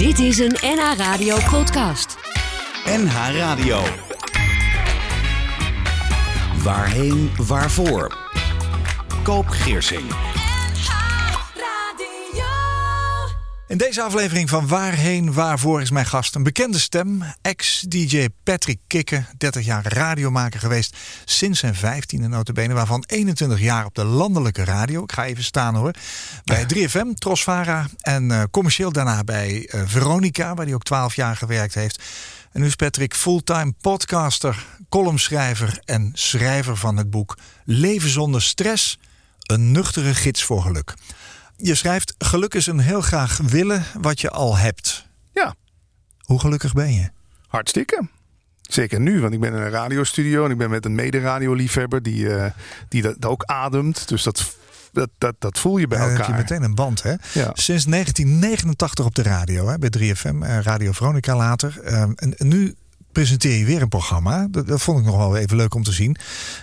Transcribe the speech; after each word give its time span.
Dit 0.00 0.18
is 0.18 0.38
een 0.38 0.56
NH 0.60 0.92
Radio 0.96 1.36
podcast. 1.50 2.16
NH 2.84 3.36
Radio. 3.36 3.80
Waarheen, 6.62 7.30
waarvoor? 7.36 8.16
Koop 9.22 9.46
Geersing. 9.48 10.04
In 13.70 13.78
deze 13.78 14.02
aflevering 14.02 14.48
van 14.48 14.66
Waarheen, 14.66 15.32
Waarvoor 15.32 15.80
is 15.80 15.90
mijn 15.90 16.06
gast 16.06 16.34
een 16.34 16.42
bekende 16.42 16.78
stem. 16.78 17.22
Ex-DJ 17.42 18.28
Patrick 18.42 18.78
Kikke, 18.86 19.24
30 19.38 19.64
jaar 19.64 19.92
radiomaker 19.92 20.60
geweest 20.60 20.96
sinds 21.24 21.60
zijn 21.60 21.74
15e 21.74 22.28
notabene, 22.28 22.74
waarvan 22.74 23.04
21 23.06 23.60
jaar 23.60 23.84
op 23.84 23.94
de 23.94 24.04
landelijke 24.04 24.64
radio. 24.64 25.02
Ik 25.02 25.12
ga 25.12 25.24
even 25.24 25.44
staan 25.44 25.74
hoor. 25.74 25.94
Bij 26.44 26.66
3FM, 26.74 27.14
Trosvara 27.14 27.86
en 28.00 28.30
uh, 28.30 28.42
commercieel 28.50 28.92
daarna 28.92 29.24
bij 29.24 29.68
uh, 29.74 29.82
Veronica, 29.84 30.54
waar 30.54 30.66
hij 30.66 30.74
ook 30.74 30.84
12 30.84 31.14
jaar 31.14 31.36
gewerkt 31.36 31.74
heeft. 31.74 32.02
En 32.52 32.60
nu 32.60 32.66
is 32.66 32.76
Patrick 32.76 33.14
fulltime 33.14 33.74
podcaster, 33.80 34.66
columnschrijver 34.88 35.80
en 35.84 36.10
schrijver 36.14 36.76
van 36.76 36.96
het 36.96 37.10
boek 37.10 37.38
Leven 37.64 38.10
zonder 38.10 38.42
stress, 38.42 38.98
een 39.46 39.72
nuchtere 39.72 40.14
gids 40.14 40.42
voor 40.42 40.62
geluk. 40.62 40.94
Je 41.62 41.74
schrijft: 41.74 42.14
Geluk 42.18 42.54
is 42.54 42.66
een 42.66 42.78
heel 42.78 43.00
graag 43.00 43.36
willen 43.36 43.84
wat 44.00 44.20
je 44.20 44.30
al 44.30 44.56
hebt. 44.56 45.06
Ja. 45.32 45.54
Hoe 46.20 46.40
gelukkig 46.40 46.72
ben 46.72 46.94
je? 46.94 47.10
Hartstikke. 47.46 48.08
Zeker 48.60 49.00
nu, 49.00 49.20
want 49.20 49.32
ik 49.32 49.40
ben 49.40 49.52
in 49.54 49.60
een 49.60 49.70
radiostudio 49.70 50.44
en 50.44 50.50
ik 50.50 50.58
ben 50.58 50.70
met 50.70 50.84
een 50.84 50.94
mede-radioliefhebber 50.94 52.02
die, 52.02 52.24
uh, 52.24 52.44
die 52.88 53.02
dat, 53.02 53.24
ook 53.24 53.44
ademt. 53.44 54.08
Dus 54.08 54.22
dat, 54.22 54.56
dat, 54.92 55.10
dat, 55.18 55.34
dat 55.38 55.58
voel 55.58 55.78
je 55.78 55.86
bij 55.86 55.98
elkaar. 55.98 56.16
heb 56.16 56.26
je 56.26 56.32
meteen 56.32 56.62
een 56.62 56.74
band, 56.74 57.02
hè? 57.02 57.10
Ja. 57.10 57.50
Sinds 57.52 57.84
1989 57.84 59.04
op 59.04 59.14
de 59.14 59.22
radio, 59.22 59.68
hè, 59.68 59.78
bij 59.78 59.92
3FM, 59.98 60.34
uh, 60.34 60.60
Radio 60.60 60.92
Veronica 60.92 61.36
later. 61.36 61.80
Uh, 61.84 62.00
en, 62.00 62.34
nu 62.38 62.74
presenteer 63.12 63.58
je 63.58 63.64
weer 63.64 63.82
een 63.82 63.88
programma. 63.88 64.46
Dat, 64.50 64.66
dat, 64.66 64.82
vond 64.82 64.98
ik 64.98 65.04
nog 65.04 65.16
wel 65.16 65.36
even 65.36 65.56
leuk 65.56 65.74
om 65.74 65.82
te 65.82 65.92
zien. 65.92 66.16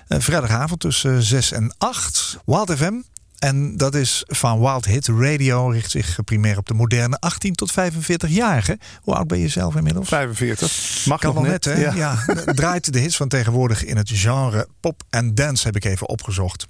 Uh, 0.08 0.20
vrijdagavond 0.20 0.80
tussen 0.80 1.24
6 1.24 1.52
en 1.52 1.76
8. 1.78 2.38
Wild 2.46 2.72
FM. 2.72 2.94
En 3.40 3.78
dat 3.78 3.96
is 3.96 4.24
van 4.28 4.60
Wild 4.60 4.86
Hit 4.86 5.08
Radio. 5.08 5.68
Richt 5.70 5.92
zich 5.92 6.20
primair 6.24 6.58
op 6.58 6.68
de 6.68 6.74
moderne 6.74 7.20
18 7.20 7.54
tot 7.54 7.72
45-jarigen. 7.72 8.80
Hoe 9.02 9.16
oud 9.16 9.28
ben 9.28 9.40
je 9.40 9.48
zelf 9.48 9.76
inmiddels? 9.76 10.08
45. 10.08 11.06
Mag 11.06 11.20
kan 11.20 11.34
nog 11.34 11.44
wel 11.44 11.52
net, 11.52 11.66
net, 11.66 11.76
hè? 11.76 11.82
Ja. 11.82 11.94
Ja. 11.94 12.26
draait 12.54 12.94
de 12.94 13.00
hits 13.00 13.18
van 13.18 13.28
tegenwoordig 13.28 13.84
in 13.84 13.98
het 13.98 14.10
genre 14.14 14.68
pop 14.80 15.04
en 15.10 15.36
dance, 15.36 15.66
heb 15.66 15.76
ik 15.76 15.86
even 15.86 16.10
opgezocht. 16.10 16.68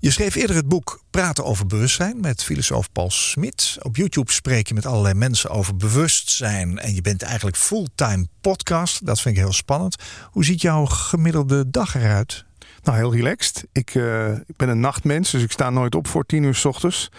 Je 0.00 0.10
schreef 0.10 0.34
eerder 0.34 0.56
het 0.56 0.68
boek 0.68 1.02
Praten 1.10 1.44
over 1.44 1.66
bewustzijn 1.66 2.20
met 2.20 2.44
filosoof 2.44 2.92
Paul 2.92 3.10
Smit. 3.10 3.76
Op 3.82 3.96
YouTube 3.96 4.32
spreek 4.32 4.68
je 4.68 4.74
met 4.74 4.86
allerlei 4.86 5.14
mensen 5.14 5.50
over 5.50 5.76
bewustzijn. 5.76 6.78
En 6.78 6.94
je 6.94 7.00
bent 7.00 7.22
eigenlijk 7.22 7.56
fulltime 7.56 8.26
podcast. 8.40 9.06
Dat 9.06 9.20
vind 9.20 9.36
ik 9.36 9.42
heel 9.42 9.52
spannend. 9.52 9.96
Hoe 10.30 10.44
ziet 10.44 10.60
jouw 10.60 10.84
gemiddelde 10.84 11.70
dag 11.70 11.94
eruit? 11.94 12.44
Nou, 12.84 12.96
heel 12.96 13.14
relaxed. 13.14 13.64
Ik, 13.72 13.94
uh, 13.94 14.32
ik 14.32 14.56
ben 14.56 14.68
een 14.68 14.80
nachtmens, 14.80 15.30
dus 15.30 15.42
ik 15.42 15.52
sta 15.52 15.70
nooit 15.70 15.94
op 15.94 16.06
voor 16.06 16.26
tien 16.26 16.42
uur 16.42 16.54
s 16.54 16.64
ochtends. 16.64 17.10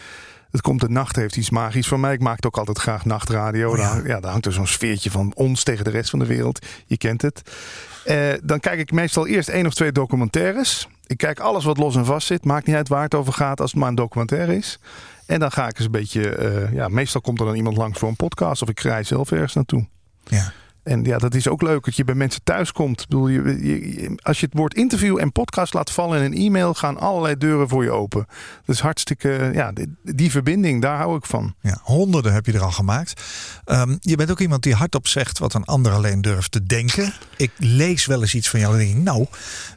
Het 0.52 0.62
komt 0.62 0.82
de 0.82 0.90
nacht 0.90 1.16
heeft 1.16 1.38
iets 1.38 1.50
magisch 1.50 1.88
van 1.88 2.00
mij. 2.00 2.14
Ik 2.14 2.22
maak 2.22 2.46
ook 2.46 2.58
altijd 2.58 2.78
graag 2.78 3.06
nachtradio. 3.06 3.72
Oh 3.72 3.78
ja. 3.78 3.94
Daar, 3.94 4.08
ja, 4.08 4.20
daar 4.20 4.32
hangt 4.32 4.46
er 4.46 4.54
zo'n 4.54 4.68
sfeertje 4.68 5.12
van 5.12 5.32
ons 5.36 5.64
tegen 5.64 5.84
de 5.84 5.90
rest 5.90 6.10
van 6.10 6.20
de 6.20 6.26
wereld. 6.26 6.66
Je 6.86 6.98
kent 6.98 7.22
het. 7.22 7.42
Uh, 8.06 8.34
dan 8.44 8.60
kijk 8.60 8.80
ik 8.80 8.92
meestal 8.92 9.28
eerst 9.28 9.50
één 9.50 9.66
of 9.66 9.74
twee 9.74 9.92
documentaires. 9.92 10.88
Ik 11.06 11.18
kijk 11.18 11.40
alles 11.40 11.64
wat 11.64 11.78
los 11.78 11.96
en 11.96 12.06
vast 12.06 12.28
zit. 12.28 12.46
Maakt 12.46 12.66
niet 12.66 12.76
uit 12.76 12.88
waar 12.88 13.04
het 13.04 13.16
over 13.16 13.34
gaat 13.34 13.62
als 13.62 13.72
het 13.72 13.80
maar 13.80 13.90
een 13.90 13.96
documentaire 13.96 14.56
is. 14.56 14.80
En 15.26 15.40
dan 15.40 15.52
ga 15.52 15.68
ik 15.68 15.78
eens 15.78 15.86
een 15.86 15.92
beetje... 15.92 16.38
Uh, 16.38 16.74
ja, 16.74 16.88
meestal 16.88 17.22
komt 17.22 17.40
er 17.40 17.46
dan 17.46 17.56
iemand 17.56 17.78
langs 17.78 18.00
voor 18.00 18.10
een 18.10 18.16
podcast. 18.16 18.62
Of 18.62 18.70
ik 18.70 18.80
rijd 18.80 19.08
zelf 19.08 19.32
ergens 19.32 19.54
naartoe. 19.54 19.88
Ja. 20.24 20.54
En 20.86 21.04
ja, 21.04 21.18
dat 21.18 21.34
is 21.36 21.48
ook 21.48 21.62
leuk 21.62 21.86
dat 21.86 21.96
je 21.96 22.04
bij 22.04 22.16
mensen 22.16 22.44
thuis 22.44 22.72
komt. 22.72 23.02
Ik 23.02 23.08
bedoel, 23.08 23.28
je, 23.28 23.42
je, 23.66 24.20
als 24.22 24.40
je 24.40 24.46
het 24.46 24.56
woord 24.58 24.74
interview 24.74 25.20
en 25.20 25.32
podcast 25.32 25.74
laat 25.74 25.92
vallen 25.92 26.22
in 26.22 26.32
een 26.32 26.38
e-mail, 26.38 26.74
gaan 26.74 27.00
allerlei 27.00 27.38
deuren 27.38 27.70
voor 27.70 27.84
je 27.84 27.92
open. 27.92 28.26
Dat 28.66 28.76
is 28.76 28.82
hartstikke, 28.82 29.52
ja, 29.54 29.72
die, 29.72 29.96
die 30.04 30.32
verbinding, 30.32 30.82
daar 30.82 30.98
hou 30.98 31.18
ik 31.18 31.26
van. 31.26 31.56
Ja, 31.62 31.80
honderden 31.84 32.34
heb 32.34 32.46
je 32.46 32.54
er 32.54 32.64
al 32.64 32.72
gemaakt. 32.72 33.22
Um, 33.66 33.98
je 34.02 34.16
bent 34.16 34.32
ook 34.32 34.40
iemand 34.40 34.64
die 34.64 34.74
hardop 34.74 35.08
zegt 35.08 35.40
wat 35.40 35.54
een 35.54 35.66
ander 35.66 35.92
alleen 35.92 36.22
durft 36.22 36.52
te 36.52 36.64
denken. 36.64 37.14
Ik 37.38 37.52
lees 37.58 38.06
wel 38.06 38.22
eens 38.22 38.36
iets 38.36 38.50
van 38.50 38.60
jou 38.60 38.74
en 38.74 38.80
denk 38.80 38.98
ik, 38.98 39.04
nou, 39.04 39.26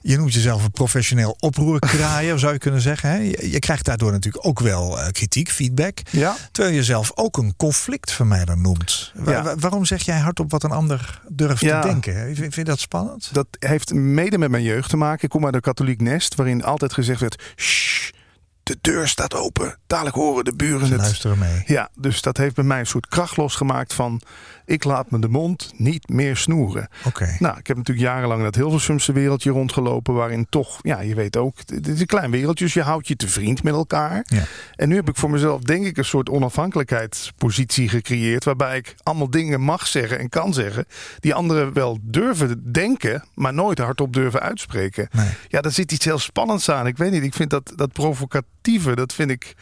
je 0.02 0.16
noemt 0.16 0.34
jezelf 0.34 0.64
een 0.64 0.70
professioneel 0.70 1.36
oproerkraaier, 1.40 2.38
zou 2.48 2.52
je 2.52 2.58
kunnen 2.58 2.80
zeggen. 2.80 3.10
Hè? 3.10 3.16
Je, 3.16 3.50
je, 3.50 3.58
krijgt 3.58 3.84
daardoor 3.84 4.12
natuurlijk 4.12 4.46
ook 4.46 4.60
wel 4.60 4.98
uh, 4.98 5.06
kritiek, 5.12 5.50
feedback. 5.50 5.98
Ja. 6.10 6.36
Terwijl 6.52 6.74
je 6.74 6.84
zelf 6.84 7.12
ook 7.14 7.36
een 7.36 7.54
conflictvermijder 7.56 8.58
noemt. 8.58 9.12
Wa 9.14 9.32
Ja. 9.32 9.56
waarom 9.56 9.84
zeg 9.84 10.02
jij 10.02 10.18
hardop 10.18 10.50
wat 10.50 10.62
een 10.62 10.70
ander 10.70 10.97
durft 11.28 11.60
Ja. 11.60 11.80
te 11.80 11.88
denken? 11.88 12.14
Vind, 12.14 12.36
vind 12.36 12.54
je 12.54 12.64
dat 12.64 12.78
spannend? 12.78 13.34
Dat 13.34 13.46
heeft 13.58 13.94
mede 13.94 14.38
met 14.38 14.50
mijn 14.50 14.62
jeugd 14.62 14.90
te 14.90 14.96
maken. 14.96 15.24
Ik 15.24 15.30
kom 15.30 15.44
uit 15.44 15.54
een 15.54 15.60
katholiek 15.60 16.00
nest 16.00 16.34
waarin 16.34 16.64
altijd 16.64 16.92
gezegd 16.92 17.20
werd: 17.20 17.42
Shh, 17.56 18.10
de 18.62 18.78
deur 18.80 19.08
staat 19.08 19.34
open. 19.34 19.78
Dadelijk 19.88 20.16
horen 20.16 20.44
de 20.44 20.54
buren 20.56 20.86
Ze 20.86 20.92
het. 20.92 21.02
luisteren 21.02 21.38
mee. 21.38 21.62
Ja, 21.66 21.90
dus 21.94 22.22
dat 22.22 22.36
heeft 22.36 22.54
bij 22.54 22.64
mij 22.64 22.78
een 22.78 22.86
soort 22.86 23.06
kracht 23.06 23.36
losgemaakt 23.36 23.94
van... 23.94 24.20
ik 24.64 24.84
laat 24.84 25.10
me 25.10 25.18
de 25.18 25.28
mond 25.28 25.72
niet 25.76 26.08
meer 26.08 26.36
snoeren. 26.36 26.88
Oké. 27.04 27.36
Nou, 27.38 27.58
ik 27.58 27.66
heb 27.66 27.76
natuurlijk 27.76 28.06
jarenlang 28.06 28.42
dat 28.42 28.54
Hilversumse 28.54 29.12
wereldje 29.12 29.50
rondgelopen... 29.50 30.14
waarin 30.14 30.46
toch, 30.48 30.78
ja, 30.82 31.00
je 31.00 31.14
weet 31.14 31.36
ook, 31.36 31.56
het 31.66 31.88
is 31.88 32.00
een 32.00 32.06
klein 32.06 32.30
wereldje... 32.30 32.64
dus 32.64 32.74
je 32.74 32.82
houdt 32.82 33.08
je 33.08 33.16
te 33.16 33.28
vriend 33.28 33.62
met 33.62 33.74
elkaar. 33.74 34.24
Ja. 34.24 34.42
En 34.74 34.88
nu 34.88 34.94
heb 34.94 35.08
ik 35.08 35.16
voor 35.16 35.30
mezelf 35.30 35.62
denk 35.62 35.86
ik 35.86 35.96
een 35.96 36.04
soort 36.04 36.28
onafhankelijkheidspositie 36.28 37.88
gecreëerd... 37.88 38.44
waarbij 38.44 38.76
ik 38.76 38.94
allemaal 39.02 39.30
dingen 39.30 39.60
mag 39.60 39.86
zeggen 39.86 40.18
en 40.18 40.28
kan 40.28 40.54
zeggen... 40.54 40.86
die 41.20 41.34
anderen 41.34 41.72
wel 41.72 41.98
durven 42.02 42.72
denken, 42.72 43.24
maar 43.34 43.54
nooit 43.54 43.78
hardop 43.78 44.12
durven 44.12 44.40
uitspreken. 44.40 45.08
Nee. 45.12 45.28
Ja, 45.48 45.60
daar 45.60 45.72
zit 45.72 45.92
iets 45.92 46.04
heel 46.04 46.18
spannends 46.18 46.70
aan. 46.70 46.86
Ik 46.86 46.96
weet 46.96 47.10
niet, 47.10 47.22
ik 47.22 47.34
vind 47.34 47.50
dat, 47.50 47.72
dat 47.76 47.92
dat 48.94 49.12
vind 49.12 49.30
ik... 49.30 49.54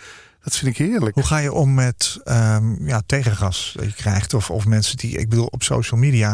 Dat 0.43 0.56
vind 0.56 0.78
ik 0.78 0.87
heerlijk. 0.87 1.15
Hoe 1.15 1.25
ga 1.25 1.39
je 1.39 1.53
om 1.53 1.75
met 1.75 2.21
um, 2.25 2.87
ja, 2.87 3.03
tegengas 3.06 3.72
dat 3.77 3.84
je 3.84 3.93
krijgt? 3.93 4.34
Of, 4.34 4.50
of 4.50 4.67
mensen 4.67 4.97
die, 4.97 5.19
ik 5.19 5.28
bedoel, 5.28 5.47
op 5.47 5.62
social 5.62 6.00
media, 6.00 6.31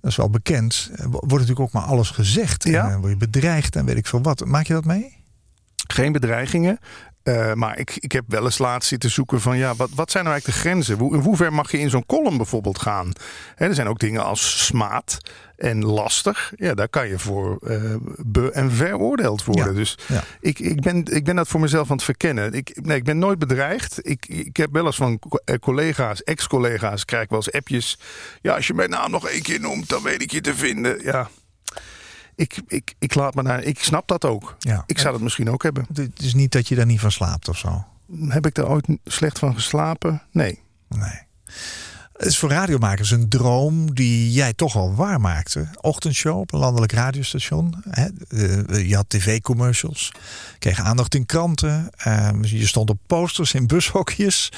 dat 0.00 0.10
is 0.10 0.16
wel 0.16 0.30
bekend, 0.30 0.90
wordt 1.02 1.30
natuurlijk 1.30 1.60
ook 1.60 1.72
maar 1.72 1.82
alles 1.82 2.10
gezegd. 2.10 2.64
Ja. 2.64 2.84
En 2.84 2.90
dan 2.90 3.00
word 3.00 3.12
je 3.12 3.18
bedreigd 3.18 3.76
en 3.76 3.84
weet 3.84 3.96
ik 3.96 4.06
veel 4.06 4.22
wat. 4.22 4.44
Maak 4.44 4.66
je 4.66 4.72
dat 4.72 4.84
mee? 4.84 5.16
Geen 5.86 6.12
bedreigingen. 6.12 6.78
Uh, 7.24 7.52
maar 7.52 7.78
ik, 7.78 7.96
ik 7.98 8.12
heb 8.12 8.24
wel 8.28 8.44
eens 8.44 8.58
laatst 8.58 8.88
zitten 8.88 9.10
zoeken 9.10 9.40
van 9.40 9.58
ja, 9.58 9.74
wat, 9.74 9.90
wat 9.94 10.10
zijn 10.10 10.24
nou 10.24 10.34
eigenlijk 10.36 10.64
de 10.64 10.68
grenzen? 10.68 10.98
Hoe, 10.98 11.14
in 11.14 11.20
hoever 11.20 11.52
mag 11.52 11.70
je 11.70 11.78
in 11.78 11.90
zo'n 11.90 12.06
column 12.06 12.36
bijvoorbeeld 12.36 12.78
gaan? 12.80 13.12
He, 13.54 13.66
er 13.66 13.74
zijn 13.74 13.88
ook 13.88 13.98
dingen 13.98 14.24
als 14.24 14.64
smaad 14.66 15.18
en 15.56 15.84
lastig. 15.84 16.52
Ja, 16.56 16.74
daar 16.74 16.88
kan 16.88 17.08
je 17.08 17.18
voor 17.18 17.58
uh, 17.62 17.94
be- 18.18 18.50
en 18.52 18.70
veroordeeld 18.72 19.44
worden. 19.44 19.66
Ja. 19.66 19.72
Dus 19.72 19.98
Ja. 20.06 20.22
ik, 20.40 20.58
ik, 20.58 20.80
ben, 20.80 21.04
ik 21.04 21.24
ben 21.24 21.36
dat 21.36 21.48
voor 21.48 21.60
mezelf 21.60 21.90
aan 21.90 21.96
het 21.96 22.04
verkennen. 22.04 22.52
Ik, 22.52 22.78
nee, 22.82 22.96
ik 22.96 23.04
ben 23.04 23.18
nooit 23.18 23.38
bedreigd. 23.38 23.98
Ik, 24.08 24.26
ik 24.28 24.56
heb 24.56 24.72
wel 24.72 24.86
eens 24.86 24.96
van 24.96 25.20
eh, 25.44 25.56
collega's, 25.58 26.22
ex-collega's, 26.22 27.04
krijg 27.04 27.22
ik 27.22 27.30
wel 27.30 27.38
eens 27.38 27.52
appjes. 27.52 27.98
Ja, 28.42 28.54
als 28.54 28.66
je 28.66 28.74
mijn 28.74 28.90
naam 28.90 29.10
nog 29.10 29.28
één 29.28 29.42
keer 29.42 29.60
noemt, 29.60 29.88
dan 29.88 30.02
weet 30.02 30.22
ik 30.22 30.30
je 30.30 30.40
te 30.40 30.54
vinden. 30.54 31.02
Ja. 31.02 31.28
Ik, 32.36 32.60
ik, 32.66 32.94
ik 32.98 33.14
laat 33.14 33.34
me 33.34 33.42
naar. 33.42 33.62
Ik 33.62 33.78
snap 33.78 34.08
dat 34.08 34.24
ook. 34.24 34.56
Ja. 34.58 34.82
Ik 34.86 34.98
zou 34.98 35.12
dat 35.12 35.22
misschien 35.22 35.50
ook 35.50 35.62
hebben. 35.62 35.86
Het 35.94 36.22
is 36.22 36.34
niet 36.34 36.52
dat 36.52 36.68
je 36.68 36.74
daar 36.74 36.86
niet 36.86 37.00
van 37.00 37.10
slaapt 37.12 37.48
of 37.48 37.58
zo. 37.58 37.84
Heb 38.28 38.46
ik 38.46 38.54
daar 38.54 38.68
ooit 38.68 38.86
slecht 39.04 39.38
van 39.38 39.54
geslapen? 39.54 40.22
Nee. 40.30 40.62
Nee. 40.88 41.20
Het 42.16 42.26
is 42.26 42.38
voor 42.38 42.50
radiomakers 42.50 43.10
een 43.10 43.28
droom 43.28 43.94
die 43.94 44.32
jij 44.32 44.52
toch 44.52 44.76
al 44.76 44.94
waarmaakte. 44.94 45.68
Ochtendshow 45.80 46.38
op 46.38 46.52
een 46.52 46.58
landelijk 46.58 46.92
radiostation. 46.92 47.74
Hè? 47.90 48.06
Je 48.78 48.94
had 48.94 49.08
tv-commercials. 49.08 50.12
Kreeg 50.58 50.80
aandacht 50.80 51.14
in 51.14 51.26
kranten. 51.26 51.90
Eh, 51.96 52.30
Je 52.42 52.66
stond 52.66 52.90
op 52.90 52.98
posters 53.06 53.54
in 53.54 53.66
bushokjes. 53.66 54.52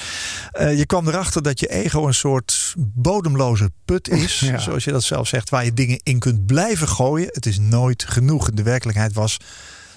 Eh, 0.51 0.77
Je 0.77 0.85
kwam 0.85 1.07
erachter 1.07 1.41
dat 1.43 1.59
je 1.59 1.67
ego 1.67 2.07
een 2.07 2.13
soort 2.13 2.73
bodemloze 2.77 3.71
put 3.85 4.09
is. 4.09 4.39
Ja. 4.47 4.57
Zoals 4.57 4.83
je 4.83 4.91
dat 4.91 5.03
zelf 5.03 5.27
zegt. 5.27 5.49
Waar 5.49 5.65
je 5.65 5.73
dingen 5.73 5.99
in 6.03 6.19
kunt 6.19 6.45
blijven 6.45 6.87
gooien. 6.87 7.29
Het 7.31 7.45
is 7.45 7.59
nooit 7.59 8.03
genoeg. 8.07 8.51
De 8.51 8.63
werkelijkheid 8.63 9.13
was 9.13 9.37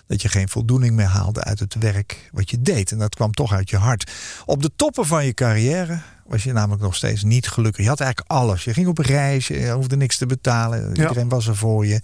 dat 0.06 0.22
je 0.22 0.28
geen 0.28 0.48
voldoening 0.48 0.94
meer 0.94 1.06
haalde 1.06 1.44
uit 1.44 1.58
het 1.58 1.74
werk 1.78 2.30
wat 2.32 2.50
je 2.50 2.62
deed. 2.62 2.92
En 2.92 2.98
dat 2.98 3.14
kwam 3.14 3.32
toch 3.32 3.52
uit 3.52 3.70
je 3.70 3.76
hart. 3.76 4.10
Op 4.44 4.62
de 4.62 4.70
toppen 4.76 5.06
van 5.06 5.24
je 5.24 5.34
carrière 5.34 6.00
was 6.30 6.44
je 6.44 6.52
namelijk 6.52 6.82
nog 6.82 6.94
steeds 6.94 7.22
niet 7.22 7.48
gelukkig. 7.48 7.82
Je 7.82 7.88
had 7.88 8.00
eigenlijk 8.00 8.30
alles. 8.30 8.64
Je 8.64 8.74
ging 8.74 8.86
op 8.86 8.98
reis, 8.98 9.46
je 9.46 9.70
hoefde 9.70 9.96
niks 9.96 10.16
te 10.16 10.26
betalen. 10.26 10.88
Iedereen 10.88 11.28
was 11.28 11.46
er 11.46 11.56
voor 11.56 11.86
je. 11.86 12.00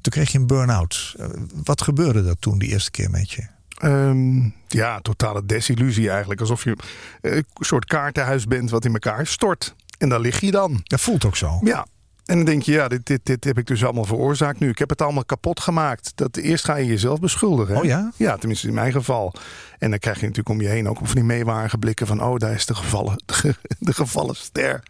Toen 0.00 0.12
kreeg 0.12 0.32
je 0.32 0.38
een 0.38 0.46
burn-out. 0.46 1.14
Uh, 1.20 1.26
Wat 1.64 1.82
gebeurde 1.82 2.24
dat 2.24 2.36
toen 2.40 2.58
die 2.58 2.68
eerste 2.68 2.90
keer 2.90 3.10
met 3.10 3.30
je? 3.30 3.46
Ehm, 3.78 4.40
ja, 4.68 5.00
totale 5.00 5.46
desillusie 5.46 6.10
eigenlijk. 6.10 6.40
Alsof 6.40 6.64
je 6.64 6.76
eh, 7.20 7.36
een 7.36 7.44
soort 7.54 7.84
kaartenhuis 7.84 8.46
bent 8.46 8.70
wat 8.70 8.84
in 8.84 8.92
elkaar 8.92 9.26
stort. 9.26 9.74
En 9.98 10.08
daar 10.08 10.20
lig 10.20 10.40
je 10.40 10.50
dan. 10.50 10.80
Dat 10.82 11.00
voelt 11.00 11.24
ook 11.24 11.36
zo. 11.36 11.58
Ja. 11.64 11.86
En 12.32 12.38
dan 12.38 12.46
denk 12.46 12.62
je, 12.62 12.72
ja, 12.72 12.88
dit, 12.88 13.06
dit, 13.06 13.20
dit 13.22 13.44
heb 13.44 13.58
ik 13.58 13.66
dus 13.66 13.84
allemaal 13.84 14.04
veroorzaakt 14.04 14.58
nu. 14.58 14.68
Ik 14.68 14.78
heb 14.78 14.90
het 14.90 15.02
allemaal 15.02 15.24
kapot 15.24 15.60
gemaakt. 15.60 16.12
Dat, 16.14 16.36
eerst 16.36 16.64
ga 16.64 16.76
je 16.76 16.86
jezelf 16.86 17.20
beschuldigen. 17.20 17.74
hè? 17.74 17.80
Oh 17.80 17.86
ja? 17.86 18.12
Ja, 18.16 18.36
tenminste 18.36 18.68
in 18.68 18.74
mijn 18.74 18.92
geval. 18.92 19.34
En 19.78 19.90
dan 19.90 19.98
krijg 19.98 20.16
je 20.16 20.26
natuurlijk 20.26 20.48
om 20.48 20.60
je 20.60 20.68
heen 20.68 20.88
ook 20.88 20.96
van 21.02 21.14
die 21.14 21.24
meewarige 21.24 21.78
blikken 21.78 22.06
van... 22.06 22.22
oh, 22.22 22.36
daar 22.38 22.52
is 22.52 22.66
de 22.66 22.74
gevallen, 22.74 23.22
de 23.78 23.92
gevallen 23.94 24.36
ster. 24.36 24.82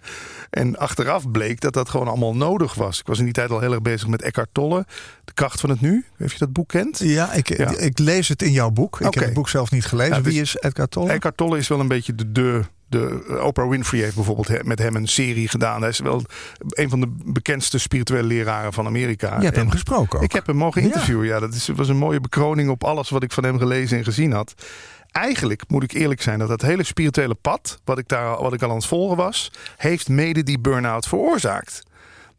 En 0.50 0.76
achteraf 0.78 1.30
bleek 1.30 1.60
dat 1.60 1.72
dat 1.72 1.88
gewoon 1.88 2.08
allemaal 2.08 2.34
nodig 2.36 2.74
was. 2.74 3.00
Ik 3.00 3.06
was 3.06 3.18
in 3.18 3.24
die 3.24 3.32
tijd 3.32 3.50
al 3.50 3.60
heel 3.60 3.72
erg 3.72 3.82
bezig 3.82 4.08
met 4.08 4.22
Eckhart 4.22 4.48
Tolle. 4.52 4.86
De 5.24 5.32
kracht 5.32 5.60
van 5.60 5.70
het 5.70 5.80
nu. 5.80 6.04
Heeft 6.16 6.32
je 6.32 6.38
dat 6.38 6.52
boek 6.52 6.68
kent? 6.68 6.98
Ja, 6.98 7.32
ik, 7.32 7.56
Ja. 7.56 7.76
ik 7.76 7.98
lees 7.98 8.28
het 8.28 8.42
in 8.42 8.52
jouw 8.52 8.70
boek. 8.70 9.00
Ik 9.00 9.14
heb 9.14 9.24
het 9.24 9.34
boek 9.34 9.48
zelf 9.48 9.70
niet 9.70 9.84
gelezen. 9.84 10.16
Ja, 10.16 10.20
dus- 10.22 10.32
Wie 10.32 10.42
is 10.42 10.56
Edgar 10.60 10.88
Tolle? 10.88 11.10
Eckhart 11.10 11.36
Tolle 11.36 11.58
is 11.58 11.68
wel 11.68 11.80
een 11.80 11.88
beetje 11.88 12.14
de... 12.14 12.32
de 12.32 12.62
de 12.92 13.40
Oprah 13.42 13.68
Winfrey 13.68 14.00
heeft 14.00 14.14
bijvoorbeeld 14.14 14.64
met 14.64 14.78
hem 14.78 14.96
een 14.96 15.08
serie 15.08 15.48
gedaan. 15.48 15.80
Hij 15.80 15.90
is 15.90 15.98
wel 15.98 16.22
een 16.68 16.88
van 16.90 17.00
de 17.00 17.08
bekendste 17.24 17.78
spirituele 17.78 18.26
leraren 18.26 18.72
van 18.72 18.86
Amerika. 18.86 19.36
Je 19.38 19.44
hebt 19.44 19.56
hem 19.56 19.64
En- 19.64 19.72
gesproken 19.72 20.18
ook. 20.18 20.24
Ik 20.24 20.32
heb 20.32 20.46
hem 20.46 20.56
mogen 20.56 20.80
Ja. 20.80 20.86
interviewen. 20.86 21.26
Ja, 21.26 21.40
dat 21.40 21.54
is, 21.54 21.68
was 21.68 21.88
een 21.88 21.96
mooie 21.96 22.20
bekroning 22.20 22.70
op 22.70 22.84
alles 22.84 23.10
wat 23.10 23.22
ik 23.22 23.32
van 23.32 23.44
hem 23.44 23.58
gelezen 23.58 23.98
en 23.98 24.04
gezien 24.04 24.32
had. 24.32 24.54
Eigenlijk 25.10 25.62
moet 25.68 25.82
ik 25.82 25.92
eerlijk 25.92 26.22
zijn 26.22 26.38
dat 26.38 26.48
dat 26.48 26.62
hele 26.62 26.82
spirituele 26.82 27.34
pad, 27.34 27.80
wat 27.84 27.98
ik, 27.98 28.08
daar, 28.08 28.42
wat 28.42 28.52
ik 28.52 28.62
al 28.62 28.70
aan 28.70 28.76
het 28.76 28.86
volgen 28.86 29.16
was, 29.16 29.50
heeft 29.76 30.08
mede 30.08 30.42
die 30.42 30.58
burn-out 30.58 31.06
veroorzaakt. 31.08 31.82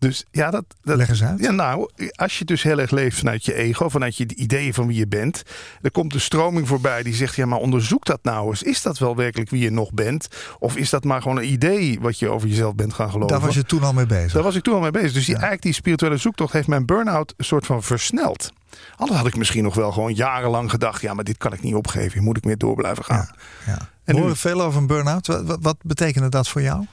Dus 0.03 0.25
ja, 0.31 0.50
dat, 0.51 0.63
dat, 0.81 0.97
Leg 0.97 1.09
eens 1.09 1.23
uit. 1.23 1.39
ja, 1.39 1.51
nou, 1.51 1.89
als 2.11 2.39
je 2.39 2.45
dus 2.45 2.63
heel 2.63 2.79
erg 2.79 2.91
leeft 2.91 3.17
vanuit 3.17 3.45
je 3.45 3.53
ego, 3.53 3.89
vanuit 3.89 4.15
je 4.17 4.35
ideeën 4.35 4.73
van 4.73 4.88
wie 4.88 4.97
je 4.97 5.07
bent, 5.07 5.44
er 5.81 5.91
komt 5.91 6.13
een 6.13 6.21
stroming 6.21 6.67
voorbij 6.67 7.03
die 7.03 7.13
zegt: 7.15 7.35
ja, 7.35 7.45
maar 7.45 7.59
onderzoek 7.59 8.05
dat 8.05 8.19
nou 8.23 8.50
eens. 8.50 8.63
Is 8.63 8.81
dat 8.81 8.97
wel 8.97 9.15
werkelijk 9.15 9.50
wie 9.50 9.61
je 9.61 9.69
nog 9.71 9.94
bent? 9.94 10.27
Of 10.59 10.75
is 10.75 10.89
dat 10.89 11.03
maar 11.03 11.21
gewoon 11.21 11.38
een 11.38 11.51
idee 11.51 12.00
wat 12.01 12.19
je 12.19 12.29
over 12.29 12.47
jezelf 12.47 12.75
bent 12.75 12.94
gaan 12.94 13.09
geloven? 13.11 13.38
Daar 13.38 13.45
was 13.45 13.55
je 13.55 13.63
toen 13.65 13.83
al 13.83 13.94
mee 13.94 14.05
bezig. 14.05 14.31
Daar 14.33 14.44
was 14.44 14.55
ik 14.55 14.63
toen 14.63 14.73
al 14.73 14.79
mee 14.79 14.91
bezig. 14.91 15.13
Dus 15.13 15.25
die, 15.25 15.33
Ja. 15.35 15.41
eigenlijk 15.41 15.61
die 15.63 15.73
spirituele 15.73 16.17
zoektocht 16.17 16.53
heeft 16.53 16.67
mijn 16.67 16.85
burn-out 16.85 17.33
een 17.38 17.45
soort 17.45 17.65
van 17.65 17.83
versneld. 17.83 18.51
Anders 18.95 19.17
had 19.19 19.27
ik 19.27 19.35
misschien 19.38 19.63
nog 19.63 19.75
wel 19.75 19.91
gewoon 19.91 20.13
jarenlang 20.13 20.69
gedacht: 20.69 21.01
ja, 21.01 21.13
maar 21.13 21.23
dit 21.23 21.38
kan 21.38 21.53
ik 21.53 21.61
niet 21.61 21.75
opgeven. 21.75 22.11
Hier 22.13 22.21
moet 22.21 22.38
ik 22.38 22.45
mee 22.45 22.57
door 22.57 22.75
blijven 22.75 23.03
gaan. 23.03 23.27
Ja, 23.65 23.71
ja. 23.71 23.77
En 23.77 23.88
We 24.05 24.13
nu- 24.13 24.19
horen 24.19 24.38
veel 24.38 24.61
over 24.61 24.81
een 24.81 24.88
burn-out. 24.88 25.27
Wat, 25.27 25.44
wat, 25.45 25.57
wat 25.61 25.77
betekende 25.83 26.29
dat 26.29 26.47
voor 26.47 26.61
jou? 26.61 26.85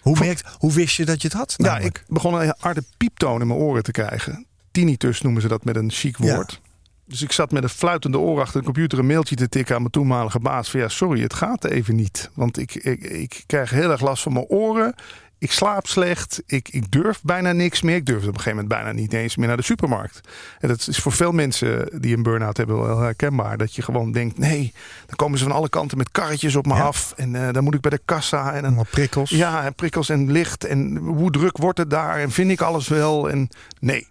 Hoe, 0.00 0.18
merkt, 0.18 0.42
hoe 0.58 0.72
wist 0.72 0.96
je 0.96 1.04
dat 1.04 1.22
je 1.22 1.28
het 1.28 1.36
had? 1.36 1.54
Ja, 1.56 1.64
namelijk? 1.66 1.98
ik 1.98 2.04
begon 2.08 2.34
een 2.34 2.54
harde 2.58 2.82
pieptoon 2.96 3.40
in 3.40 3.46
mijn 3.46 3.58
oren 3.60 3.82
te 3.82 3.90
krijgen. 3.90 4.46
Tinnitus 4.70 5.20
noemen 5.20 5.42
ze 5.42 5.48
dat 5.48 5.64
met 5.64 5.76
een 5.76 5.90
chic 5.90 6.16
Ja. 6.18 6.34
woord. 6.34 6.60
Dus 7.06 7.22
ik 7.22 7.32
zat 7.32 7.50
met 7.50 7.62
een 7.62 7.68
fluitende 7.68 8.18
oor 8.18 8.40
achter 8.40 8.58
de 8.58 8.64
computer 8.64 8.98
een 8.98 9.06
mailtje 9.06 9.34
te 9.36 9.48
tikken 9.48 9.74
aan 9.74 9.80
mijn 9.80 9.92
toenmalige 9.92 10.38
baas. 10.40 10.70
Van 10.70 10.80
ja, 10.80 10.88
sorry, 10.88 11.22
het 11.22 11.34
gaat 11.34 11.64
even 11.64 11.96
niet. 11.96 12.30
Want 12.34 12.58
ik, 12.58 12.74
ik, 12.74 13.02
ik 13.02 13.42
krijg 13.46 13.70
heel 13.70 13.90
erg 13.90 14.00
last 14.00 14.22
van 14.22 14.32
mijn 14.32 14.44
oren. 14.46 14.94
Ik 15.40 15.52
slaap 15.52 15.86
slecht. 15.86 16.42
Ik, 16.46 16.68
ik 16.68 16.90
durf 16.90 17.20
bijna 17.22 17.52
niks 17.52 17.82
meer. 17.82 17.94
Ik 17.96 18.06
durfde 18.06 18.28
op 18.28 18.34
een 18.34 18.40
gegeven 18.40 18.62
moment 18.62 18.82
bijna 18.82 19.00
niet 19.00 19.12
eens 19.12 19.36
meer 19.36 19.46
naar 19.48 19.56
de 19.56 19.62
supermarkt. 19.62 20.20
En 20.58 20.68
dat 20.68 20.86
is 20.88 20.98
voor 20.98 21.12
veel 21.12 21.32
mensen 21.32 22.00
die 22.00 22.16
een 22.16 22.22
burn-out 22.22 22.56
hebben 22.56 22.82
wel 22.82 22.98
herkenbaar. 23.00 23.56
Dat 23.56 23.74
je 23.74 23.82
gewoon 23.82 24.12
denkt, 24.12 24.38
nee, 24.38 24.72
dan 25.06 25.16
komen 25.16 25.38
ze 25.38 25.44
van 25.44 25.52
alle 25.54 25.68
kanten 25.68 25.98
met 25.98 26.10
karretjes 26.10 26.56
op 26.56 26.66
me 26.66 26.74
Ja. 26.74 26.80
af. 26.82 27.12
En 27.16 27.34
eh, 27.46 27.52
dan 27.52 27.64
moet 27.64 27.74
ik 27.74 27.80
bij 27.80 27.90
de 27.90 28.00
kassa. 28.04 28.52
En 28.52 28.62
dan 28.62 28.86
prikkels. 28.90 29.30
ja, 29.30 29.64
en 29.64 29.74
prikkels 29.74 30.08
en 30.08 30.30
licht. 30.32 30.64
En 30.64 30.96
hoe 30.96 31.30
druk 31.30 31.56
wordt 31.56 31.78
het 31.78 31.90
daar? 31.90 32.18
En 32.18 32.30
vind 32.30 32.50
ik 32.50 32.60
alles 32.60 32.88
wel? 32.88 33.30
En 33.30 33.48
nee. 33.80 34.06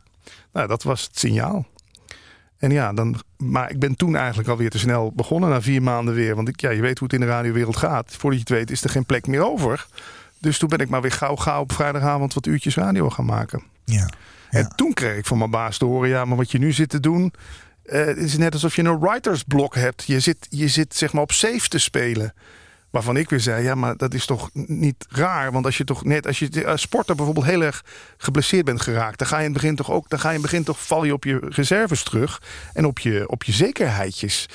Nou, 0.53 0.67
dat 0.67 0.83
was 0.83 1.03
het 1.03 1.19
signaal. 1.19 1.65
En 2.57 2.71
ja, 2.71 2.93
dan, 2.93 3.15
maar 3.37 3.71
ik 3.71 3.79
ben 3.79 3.95
toen 3.95 4.15
eigenlijk 4.15 4.49
alweer 4.49 4.69
te 4.69 4.79
snel 4.79 5.11
begonnen 5.15 5.49
na 5.49 5.61
vier 5.61 5.81
maanden 5.81 6.13
weer. 6.13 6.35
Want 6.35 6.47
ik, 6.47 6.61
ja, 6.61 6.69
je 6.69 6.81
weet 6.81 6.99
hoe 6.99 7.07
het 7.07 7.19
in 7.19 7.25
de 7.25 7.31
radiowereld 7.31 7.77
gaat. 7.77 8.15
Voordat 8.17 8.39
je 8.39 8.45
het 8.47 8.49
weet 8.57 8.71
is 8.71 8.83
er 8.83 8.89
geen 8.89 9.05
plek 9.05 9.27
meer 9.27 9.45
over. 9.45 9.87
Dus 10.39 10.57
toen 10.57 10.69
ben 10.69 10.79
ik 10.79 10.89
maar 10.89 11.01
weer 11.01 11.11
gauw 11.11 11.35
gauw 11.35 11.61
op 11.61 11.71
vrijdagavond 11.71 12.33
wat 12.33 12.45
uurtjes 12.45 12.75
radio 12.75 13.09
gaan 13.09 13.25
maken. 13.25 13.63
Ja. 13.85 14.09
Ja. 14.49 14.59
En 14.59 14.75
toen 14.75 14.93
kreeg 14.93 15.17
ik 15.17 15.25
van 15.25 15.37
mijn 15.37 15.49
baas 15.49 15.77
te 15.77 15.85
horen, 15.85 16.09
ja, 16.09 16.25
maar 16.25 16.37
wat 16.37 16.51
je 16.51 16.57
nu 16.57 16.71
zit 16.71 16.89
te 16.89 16.99
doen, 16.99 17.33
eh, 17.83 18.05
het 18.05 18.17
is 18.17 18.37
net 18.37 18.53
alsof 18.53 18.75
je 18.75 18.83
een 18.83 18.99
writersblok 18.99 19.75
hebt. 19.75 20.03
Je 20.05 20.19
zit, 20.19 20.47
je 20.49 20.67
zit 20.67 20.95
zeg 20.95 21.13
maar 21.13 21.21
op 21.21 21.31
safe 21.31 21.67
te 21.67 21.77
spelen. 21.77 22.33
Waarvan 22.89 23.17
ik 23.17 23.29
weer 23.29 23.39
zei, 23.39 23.63
ja, 23.63 23.75
maar 23.75 23.97
dat 23.97 24.13
is 24.13 24.25
toch 24.25 24.49
niet 24.53 25.05
raar. 25.09 25.51
Want 25.51 25.65
als 25.65 25.77
je 25.77 25.83
toch 25.83 26.03
net, 26.03 26.27
als 26.27 26.39
je 26.39 26.67
als 26.67 26.81
sporter 26.81 27.15
bijvoorbeeld 27.15 27.45
heel 27.45 27.61
erg 27.61 27.85
geblesseerd 28.17 28.65
bent 28.65 28.81
geraakt, 28.81 29.19
dan 29.19 29.27
ga 29.27 29.37
je 29.37 29.45
in 29.45 29.51
het 29.51 29.61
begin 29.61 29.75
toch 29.75 29.91
ook, 29.91 30.09
dan 30.09 30.19
ga 30.19 30.29
je 30.29 30.35
in 30.35 30.41
het 30.41 30.51
begin 30.51 30.65
toch 30.65 30.85
val 30.85 31.03
je 31.03 31.13
op 31.13 31.23
je 31.23 31.39
reserves 31.49 32.03
terug 32.03 32.41
en 32.73 32.85
op 32.85 32.99
je, 32.99 33.23
op 33.27 33.43
je 33.43 33.51
zekerheidjes. 33.51 34.45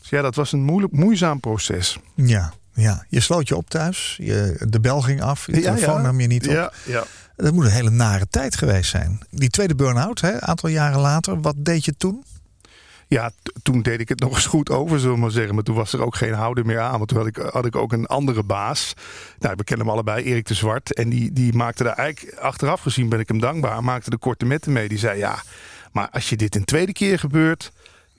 Dus 0.00 0.10
ja, 0.10 0.22
dat 0.22 0.34
was 0.34 0.52
een 0.52 0.62
moeilijk, 0.62 0.92
moeizaam 0.92 1.40
proces. 1.40 1.98
Ja, 2.14 2.52
ja. 2.72 3.04
Je 3.08 3.20
sloot 3.20 3.48
je 3.48 3.56
op 3.56 3.70
thuis. 3.70 4.16
Je, 4.20 4.56
de 4.68 4.80
bel 4.80 5.00
ging 5.00 5.22
af. 5.22 5.46
Je 5.46 5.60
telefoon 5.60 6.02
nam 6.02 6.20
je 6.20 6.26
niet 6.26 6.48
op. 6.48 6.52
Ja, 6.52 6.72
ja. 6.86 7.04
Dat 7.36 7.52
moet 7.52 7.64
een 7.64 7.70
hele 7.70 7.90
nare 7.90 8.26
tijd 8.30 8.56
geweest 8.56 8.90
zijn. 8.90 9.20
Die 9.30 9.50
tweede 9.50 9.74
burn-out, 9.74 10.22
een 10.22 10.42
aantal 10.42 10.68
jaren 10.68 11.00
later. 11.00 11.40
Wat 11.40 11.54
deed 11.58 11.84
je 11.84 11.94
toen? 11.96 12.24
Ja, 13.08 13.30
toen 13.62 13.82
deed 13.82 14.00
ik 14.00 14.08
het 14.08 14.20
nog 14.20 14.34
eens 14.34 14.46
goed 14.46 14.70
over, 14.70 14.98
zullen 15.00 15.14
we 15.14 15.20
maar 15.20 15.30
zeggen. 15.30 15.54
Maar 15.54 15.64
toen 15.64 15.74
was 15.74 15.92
er 15.92 16.04
ook 16.04 16.16
geen 16.16 16.32
houden 16.32 16.66
meer 16.66 16.80
aan. 16.80 16.96
Want 16.96 17.08
toen 17.08 17.18
had 17.18 17.26
ik, 17.26 17.36
had 17.36 17.64
ik 17.64 17.76
ook 17.76 17.92
een 17.92 18.06
andere 18.06 18.42
baas. 18.42 18.94
Nou, 19.38 19.54
we 19.56 19.64
kennen 19.64 19.86
hem 19.86 19.94
allebei, 19.94 20.24
Erik 20.24 20.46
de 20.46 20.54
Zwart. 20.54 20.94
En 20.94 21.08
die, 21.08 21.32
die 21.32 21.52
maakte 21.52 21.82
daar 21.82 21.96
eigenlijk, 21.96 22.38
achteraf 22.38 22.80
gezien 22.80 23.08
ben 23.08 23.20
ik 23.20 23.28
hem 23.28 23.40
dankbaar, 23.40 23.84
maakte 23.84 24.10
de 24.10 24.18
korte 24.18 24.44
metten 24.44 24.72
mee. 24.72 24.88
Die 24.88 24.98
zei, 24.98 25.18
ja, 25.18 25.42
maar 25.92 26.08
als 26.10 26.28
je 26.28 26.36
dit 26.36 26.54
een 26.54 26.64
tweede 26.64 26.92
keer 26.92 27.18
gebeurt... 27.18 27.72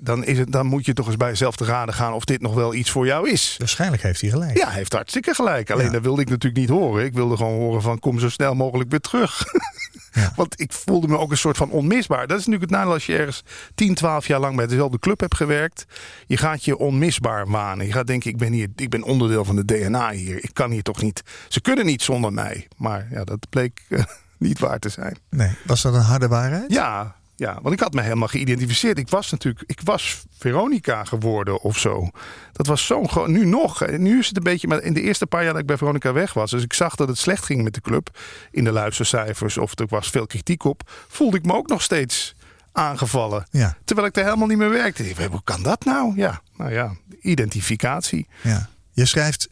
Dan, 0.03 0.23
is 0.23 0.37
het, 0.37 0.51
dan 0.51 0.65
moet 0.65 0.85
je 0.85 0.93
toch 0.93 1.07
eens 1.07 1.17
bij 1.17 1.29
jezelf 1.29 1.55
te 1.55 1.65
raden 1.65 1.93
gaan 1.93 2.13
of 2.13 2.25
dit 2.25 2.41
nog 2.41 2.53
wel 2.53 2.73
iets 2.73 2.89
voor 2.91 3.05
jou 3.05 3.29
is. 3.29 3.55
Waarschijnlijk 3.57 4.01
heeft 4.03 4.21
hij 4.21 4.29
gelijk. 4.29 4.57
Ja, 4.57 4.65
hij 4.67 4.75
heeft 4.75 4.93
hartstikke 4.93 5.33
gelijk. 5.33 5.71
Alleen 5.71 5.85
Ja. 5.85 5.91
dat 5.91 6.01
wilde 6.01 6.21
ik 6.21 6.29
natuurlijk 6.29 6.61
niet 6.61 6.69
horen. 6.69 7.05
Ik 7.05 7.13
wilde 7.13 7.37
gewoon 7.37 7.53
horen 7.59 7.81
van 7.81 7.99
kom 7.99 8.19
zo 8.19 8.29
snel 8.29 8.55
mogelijk 8.55 8.89
weer 8.89 8.99
terug. 8.99 9.43
Ja. 10.15 10.33
Want 10.35 10.59
ik 10.61 10.71
voelde 10.73 11.07
me 11.07 11.17
ook 11.17 11.31
een 11.31 11.37
soort 11.37 11.57
van 11.57 11.69
onmisbaar. 11.69 12.27
Dat 12.27 12.39
is 12.39 12.45
natuurlijk 12.45 12.71
het 12.71 12.79
nadeel 12.79 12.93
als 12.93 13.05
je 13.05 13.17
ergens 13.17 13.43
10, 13.75 13.93
12 13.95 14.27
jaar 14.27 14.39
lang 14.39 14.55
bij 14.55 14.67
dezelfde 14.67 14.99
club 14.99 15.19
hebt 15.19 15.35
gewerkt. 15.35 15.85
Je 16.27 16.37
gaat 16.37 16.65
je 16.65 16.77
onmisbaar 16.77 17.47
wanen. 17.47 17.85
Je 17.85 17.91
gaat 17.91 18.07
denken, 18.07 18.29
ik 18.29 18.37
ben, 18.37 18.51
hier, 18.51 18.67
ik 18.75 18.89
ben 18.89 19.03
onderdeel 19.03 19.45
van 19.45 19.55
de 19.55 19.65
DNA 19.65 20.11
hier. 20.11 20.43
Ik 20.43 20.49
kan 20.53 20.71
hier 20.71 20.83
toch 20.83 21.01
niet. 21.01 21.21
Ze 21.47 21.61
kunnen 21.61 21.85
niet 21.85 22.01
zonder 22.01 22.33
mij. 22.33 22.67
Maar 22.77 23.07
ja, 23.11 23.23
dat 23.23 23.49
bleek 23.49 23.81
eh, 23.89 24.03
niet 24.37 24.59
waar 24.59 24.79
te 24.79 24.89
zijn. 24.89 25.17
Nee, 25.29 25.51
was 25.65 25.81
dat 25.81 25.93
een 25.93 26.01
harde 26.01 26.27
waarheid? 26.27 26.71
Ja, 26.73 27.15
ja, 27.35 27.59
want 27.61 27.73
ik 27.73 27.79
had 27.79 27.93
me 27.93 28.01
helemaal 28.01 28.27
geïdentificeerd. 28.27 28.97
Ik 28.97 29.09
was 29.09 29.31
natuurlijk, 29.31 29.63
ik 29.67 29.79
was 29.83 30.23
Veronica 30.37 31.03
geworden 31.03 31.61
of 31.61 31.77
zo. 31.77 32.09
Dat 32.51 32.67
was 32.67 32.85
zo'n 32.85 33.09
gewoon, 33.09 33.31
nu 33.31 33.45
nog. 33.45 33.81
En 33.83 34.01
Nu 34.01 34.19
is 34.19 34.27
het 34.27 34.37
een 34.37 34.43
beetje, 34.43 34.67
maar 34.67 34.81
in 34.81 34.93
de 34.93 35.01
eerste 35.01 35.25
paar 35.27 35.43
jaar 35.43 35.51
dat 35.51 35.61
ik 35.61 35.67
bij 35.67 35.77
Veronica 35.77 36.13
weg 36.13 36.33
was, 36.33 36.51
dus 36.51 36.63
ik 36.63 36.73
zag 36.73 36.95
dat 36.95 37.07
het 37.07 37.17
slecht 37.17 37.45
ging 37.45 37.63
met 37.63 37.73
de 37.73 37.81
club 37.81 38.19
in 38.51 38.63
de 38.63 38.71
luistercijfers 38.71 39.57
of 39.57 39.79
er 39.79 39.85
was 39.89 40.09
veel 40.09 40.27
kritiek 40.27 40.63
op, 40.63 40.91
voelde 41.07 41.37
ik 41.37 41.45
me 41.45 41.53
ook 41.53 41.67
nog 41.67 41.81
steeds 41.81 42.35
aangevallen. 42.71 43.45
Ja, 43.51 43.77
Terwijl 43.85 44.07
ik 44.07 44.15
er 44.17 44.23
helemaal 44.23 44.47
niet 44.47 44.57
meer 44.57 44.69
werkte. 44.69 45.09
Ik 45.09 45.17
dacht, 45.17 45.29
Hoe 45.29 45.43
kan 45.43 45.63
dat 45.63 45.85
nou? 45.85 46.13
Ja, 46.15 46.41
nou 46.57 46.71
ja, 46.71 46.95
identificatie. 47.21 48.27
ja. 48.41 48.69
Je 48.95 49.05
schrijft, 49.05 49.49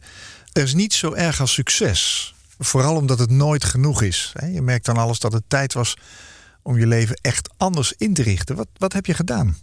er 0.52 0.62
is 0.62 0.74
niet 0.74 0.92
zo 0.94 1.12
erg 1.12 1.40
als 1.40 1.52
succes. 1.52 2.34
Vooral 2.58 2.96
omdat 2.96 3.18
het 3.18 3.30
nooit 3.30 3.64
genoeg 3.64 4.02
is. 4.02 4.32
Je 4.52 4.62
merkt 4.62 4.84
dan 4.84 4.96
alles 4.96 5.18
dat 5.18 5.32
het 5.32 5.42
tijd 5.48 5.72
was 5.72 5.96
om 6.62 6.78
je 6.78 6.86
leven 6.86 7.16
echt 7.22 7.48
anders 7.56 7.94
in 7.96 8.14
te 8.14 8.22
richten. 8.22 8.56
Wat, 8.56 8.68
wat 8.78 8.92
heb 8.92 9.06
je 9.06 9.14
gedaan? 9.14 9.56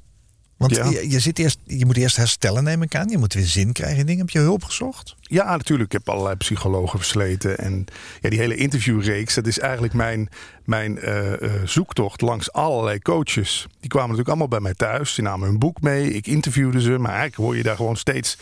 Want 0.60 0.76
Ja. 0.76 0.90
je, 0.90 1.10
je, 1.10 1.20
zit 1.20 1.40
eerst, 1.40 1.60
je 1.64 1.86
moet 1.86 1.98
eerst 1.98 2.16
herstellen, 2.16 2.64
neem 2.64 2.82
ik 2.82 2.96
aan. 2.96 3.10
Je 3.10 3.18
moet 3.18 3.34
weer 3.34 3.46
zin 3.46 3.72
krijgen 3.72 3.98
in 4.00 4.06
dingen. 4.06 4.22
Heb 4.22 4.30
je 4.30 4.40
hulp 4.40 4.64
gezocht? 4.64 5.16
Ja, 5.22 5.56
natuurlijk. 5.56 5.94
Ik 5.94 6.00
heb 6.00 6.10
allerlei 6.10 6.36
psychologen 6.36 7.00
versleten. 7.00 7.58
En 7.58 7.86
ja, 8.22 8.30
die 8.30 8.40
hele 8.40 8.56
interviewreeks, 8.56 9.34
dat 9.34 9.48
is 9.48 9.60
eigenlijk 9.60 9.94
mijn, 9.94 10.30
mijn 10.66 11.00
eh, 11.00 11.42
eh, 11.42 11.52
zoektocht 11.66 12.22
langs 12.22 12.52
allerlei 12.52 13.00
coaches. 13.00 13.68
Die 13.80 13.90
kwamen 13.90 14.10
natuurlijk 14.10 14.28
allemaal 14.30 14.48
bij 14.48 14.60
mij 14.60 14.74
thuis. 14.74 15.16
Die 15.16 15.24
namen 15.24 15.48
hun 15.48 15.60
boek 15.60 15.82
mee. 15.82 16.14
Ik 16.14 16.28
interviewde 16.28 16.82
ze. 16.82 16.90
Maar 16.90 17.12
eigenlijk 17.12 17.36
hoor 17.36 17.58
je 17.58 17.64
daar 17.64 17.76
gewoon 17.76 17.98
steeds 17.98 18.38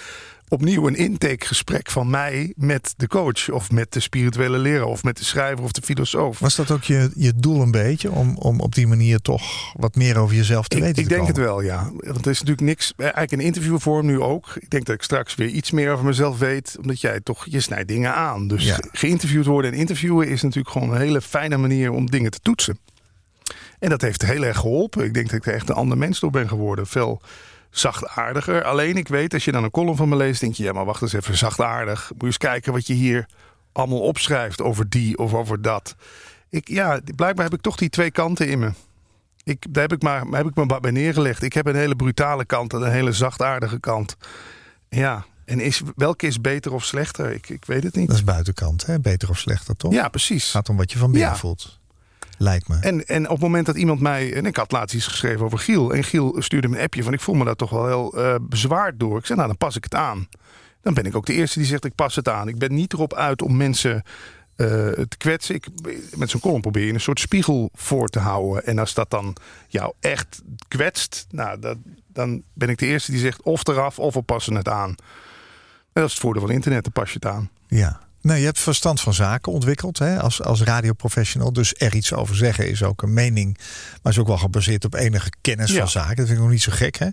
opnieuw 0.50 0.88
een 0.88 0.96
intakegesprek 0.96 1.92
van 1.92 2.10
mij 2.10 2.54
met 2.56 2.94
de 2.98 3.08
coach. 3.08 3.50
Of 3.50 3.72
met 3.72 3.94
de 3.94 4.00
spirituele 4.00 4.58
leraar. 4.58 4.86
Of 4.86 5.04
met 5.04 5.18
de 5.18 5.24
schrijver 5.24 5.63
of 5.63 5.72
de 5.72 5.82
filosoof. 5.82 6.39
Was 6.39 6.56
dat 6.56 6.72
ook 6.72 6.84
je, 6.84 7.12
je 7.16 7.34
doel 7.36 7.62
een 7.62 7.72
beetje? 7.72 8.12
Om, 8.12 8.36
om 8.38 8.60
op 8.60 8.75
die 8.75 8.88
manier 8.88 9.20
toch 9.20 9.74
wat 9.74 9.96
meer 9.96 10.18
over 10.18 10.36
jezelf 10.36 10.68
te 10.68 10.77
Ik, 10.77 10.84
weten 10.84 10.98
ik 11.04 11.08
te 11.08 11.13
denk 11.13 11.25
komen? 11.27 11.36
het 11.42 11.46
wel, 11.46 11.62
ja. 11.62 11.84
Want 11.98 12.16
het 12.18 12.27
is 12.27 12.39
natuurlijk 12.39 12.68
niks. 12.68 12.94
eh, 12.98 13.04
Eigenlijk 13.04 13.32
een 13.32 13.39
interviewvorm 13.39 14.06
nu 14.06 14.22
ook. 14.22 14.56
Ik 14.60 14.70
denk 14.70 14.86
dat 14.86 14.96
ik 14.96 15.01
straks 15.04 15.36
weer 15.36 15.48
iets 15.50 15.72
meer 15.72 15.92
over 15.92 16.06
mezelf 16.06 16.38
weet. 16.39 16.75
Omdat 16.82 17.01
jij 17.01 17.20
toch, 17.22 17.46
je 17.50 17.60
snijdt 17.60 17.88
dingen 17.88 18.13
aan. 18.16 18.48
Dus 18.48 18.63
Ja. 18.66 18.77
geïnterviewd 18.92 19.46
worden 19.46 19.72
en 19.72 19.77
interviewen 19.77 20.27
is 20.27 20.42
natuurlijk 20.42 20.70
gewoon 20.70 20.92
een 20.92 21.00
hele 21.01 21.22
fijne 21.22 21.58
manier 21.58 21.92
om 21.92 22.10
dingen 22.10 22.32
te 22.32 22.39
toetsen. 22.39 22.80
En 23.80 23.89
dat 23.89 24.01
heeft 24.01 24.22
heel 24.25 24.44
erg 24.44 24.58
geholpen. 24.58 25.04
Ik 25.06 25.13
denk 25.13 25.25
dat 25.30 25.36
ik 25.39 25.46
er 25.46 25.54
echt 25.54 25.70
een 25.70 25.75
ander 25.75 25.98
mens 25.98 26.20
door 26.20 26.32
ben 26.32 26.48
geworden. 26.48 26.88
Veel 26.88 27.22
zachtaardiger. 27.69 28.63
Alleen 28.63 28.97
ik 28.97 29.07
weet, 29.07 29.33
als 29.33 29.45
je 29.45 29.51
dan 29.51 29.63
een 29.63 29.71
column 29.71 29.95
van 29.95 30.09
me 30.09 30.15
leest, 30.15 30.39
denk 30.41 30.53
je, 30.53 30.63
ja, 30.63 30.71
maar 30.74 30.86
wacht 30.86 31.01
eens 31.01 31.13
even, 31.13 31.38
zachtaardig. 31.38 32.09
Moet 32.12 32.19
je 32.19 32.25
eens 32.25 32.38
kijken 32.38 32.74
wat 32.74 32.88
je 32.88 32.93
hier 32.93 33.25
allemaal 33.71 34.00
opschrijft 34.01 34.62
over 34.62 34.89
die 34.89 35.17
of 35.17 35.33
over 35.33 35.62
dat. 35.62 35.95
Ik, 36.50 36.67
ja, 36.67 37.00
blijkbaar 37.15 37.45
heb 37.45 37.53
ik 37.53 37.62
toch 37.62 37.75
die 37.75 37.89
twee 37.89 38.12
kanten 38.12 38.47
in 38.47 38.59
me. 38.59 38.71
Ik, 39.43 39.65
daar 39.69 39.83
heb 39.83 39.93
ik, 39.93 40.01
maar, 40.01 40.25
heb 40.25 40.45
ik 40.47 40.55
me 40.55 40.65
maar 40.65 40.79
bij 40.79 40.91
neergelegd. 40.91 41.43
Ik 41.43 41.53
heb 41.53 41.65
een 41.65 41.75
hele 41.75 41.95
brutale 41.95 42.45
kant 42.45 42.74
en 42.74 42.81
een 42.81 42.91
hele 42.91 43.12
zachtaardige 43.12 43.79
kant. 43.79 44.17
Ja, 44.89 45.25
en 45.45 45.59
is, 45.59 45.81
welke 45.95 46.27
is 46.27 46.41
beter 46.41 46.74
of 46.74 46.83
slechter? 46.86 47.31
Ik, 47.31 47.50
ik 47.50 47.65
weet 47.65 47.83
het 47.83 47.95
niet. 47.95 48.07
Dat 48.07 48.15
is 48.15 48.24
buitenkant, 48.24 48.86
hè? 48.86 49.00
beter 49.00 49.29
of 49.29 49.38
slechter 49.38 49.75
toch? 49.75 49.91
Ja, 49.93 50.07
precies. 50.09 50.43
Het 50.43 50.51
gaat 50.51 50.69
om 50.69 50.77
wat 50.77 50.91
je 50.91 50.97
van 50.97 51.12
binnen 51.12 51.29
Ja. 51.29 51.36
voelt. 51.36 51.79
Lijkt 52.38 52.67
me. 52.67 52.77
En, 52.79 53.06
en 53.06 53.24
op 53.24 53.32
het 53.32 53.41
moment 53.41 53.65
dat 53.65 53.75
iemand 53.75 54.00
mij. 54.00 54.34
En 54.34 54.46
ik 54.46 54.56
had 54.56 54.72
laatst 54.72 54.96
iets 54.96 55.08
geschreven 55.08 55.46
over 55.46 55.60
Giel. 55.60 55.94
En 55.94 56.03
Giel 56.03 56.36
stuurde 56.39 56.67
me 56.67 56.77
een 56.77 56.84
appje 56.84 57.03
van 57.03 57.13
ik 57.13 57.22
voel 57.22 57.36
me 57.36 57.46
daar 57.46 57.56
toch 57.56 57.70
wel 57.70 57.88
heel 57.88 58.13
eh, 58.13 58.36
bezwaard 58.41 59.00
door. 59.00 59.17
Ik 59.17 59.25
zei, 59.25 59.38
nou 59.38 59.50
dan 59.50 59.58
pas 59.58 59.75
ik 59.75 59.84
het 59.84 59.96
aan. 59.96 60.27
Dan 60.82 60.94
ben 60.94 61.06
ik 61.06 61.15
ook 61.15 61.25
de 61.25 61.34
eerste 61.34 61.60
die 61.60 61.67
zegt 61.67 61.86
ik 61.86 61.96
pas 61.96 62.15
het 62.15 62.29
aan. 62.29 62.48
Ik 62.48 62.58
ben 62.58 62.74
niet 62.74 62.94
erop 62.94 63.13
uit 63.13 63.41
om 63.41 63.58
mensen 63.58 64.03
eh, 64.56 64.67
te 64.91 65.17
kwetsen. 65.17 65.56
Ik, 65.56 65.67
met 66.15 66.29
zo'n 66.29 66.39
column 66.39 66.62
probeer 66.62 66.86
je 66.86 66.94
een 66.94 67.00
soort 67.00 67.20
spiegel 67.20 67.70
voor 67.74 68.08
te 68.08 68.20
houden. 68.20 68.65
En 68.65 68.79
als 68.79 68.94
dat 68.94 69.10
dan 69.10 69.36
jou 69.67 69.94
echt 70.00 70.41
kwetst, 70.67 71.27
nou, 71.29 71.60
dat, 71.60 71.77
dan 72.08 72.44
ben 72.53 72.70
ik 72.70 72.77
de 72.77 72.86
eerste 72.86 73.12
die 73.12 73.20
zegt 73.20 73.41
of 73.41 73.67
eraf 73.67 74.00
of 74.00 74.13
we 74.13 74.22
passen 74.22 74.56
het 74.56 74.67
aan. 74.67 74.89
En 74.89 76.03
dat 76.03 76.06
is 76.06 76.12
het 76.12 76.22
voordeel 76.22 76.41
van 76.41 76.51
internet, 76.51 76.84
dan 76.84 76.91
pas 76.91 77.10
je 77.10 77.20
het 77.22 77.25
aan. 77.25 77.50
Ja. 77.67 78.07
Nee, 78.27 78.39
je 78.39 78.46
hebt 78.46 78.60
verstand 78.60 79.01
van 79.01 79.13
zaken 79.13 79.51
ontwikkeld 79.51 79.98
hè, 80.00 80.22
als, 80.22 80.41
als 80.41 80.62
radioprofessional. 80.62 81.53
Dus 81.53 81.74
er 81.77 81.96
iets 81.96 82.13
over 82.13 82.36
zeggen 82.36 82.69
is 82.69 82.84
ook 82.84 83.01
een 83.01 83.13
mening. 83.13 83.57
Maar 84.01 84.12
is 84.12 84.19
ook 84.19 84.27
wel 84.27 84.38
gebaseerd 84.38 84.86
op 84.86 84.93
enige 84.93 85.29
kennis 85.41 85.72
Ja. 85.72 85.77
van 85.79 85.89
zaken. 85.89 86.15
Dat 86.15 86.25
vind 86.25 86.38
ik 86.38 86.43
nog 86.43 86.50
niet 86.53 86.62
zo 86.62 86.72
gek. 86.75 86.98
Hè? 86.98 87.07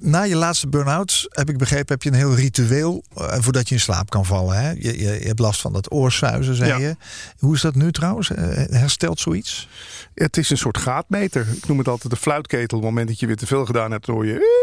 Na 0.00 0.22
je 0.22 0.36
laatste 0.36 0.68
burn-out, 0.68 1.26
heb 1.28 1.48
ik 1.50 1.58
begrepen, 1.58 1.86
heb 1.94 2.02
je 2.02 2.08
een 2.08 2.14
heel 2.14 2.34
ritueel 2.34 3.04
eh, 3.16 3.36
voordat 3.40 3.68
je 3.68 3.74
in 3.74 3.80
slaap 3.80 4.10
kan 4.10 4.24
vallen. 4.26 4.56
Hè? 4.56 4.70
Je, 4.70 4.76
je, 4.98 4.98
je 5.20 5.26
hebt 5.26 5.38
last 5.38 5.60
van 5.60 5.72
dat 5.72 5.92
oorsuizen, 5.92 6.54
zei 6.54 6.70
Ja. 6.70 6.76
je. 6.78 6.96
Hoe 7.38 7.54
is 7.54 7.60
dat 7.60 7.74
nu 7.74 7.92
trouwens? 7.92 8.30
Eh, 8.30 8.44
Herstelt 8.70 9.20
zoiets? 9.20 9.68
Het 10.14 10.36
is 10.36 10.50
een 10.50 10.58
soort 10.58 10.78
gaatmeter. 10.78 11.46
Ik 11.56 11.66
noem 11.68 11.78
het 11.78 11.88
altijd 11.88 12.12
de 12.12 12.18
fluitketel. 12.20 12.64
Op 12.78 12.82
het 12.84 12.90
moment 12.92 13.08
dat 13.08 13.20
je 13.20 13.26
weer 13.26 13.36
te 13.36 13.46
veel 13.46 13.64
gedaan 13.66 13.90
hebt, 13.90 14.06
hoor 14.06 14.26
je. 14.26 14.62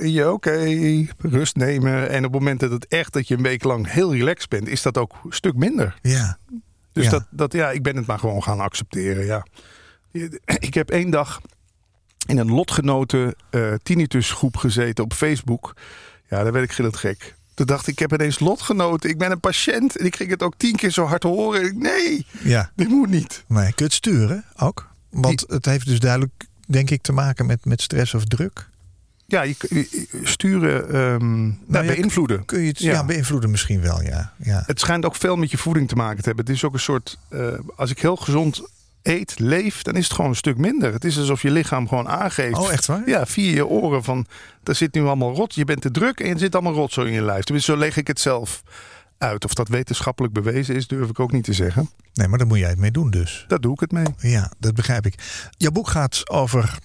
"Eh, 0.00 0.14
Je 0.14 0.32
oké, 0.32 1.06
rust 1.18 1.56
nemen. 1.56 2.08
En 2.08 2.16
op 2.24 2.32
het 2.32 2.40
moment 2.40 2.60
dat 2.60 2.70
het 2.70 2.86
echt 2.88 3.12
dat 3.12 3.28
je 3.28 3.36
een 3.36 3.42
week 3.42 3.64
lang 3.64 3.90
heel 3.92 4.12
relaxed 4.14 4.48
bent, 4.48 4.68
is 4.68 4.82
dat 4.82 4.98
ook 4.98 5.12
een 5.24 5.32
stuk 5.32 5.54
minder. 5.54 5.98
Ja. 6.02 6.38
Dus 6.92 7.04
Ja. 7.04 7.10
dat, 7.10 7.26
dat, 7.30 7.52
ja, 7.52 7.70
ik 7.70 7.82
ben 7.82 7.96
het 7.96 8.06
maar 8.06 8.18
gewoon 8.18 8.42
gaan 8.42 8.60
accepteren. 8.60 9.24
Ja. 9.26 9.46
Ik 10.58 10.74
heb 10.74 10.90
één 10.90 11.10
dag 11.10 11.40
in 12.26 12.38
een 12.38 12.50
lotgenoten 12.50 13.34
eh 13.50 13.72
tinnitus 13.82 14.30
groep 14.30 14.56
gezeten 14.56 15.04
op 15.04 15.12
Facebook. 15.12 15.72
Ja, 16.28 16.42
daar 16.42 16.52
werd 16.52 16.64
ik 16.64 16.72
gillend 16.72 16.96
gek. 16.96 17.36
Toen 17.54 17.66
dacht 17.66 17.86
ik, 17.86 17.92
ik 17.92 17.98
heb 17.98 18.12
ineens 18.12 18.38
lotgenoten. 18.38 19.10
Ik 19.10 19.18
ben 19.18 19.30
een 19.30 19.40
patiënt. 19.40 19.96
En 19.96 20.06
ik 20.06 20.16
ging 20.16 20.30
het 20.30 20.42
ook 20.42 20.54
tien 20.56 20.76
keer 20.76 20.90
zo 20.90 21.04
hard 21.04 21.22
horen. 21.22 21.78
Nee, 21.78 22.26
ja. 22.42 22.70
dit 22.76 22.88
moet 22.88 23.08
niet. 23.08 23.44
Kun 23.48 23.72
je 23.76 23.84
het 23.84 23.92
sturen 23.92 24.44
ook? 24.56 24.88
Want 25.10 25.44
het 25.48 25.64
heeft 25.64 25.86
dus 25.86 25.98
duidelijk, 26.00 26.32
denk 26.66 26.90
ik, 26.90 27.02
te 27.02 27.12
maken 27.12 27.46
met, 27.46 27.64
met 27.64 27.82
stress 27.82 28.14
of 28.14 28.24
druk. 28.24 28.68
Ja, 29.30 29.42
je, 29.42 29.56
sturen, 30.22 30.90
nou, 31.66 31.84
ja, 31.86 31.94
beïnvloeden. 31.94 32.44
Kun 32.44 32.60
je 32.60 32.68
het 32.68 32.78
ja. 32.78 32.92
Ja. 32.92 33.04
beïnvloeden 33.04 33.50
misschien 33.50 33.80
wel, 33.80 34.02
ja. 34.02 34.32
ja. 34.36 34.62
Het 34.66 34.80
schijnt 34.80 35.04
ook 35.04 35.14
veel 35.14 35.36
met 35.36 35.50
je 35.50 35.58
voeding 35.58 35.88
te 35.88 35.94
maken 35.94 36.18
te 36.18 36.26
hebben. 36.26 36.44
Het 36.44 36.54
is 36.54 36.64
ook 36.64 36.72
een 36.72 36.80
soort, 36.80 37.18
eh, 37.28 37.46
als 37.76 37.90
ik 37.90 37.98
heel 37.98 38.16
gezond 38.16 38.62
eet, 39.02 39.38
leef, 39.38 39.82
dan 39.82 39.96
is 39.96 40.04
het 40.04 40.12
gewoon 40.12 40.30
een 40.30 40.36
stuk 40.36 40.56
minder. 40.56 40.92
Het 40.92 41.04
is 41.04 41.18
alsof 41.18 41.42
je 41.42 41.50
lichaam 41.50 41.88
gewoon 41.88 42.08
aangeeft. 42.08 42.58
Oh, 42.58 42.72
echt 42.72 42.86
waar? 42.86 43.02
Ja, 43.06 43.26
via 43.26 43.54
je 43.54 43.66
oren 43.66 44.04
van, 44.04 44.26
er 44.64 44.74
zit 44.74 44.94
nu 44.94 45.02
allemaal 45.02 45.34
rot. 45.34 45.54
Je 45.54 45.64
bent 45.64 45.80
te 45.80 45.90
druk 45.90 46.20
en 46.20 46.30
er 46.30 46.38
zit 46.38 46.54
allemaal 46.54 46.74
rotzooi 46.74 47.08
in 47.08 47.14
je 47.14 47.22
lijf. 47.22 47.44
Tenminste, 47.44 47.72
zo 47.72 47.78
leg 47.78 47.96
ik 47.96 48.06
het 48.06 48.20
zelf 48.20 48.62
uit. 49.18 49.44
Of 49.44 49.54
dat 49.54 49.68
wetenschappelijk 49.68 50.34
bewezen 50.34 50.74
is, 50.74 50.86
durf 50.86 51.08
ik 51.08 51.20
ook 51.20 51.32
niet 51.32 51.44
te 51.44 51.52
zeggen. 51.52 51.90
Nee, 52.14 52.28
maar 52.28 52.38
daar 52.38 52.46
moet 52.46 52.58
jij 52.58 52.68
het 52.68 52.78
mee 52.78 52.90
doen 52.90 53.10
dus. 53.10 53.44
Daar 53.48 53.60
doe 53.60 53.72
ik 53.72 53.80
het 53.80 53.92
mee. 53.92 54.06
Ja, 54.18 54.52
dat 54.58 54.74
begrijp 54.74 55.06
ik. 55.06 55.14
Jouw 55.56 55.70
boek 55.70 55.88
gaat 55.88 56.30
over 56.30 56.78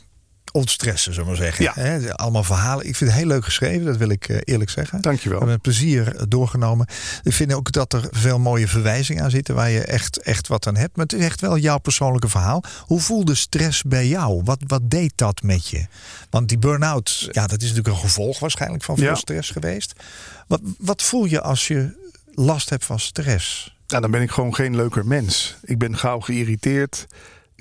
ontstressen, 0.54 1.14
zullen 1.14 1.30
we 1.32 1.36
maar 1.38 1.52
zeggen. 1.52 1.82
Ja. 2.02 2.10
Allemaal 2.14 2.44
verhalen. 2.44 2.88
Ik 2.88 2.96
vind 2.96 3.10
het 3.10 3.20
heel 3.20 3.28
leuk 3.28 3.44
geschreven, 3.44 3.86
dat 3.86 3.98
wil 3.98 4.10
ik 4.10 4.30
eh, 4.30 4.38
eerlijk 4.44 4.70
zeggen. 4.70 4.96
We 4.98 5.02
Dankjewel. 5.04 5.38
hebben 5.38 5.54
met 5.56 5.62
plezier 5.64 6.16
eh, 6.16 6.24
doorgenomen. 6.28 6.88
Ik 7.24 7.34
vind 7.34 7.54
ook 7.54 7.72
dat 7.72 7.94
er 7.94 8.08
veel 8.12 8.40
mooie 8.40 8.68
verwijzingen 8.68 9.24
aan 9.24 9.30
zitten 9.30 9.56
waar 9.56 9.70
je 9.70 9.82
echt, 9.84 10.18
echt 10.18 10.48
wat 10.48 10.68
aan 10.68 10.76
hebt. 10.76 10.96
Maar 10.96 11.06
het 11.06 11.14
is 11.16 11.26
echt 11.26 11.42
wel 11.42 11.58
jouw 11.58 11.78
persoonlijke 11.78 12.30
verhaal. 12.30 12.64
Hoe 12.86 13.00
voelde 13.00 13.36
stress 13.36 13.84
bij 13.84 14.08
jou? 14.08 14.42
Wat, 14.44 14.60
wat 14.68 14.82
deed 14.90 15.14
dat 15.16 15.42
met 15.42 15.68
je? 15.70 15.86
Want 16.30 16.50
die 16.50 16.58
burn-out, 16.58 17.28
ja, 17.32 17.48
dat 17.48 17.62
is 17.62 17.68
natuurlijk 17.70 17.96
een 17.96 18.02
gevolg 18.02 18.40
waarschijnlijk 18.40 18.84
van 18.84 18.96
veel 18.98 19.06
Ja. 19.06 19.16
stress 19.16 19.50
geweest. 19.50 19.94
Wat, 20.48 20.62
wat 20.78 21.02
voel 21.02 21.26
je 21.26 21.42
als 21.42 21.68
je 21.68 22.02
last 22.34 22.70
hebt 22.70 22.86
van 22.86 23.00
stress? 23.00 23.76
Ja, 23.88 24.00
dan 24.00 24.12
ben 24.12 24.22
ik 24.22 24.32
gewoon 24.32 24.56
geen 24.56 24.76
leuker 24.76 25.06
mens. 25.06 25.56
Ik 25.62 25.78
ben 25.78 25.98
gauw 25.98 26.20
geïrriteerd. 26.20 27.06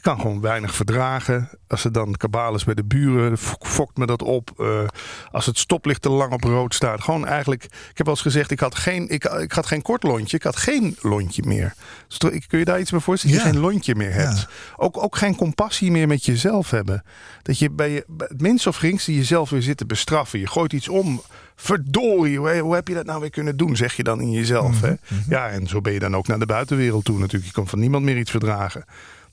Ik 0.03 0.09
kan 0.09 0.21
gewoon 0.21 0.41
weinig 0.41 0.75
verdragen. 0.75 1.49
Als 1.69 1.85
er 1.85 1.93
dan 1.93 2.15
kabaal 2.17 2.55
is 2.55 2.65
bij 2.65 2.75
de 2.75 2.85
buren, 2.85 3.39
fok- 3.39 3.67
fokt 3.67 3.97
me 3.97 4.07
dat 4.07 4.23
op. 4.23 4.51
Eh, 4.59 4.85
als 5.31 5.47
het 5.47 5.59
stoplicht 5.59 6.03
te 6.03 6.09
lang 6.11 6.33
op 6.33 6.45
rood 6.45 6.75
staat. 6.75 7.01
Gewoon 7.03 7.27
eigenlijk, 7.27 7.65
ik 7.65 7.71
heb 7.95 8.07
wel 8.07 8.15
eens 8.15 8.23
gezegd, 8.25 8.51
ik 8.51 8.61
had 8.61 8.75
geen, 8.75 9.09
ik, 9.09 9.25
ik 9.25 9.53
had 9.53 9.67
geen 9.67 9.83
kort 9.83 10.03
lontje. 10.03 10.37
Ik 10.37 10.43
had 10.43 10.57
geen 10.57 10.97
lontje 11.01 11.43
meer. 11.47 11.75
Dus 12.09 12.19
toch- 12.19 12.47
kun 12.47 12.59
je 12.59 12.65
daar 12.65 12.81
iets 12.81 12.91
bij 12.91 13.01
voorstellen? 13.01 13.37
Dat 13.37 13.45
Ja. 13.45 13.51
je 13.53 13.55
geen 13.59 13.65
lontje 13.71 13.95
meer 13.95 14.13
hebt. 14.13 14.39
Ja. 14.39 14.47
Ook, 14.77 15.03
ook 15.03 15.17
geen 15.17 15.37
compassie 15.37 15.91
meer 15.91 16.07
met 16.09 16.25
jezelf 16.25 16.71
hebben. 16.71 17.05
Dat 17.43 17.59
je 17.59 17.71
bij, 17.71 17.91
je, 17.91 18.05
bij 18.09 18.27
het 18.31 18.41
minst 18.41 18.67
of 18.67 18.77
geringste 18.77 19.15
jezelf 19.15 19.51
weer 19.51 19.63
zit 19.63 19.77
te 19.77 19.87
bestraffen. 19.87 20.39
Je 20.39 20.47
gooit 20.47 20.73
iets 20.73 20.89
om. 20.89 21.23
Verdorie, 21.57 22.39
hoe, 22.39 22.59
hoe 22.59 22.75
heb 22.75 22.89
je 22.89 22.95
dat 22.95 23.07
nou 23.07 23.21
weer 23.21 23.31
kunnen 23.31 23.57
doen? 23.57 23.77
Zeg 23.77 23.95
je 23.97 24.03
dan 24.03 24.21
in 24.21 24.31
jezelf. 24.31 24.81
Mhm, 24.81 24.85
hè? 24.85 24.95
Ja, 25.29 25.49
en 25.49 25.67
zo 25.67 25.81
ben 25.81 25.93
je 25.93 25.99
dan 25.99 26.17
ook 26.17 26.27
naar 26.27 26.39
de 26.39 26.47
buitenwereld 26.47 27.05
toe 27.05 27.19
natuurlijk. 27.19 27.45
Je 27.47 27.53
kan 27.53 27.69
van 27.69 27.79
niemand 27.79 28.05
meer 28.05 28.19
iets 28.19 28.31
verdragen. 28.31 28.85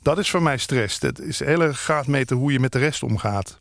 Dat 0.02 0.18
is 0.20 0.30
voor 0.30 0.42
mij 0.42 0.58
stress. 0.58 1.00
Dat 1.00 1.20
is 1.20 1.40
een 1.40 1.48
hele 1.48 1.74
graadmeter 1.74 2.36
hoe 2.38 2.52
je 2.52 2.60
met 2.60 2.72
de 2.72 2.80
rest 2.80 3.04
omgaat. 3.04 3.58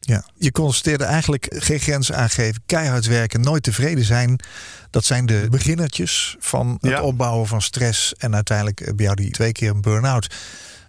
Ja, 0.00 0.24
je 0.34 0.52
constateerde 0.52 1.04
eigenlijk 1.04 1.46
geen 1.56 1.78
grenzen 1.78 2.16
aangeven, 2.16 2.62
keihard 2.66 3.06
werken, 3.06 3.40
nooit 3.40 3.62
tevreden 3.62 4.04
zijn. 4.04 4.40
Dat 4.90 5.04
zijn 5.04 5.26
de 5.26 5.46
beginnertjes 5.50 6.36
van 6.38 6.78
het 6.80 6.90
Ja. 6.90 7.02
opbouwen 7.02 7.46
van 7.46 7.62
stress 7.62 8.14
en 8.14 8.34
uiteindelijk 8.34 8.80
eh, 8.80 8.94
bij 8.94 9.04
jou 9.04 9.16
die 9.16 9.30
twee 9.30 9.52
keer 9.52 9.70
een 9.70 9.80
burn-out. 9.80 10.34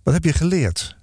Wat 0.04 0.14
heb 0.14 0.24
je 0.24 0.34
geleerd? 0.34 0.96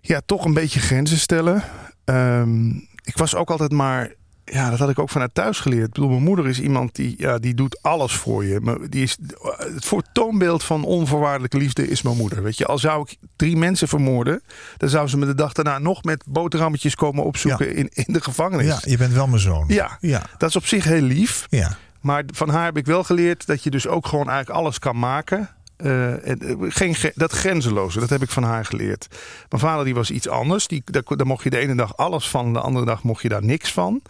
Ja, 0.00 0.20
toch 0.26 0.44
een 0.44 0.54
beetje 0.54 0.80
grenzen 0.80 1.18
stellen. 1.18 1.62
Ehm, 2.04 2.68
ik 3.02 3.16
was 3.16 3.34
ook 3.34 3.50
altijd 3.50 3.72
maar. 3.72 4.12
Ja, 4.44 4.70
dat 4.70 4.78
had 4.78 4.90
ik 4.90 4.98
ook 4.98 5.10
vanuit 5.10 5.34
thuis 5.34 5.60
geleerd. 5.60 5.86
Ik 5.86 5.92
bedoel, 5.92 6.08
mijn 6.08 6.22
moeder 6.22 6.46
is 6.48 6.60
iemand 6.60 6.94
die, 6.94 7.14
ja, 7.18 7.38
die 7.38 7.54
doet 7.54 7.78
alles 7.82 8.12
voor 8.12 8.44
je. 8.44 8.60
Maar 8.60 8.76
Die 8.90 9.02
is, 9.02 9.16
het 9.56 9.84
voortoonbeeld 9.84 10.64
van 10.64 10.84
onvoorwaardelijke 10.84 11.56
liefde 11.56 11.88
is 11.88 12.02
mijn 12.02 12.16
moeder. 12.16 12.42
Weet 12.42 12.58
je, 12.58 12.66
al 12.66 12.78
zou 12.78 13.02
ik 13.08 13.16
drie 13.36 13.56
mensen 13.56 13.88
vermoorden, 13.88 14.42
dan 14.76 14.88
zou 14.88 15.08
ze 15.08 15.16
me 15.18 15.26
de 15.26 15.34
dag 15.34 15.52
daarna 15.52 15.78
nog 15.78 16.02
met 16.02 16.24
boterhammetjes 16.28 16.94
komen 16.94 17.24
opzoeken 17.24 17.74
in, 17.76 17.88
in 17.92 18.12
de 18.12 18.20
gevangenis. 18.20 18.66
Ja, 18.66 18.78
je 18.84 18.96
bent 18.96 19.12
wel 19.12 19.26
mijn 19.26 19.40
zoon. 19.40 19.64
ja, 19.68 19.96
Ja, 20.00 20.22
dat 20.38 20.48
is 20.48 20.56
op 20.56 20.66
zich 20.66 20.84
heel 20.84 21.02
lief. 21.02 21.46
ja. 21.50 21.76
Maar 22.00 22.22
van 22.26 22.48
haar 22.48 22.64
heb 22.64 22.76
ik 22.76 22.86
wel 22.86 23.04
geleerd 23.04 23.46
dat 23.46 23.62
je 23.62 23.70
dus 23.70 23.86
ook 23.86 24.06
gewoon 24.06 24.28
eigenlijk 24.28 24.58
alles 24.60 24.78
kan 24.78 24.98
maken. 24.98 25.48
Eh, 25.76 26.30
eh, 26.30 26.56
geen, 26.58 26.94
dat 27.14 27.32
grenzeloze, 27.32 28.00
dat 28.00 28.10
heb 28.10 28.22
ik 28.22 28.30
van 28.30 28.42
haar 28.42 28.64
geleerd. 28.64 29.06
Mijn 29.48 29.62
vader 29.62 29.84
die 29.84 29.94
was 29.94 30.10
iets 30.10 30.28
anders. 30.28 30.66
Die, 30.66 30.82
daar, 30.84 31.02
daar 31.06 31.26
mocht 31.26 31.44
je 31.44 31.50
de 31.50 31.58
ene 31.58 31.74
dag 31.74 31.96
alles 31.96 32.28
van, 32.28 32.52
de 32.52 32.60
andere 32.60 32.86
dag 32.86 33.02
mocht 33.02 33.22
je 33.22 33.28
daar 33.28 33.44
niks 33.44 33.72
van. 33.72 34.02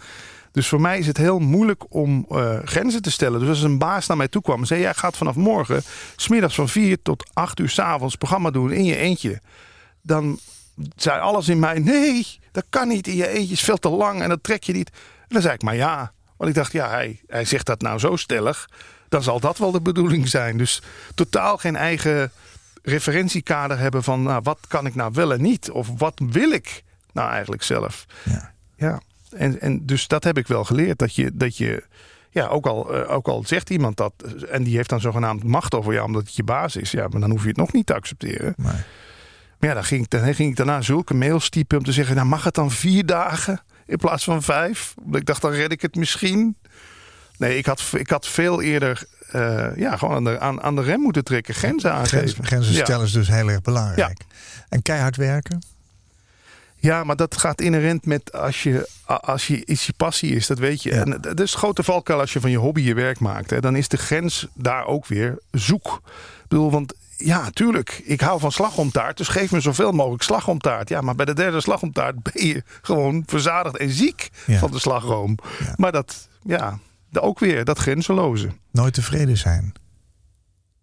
Dus 0.55 0.69
voor 0.69 0.81
mij 0.81 0.99
is 0.99 1.07
het 1.07 1.17
heel 1.17 1.39
moeilijk 1.39 1.85
om 1.89 2.27
eh, 2.29 2.59
grenzen 2.65 3.03
te 3.03 3.11
stellen. 3.11 3.41
Dus 3.41 3.49
als 3.49 3.63
een 3.63 3.79
baas 3.79 4.07
naar 4.07 4.17
mij 4.17 4.29
toe 4.29 4.43
kwam 4.43 4.61
en 4.61 4.67
zei: 4.67 4.81
Jij 4.81 4.95
gaat 4.95 5.17
vanaf 5.17 5.35
morgen, 5.35 5.83
smiddags 6.17 6.55
van 6.55 6.69
4 6.69 7.03
tot 7.03 7.31
8 7.33 7.61
uur 7.61 7.69
s'avonds 7.69 8.17
programma 8.17 8.51
doen 8.51 8.73
in 8.73 8.85
je 8.85 8.97
eentje. 8.97 9.41
Dan 10.03 10.39
zei 10.97 11.21
alles 11.21 11.49
in 11.49 11.59
mij: 11.59 11.79
Nee, 11.79 12.39
dat 12.53 12.65
kan 12.71 12.89
niet. 12.89 13.07
In 13.07 13.17
je 13.17 13.29
eentje 13.29 13.53
is 13.53 13.61
veel 13.61 13.77
te 13.77 13.89
lang 13.89 14.23
en 14.23 14.29
dat 14.29 14.43
trek 14.43 14.63
je 14.63 14.73
niet. 14.73 14.91
En 15.21 15.29
dan 15.29 15.43
zei 15.43 15.55
ik: 15.55 15.63
Maar 15.63 15.77
ja. 15.77 16.13
Want 16.37 16.51
ik 16.51 16.57
dacht: 16.57 16.73
Ja, 16.73 16.89
hij, 16.89 17.21
hij 17.27 17.45
zegt 17.45 17.67
dat 17.67 17.81
nou 17.81 17.99
zo 17.99 18.17
stellig. 18.17 18.69
Dan 19.15 19.23
zal 19.23 19.41
dat 19.41 19.59
wel 19.59 19.71
de 19.71 19.81
bedoeling 19.81 20.29
zijn. 20.29 20.57
Dus 20.57 20.83
totaal 21.15 21.57
geen 21.57 21.77
eigen 21.77 22.33
referentiekader 22.83 23.79
hebben 23.79 24.03
van 24.03 24.23
nou, 24.23 24.41
wat 24.43 24.59
kan 24.69 24.87
ik 24.87 24.95
nou 24.95 25.13
wel 25.15 25.33
en 25.33 25.43
niet? 25.43 25.71
Of 25.71 25.89
wat 25.97 26.21
wil 26.31 26.51
ik 26.51 26.83
nou 27.13 27.31
eigenlijk 27.31 27.63
zelf? 27.63 28.07
Ja. 28.23 28.53
Ja, 28.77 29.01
en, 29.31 29.61
en 29.61 29.87
dus 29.87 30.07
dat 30.07 30.25
heb 30.25 30.39
ik 30.39 30.47
wel 30.47 30.65
geleerd. 30.65 30.99
Dat 30.99 31.15
je, 31.15 31.31
dat 31.35 31.57
je 31.57 31.85
ja, 32.31 32.47
ook 32.47 32.67
al, 32.67 32.95
eh, 32.95 33.11
ook 33.11 33.29
al 33.29 33.43
zegt 33.47 33.71
iemand 33.71 33.97
dat 33.97 34.13
en 34.51 34.63
die 34.63 34.77
heeft 34.77 34.89
dan 34.89 35.01
zogenaamd 35.01 35.45
macht 35.45 35.75
over 35.75 35.93
jou 35.93 36.07
omdat 36.07 36.23
het 36.23 36.37
je 36.37 36.45
baas 36.45 36.77
is. 36.77 36.91
Ja, 36.91 37.09
maar 37.09 37.21
dan 37.21 37.31
hoef 37.31 37.43
je 37.43 37.49
het 37.49 37.57
nog 37.57 37.73
niet 37.73 37.87
te 37.87 37.95
accepteren. 37.95 38.55
Maar, 38.57 38.87
Maar 39.59 39.69
ja, 39.69 39.75
dan 39.75 39.85
ging 39.85 40.03
ik, 40.05 40.11
dan 40.11 40.35
ging 40.35 40.51
ik 40.51 40.57
daarna 40.57 40.81
zulke 40.81 41.15
mails 41.15 41.49
typen 41.49 41.79
om 41.79 41.85
te 41.85 41.93
zeggen, 41.93 42.17
nou 42.17 42.29
mag 42.29 42.45
het 42.45 42.55
dan 42.55 42.71
vier 42.71 43.07
dagen 43.07 43.63
in 43.87 43.97
plaats 43.97 44.25
van 44.25 44.43
vijf? 44.43 44.95
Omdat 45.05 45.21
ik 45.21 45.27
dacht, 45.27 45.43
dan 45.43 45.51
red 45.51 45.73
ik 45.73 45.83
het 45.83 45.97
misschien. 45.97 46.57
Nee, 47.39 47.57
ik 47.59 47.67
had, 47.67 47.83
ik 47.93 48.11
had 48.11 48.27
veel 48.27 48.63
eerder 48.63 49.05
eh, 49.31 49.77
ja, 49.77 49.97
gewoon 49.97 50.15
aan 50.15 50.25
de, 50.25 50.41
aan, 50.41 50.63
aan 50.63 50.77
de 50.77 50.83
rem 50.83 51.01
moeten 51.01 51.25
trekken. 51.25 51.55
Grenzen 51.55 51.93
aangeven. 51.93 52.19
grenzen, 52.19 52.45
grenzen 52.47 52.75
Ja. 52.75 52.85
stellen 52.85 53.05
is 53.07 53.13
dus 53.13 53.29
heel 53.29 53.49
erg 53.49 53.63
belangrijk. 53.63 54.19
En 54.69 54.83
keihard 54.83 55.17
werken? 55.17 55.63
Ja, 56.77 57.05
maar 57.05 57.17
dat 57.17 57.37
gaat 57.39 57.61
inherent 57.61 58.07
met 58.07 58.33
als 58.33 58.63
je, 58.63 58.89
als 59.07 59.47
je 59.47 59.67
iets 59.67 59.87
je 59.87 59.93
passie 59.97 60.35
is, 60.35 60.47
dat 60.47 60.59
weet 60.59 60.83
je. 60.83 60.91
Ja. 60.95 61.01
En 61.01 61.19
dat 61.21 61.41
is 61.41 61.53
een 61.53 61.59
grote 61.59 61.83
valkuil 61.83 62.21
als 62.21 62.33
je 62.33 62.41
van 62.41 62.51
je 62.51 62.57
hobby 62.59 62.81
je 62.81 62.95
werk 62.95 63.21
maakt. 63.21 63.51
Hè. 63.51 63.61
Dan 63.61 63.77
is 63.77 63.89
de 63.89 63.97
grens 63.97 64.47
daar 64.55 64.87
ook 64.87 65.07
weer 65.07 65.39
zoek. 65.51 66.01
Ik 66.43 66.49
bedoel, 66.49 66.71
want 66.71 66.95
ja, 67.17 67.51
tuurlijk, 67.51 68.03
ik 68.05 68.21
hou 68.21 68.41
van 68.41 68.53
slagroomtaart, 68.53 69.17
dus 69.17 69.29
geef 69.29 69.51
me 69.53 69.61
zoveel 69.61 69.93
mogelijk 69.93 70.23
slagroomtaart. 70.23 70.89
Ja, 70.89 71.01
maar 71.01 71.15
bij 71.15 71.27
de 71.27 71.35
derde 71.35 71.61
slagroomtaart 71.61 72.23
ben 72.23 72.47
je 72.47 72.63
gewoon 72.83 73.23
verzadigd 73.27 73.77
en 73.77 73.91
ziek 73.91 74.29
van 74.47 74.71
de 74.71 74.79
slagroom. 74.79 75.39
Maar 75.77 75.93
dat, 75.93 76.29
ja, 76.43 76.79
ook 77.21 77.39
weer 77.39 77.65
dat 77.65 77.79
grenzeloze. 77.79 78.49
Nooit 78.71 78.95
tevreden 78.95 79.37
zijn. 79.39 79.73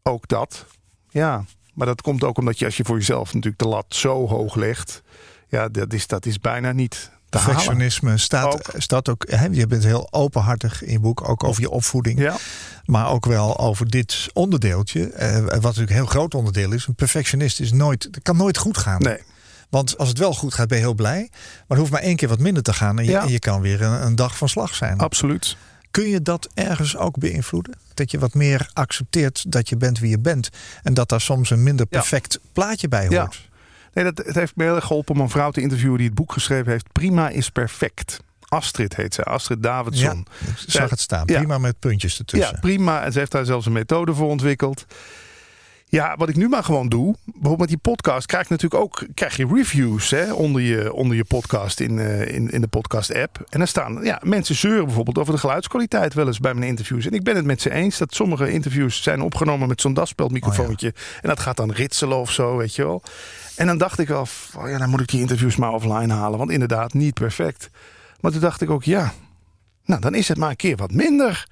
Ook 0.04 0.28
dat. 0.28 0.66
Ja, 1.10 1.46
Maar 1.74 1.88
dat 1.88 2.02
komt 2.02 2.24
ook 2.24 2.38
omdat 2.38 2.60
je 2.60 2.66
als 2.66 2.78
je 2.78 2.84
voor 2.86 2.98
jezelf 2.98 3.34
natuurlijk 3.34 3.62
de 3.62 3.68
lat 3.68 3.86
zo 3.88 4.28
hoog 4.28 4.56
legt. 4.56 5.02
Ja, 5.48 5.68
dat 5.70 5.94
is, 5.94 6.08
dat 6.08 6.26
is 6.26 6.40
bijna 6.40 6.72
niet. 6.72 7.12
Perfectionisme 7.30 8.18
staat 8.18 8.54
Ook. 8.54 8.82
staat 8.82 9.10
ook. 9.10 9.26
Hè, 9.30 9.46
je 9.52 9.68
bent 9.68 9.84
heel 9.84 10.08
openhartig 10.14 10.84
in 10.84 10.92
je 10.92 11.00
boek, 11.00 11.30
ook 11.30 11.44
over 11.44 11.62
je 11.62 11.70
opvoeding. 11.70 12.20
Ja, 12.20 12.36
Maar 12.86 13.10
ook 13.10 13.26
wel 13.26 13.60
over 13.60 13.90
dit 13.90 14.30
onderdeeltje. 14.34 15.10
eh, 15.10 15.40
wat 15.42 15.52
natuurlijk 15.62 15.90
een 15.90 15.96
heel 15.96 16.06
groot 16.06 16.34
onderdeel 16.36 16.72
is. 16.72 16.88
Een 16.88 16.96
perfectionist 16.96 17.60
is 17.60 17.72
nooit, 17.72 18.04
het 18.04 18.20
kan 18.22 18.38
nooit 18.38 18.58
goed 18.58 18.78
gaan. 18.78 19.02
nee. 19.02 19.18
Want 19.70 19.98
als 19.98 20.10
het 20.10 20.18
wel 20.18 20.34
goed 20.34 20.54
gaat, 20.54 20.68
ben 20.68 20.78
je 20.78 20.84
heel 20.84 20.94
blij. 20.94 21.30
Maar 21.32 21.66
er 21.68 21.78
hoeft 21.78 21.92
maar 21.92 22.02
één 22.02 22.16
keer 22.16 22.28
wat 22.30 22.40
minder 22.40 22.64
te 22.64 22.74
gaan. 22.74 22.98
En 23.00 23.06
je, 23.06 23.12
Ja. 23.12 23.22
en 23.22 23.30
je 23.32 23.40
kan 23.40 23.62
weer 23.62 23.82
een, 23.82 24.06
een 24.06 24.16
dag 24.16 24.38
van 24.38 24.50
slag 24.50 24.76
zijn. 24.76 24.98
Absoluut. 24.98 25.58
Kun 25.92 26.10
je 26.10 26.22
dat 26.22 26.50
ergens 26.54 26.98
ook 26.98 27.18
beïnvloeden? 27.20 27.74
Dat 27.94 28.12
je 28.12 28.20
wat 28.20 28.34
meer 28.34 28.70
accepteert 28.74 29.52
dat 29.52 29.70
je 29.70 29.78
bent 29.78 30.00
wie 30.00 30.10
je 30.10 30.20
bent. 30.20 30.50
En 30.84 30.94
dat 30.94 31.10
daar 31.10 31.22
soms 31.22 31.50
een 31.50 31.64
minder 31.64 31.86
Ja. 31.90 31.98
perfect 32.00 32.40
plaatje 32.54 32.88
bij 32.88 33.10
Ja. 33.10 33.20
hoort. 33.22 33.50
Nee, 33.94 34.04
dat, 34.04 34.26
het 34.26 34.36
heeft 34.36 34.56
me 34.56 34.64
heel 34.64 34.76
erg 34.76 34.86
geholpen 34.86 35.16
om 35.16 35.22
een 35.22 35.30
vrouw 35.30 35.52
te 35.52 35.62
interviewen 35.62 35.98
die 35.98 36.06
het 36.08 36.16
boek 36.16 36.32
geschreven 36.34 36.72
heeft. 36.72 36.92
Prima 36.92 37.30
is 37.30 37.50
perfect. 37.50 38.20
Astrid 38.48 38.96
heet 38.96 39.14
ze, 39.14 39.24
Astrid 39.24 39.64
Davidson. 39.64 40.26
zag 40.68 40.90
het 40.90 41.00
staan. 41.00 41.24
Ja. 41.26 41.38
Prima 41.38 41.58
met 41.58 41.80
puntjes 41.80 42.20
ertussen. 42.20 42.54
Ja, 42.54 42.60
prima. 42.60 43.04
En 43.04 43.12
ze 43.12 43.20
heeft 43.20 43.32
daar 43.32 43.46
zelfs 43.46 43.66
een 43.66 43.72
methode 43.72 44.14
voor 44.14 44.30
ontwikkeld. 44.30 44.86
Ja, 45.92 46.16
wat 46.18 46.30
ik 46.30 46.36
nu 46.36 46.50
maar 46.50 46.64
gewoon 46.64 46.90
doe, 46.90 47.16
bijvoorbeeld 47.26 47.60
met 47.60 47.68
die 47.68 47.78
podcast, 47.78 48.26
krijg 48.26 48.48
je 48.48 48.54
natuurlijk 48.54 48.84
ook 48.84 49.06
krijg 49.14 49.38
je 49.38 49.48
reviews 49.54 50.10
hè, 50.10 50.34
onder, 50.34 50.62
je, 50.62 50.94
onder 50.94 51.18
je 51.18 51.24
podcast 51.24 51.80
in, 51.80 52.00
eh, 52.00 52.34
in, 52.36 52.50
in 52.50 52.62
de 52.62 52.68
podcast-app. 52.68 53.38
En 53.50 53.58
dan 53.58 53.68
staan 53.68 54.04
ja, 54.04 54.22
mensen 54.24 54.56
zeuren 54.56 54.86
bijvoorbeeld 54.86 55.18
over 55.18 55.34
de 55.34 55.40
geluidskwaliteit 55.40 56.14
wel 56.14 56.28
eens 56.28 56.40
bij 56.40 56.54
mijn 56.54 56.68
interviews. 56.68 57.06
En 57.06 57.14
ik 57.14 57.24
ben 57.24 57.36
het 57.36 57.46
met 57.46 57.62
ze 57.62 57.72
eens 57.72 57.98
dat 57.98 58.14
sommige 58.14 58.52
interviews 58.52 59.04
zijn 59.04 59.22
opgenomen 59.22 59.68
met 59.68 59.82
zo'n 59.82 59.94
daspeldmicrofoontje. 59.94 60.94
En 61.22 61.30
dat 61.30 61.40
gaat 61.40 61.58
dan 61.58 61.72
ritselen 61.72 62.18
of 62.18 62.32
zo, 62.32 62.58
weet 62.58 62.76
je 62.76 62.84
wel. 62.84 63.04
En 63.56 63.68
dan 63.68 63.78
dacht 63.78 64.00
ik 64.00 64.08
wel, 64.08 64.28
oh 64.58 64.70
ja, 64.70 64.78
dan 64.78 64.90
moet 64.90 65.02
ik 65.02 65.10
die 65.10 65.22
interviews 65.22 65.56
maar 65.56 65.74
offline 65.74 66.14
halen. 66.14 66.38
Want 66.38 66.52
inderdaad, 66.52 66.94
niet 66.94 67.14
perfect. 67.14 67.70
Maar 68.20 68.32
toen 68.32 68.42
dacht 68.42 68.62
ik 68.62 68.70
ook, 68.70 68.84
ja, 68.84 69.14
nou 69.86 70.02
dan 70.02 70.16
is 70.16 70.28
het 70.28 70.38
maar 70.38 70.50
een 70.50 70.56
keer 70.56 70.76
wat 70.76 70.92
minder. 70.92 71.48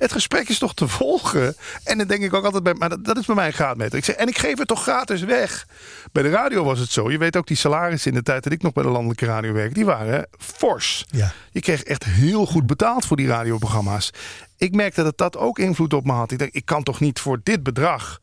Het 0.00 0.12
gesprek 0.12 0.48
is 0.48 0.58
toch 0.58 0.74
te 0.74 0.88
volgen? 0.88 1.56
En 1.84 1.98
dan 1.98 2.06
denk 2.06 2.22
ik 2.22 2.34
ook 2.34 2.44
altijd 2.44 2.62
bij, 2.62 2.74
maar 2.74 2.88
dat, 2.88 3.04
dat 3.04 3.16
is 3.16 3.26
bij 3.26 3.34
mij 3.34 3.46
een 3.46 3.52
graadmeter. 3.52 3.98
Ik 3.98 4.04
zeg, 4.04 4.14
en 4.16 4.28
ik 4.28 4.38
geef 4.38 4.58
het 4.58 4.68
toch 4.68 4.82
gratis 4.82 5.22
weg. 5.22 5.66
Bij 6.12 6.22
de 6.22 6.30
radio 6.30 6.64
was 6.64 6.78
het 6.78 6.90
zo. 6.90 7.10
Je 7.10 7.18
weet 7.18 7.36
ook, 7.36 7.46
die 7.46 7.56
salarissen 7.56 8.10
in 8.10 8.16
de 8.16 8.22
tijd 8.22 8.42
dat 8.42 8.52
ik 8.52 8.62
nog 8.62 8.72
bij 8.72 8.82
de 8.82 8.88
landelijke 8.88 9.26
radio 9.26 9.52
werkte, 9.52 9.74
die 9.74 9.84
waren 9.84 10.26
fors. 10.38 11.04
Ja. 11.10 11.32
Je 11.50 11.60
kreeg 11.60 11.82
echt 11.82 12.04
heel 12.04 12.46
goed 12.46 12.66
betaald 12.66 13.06
voor 13.06 13.16
die 13.16 13.26
radioprogramma's. 13.26 14.10
Ik 14.56 14.74
merkte 14.74 15.02
dat 15.02 15.18
dat 15.18 15.36
ook 15.36 15.58
invloed 15.58 15.94
op 15.94 16.04
me 16.04 16.12
had. 16.12 16.30
Ik 16.30 16.38
dacht, 16.38 16.54
ik 16.54 16.64
kan 16.64 16.82
toch 16.82 17.00
niet 17.00 17.20
voor 17.20 17.40
dit 17.42 17.62
bedrag 17.62 18.20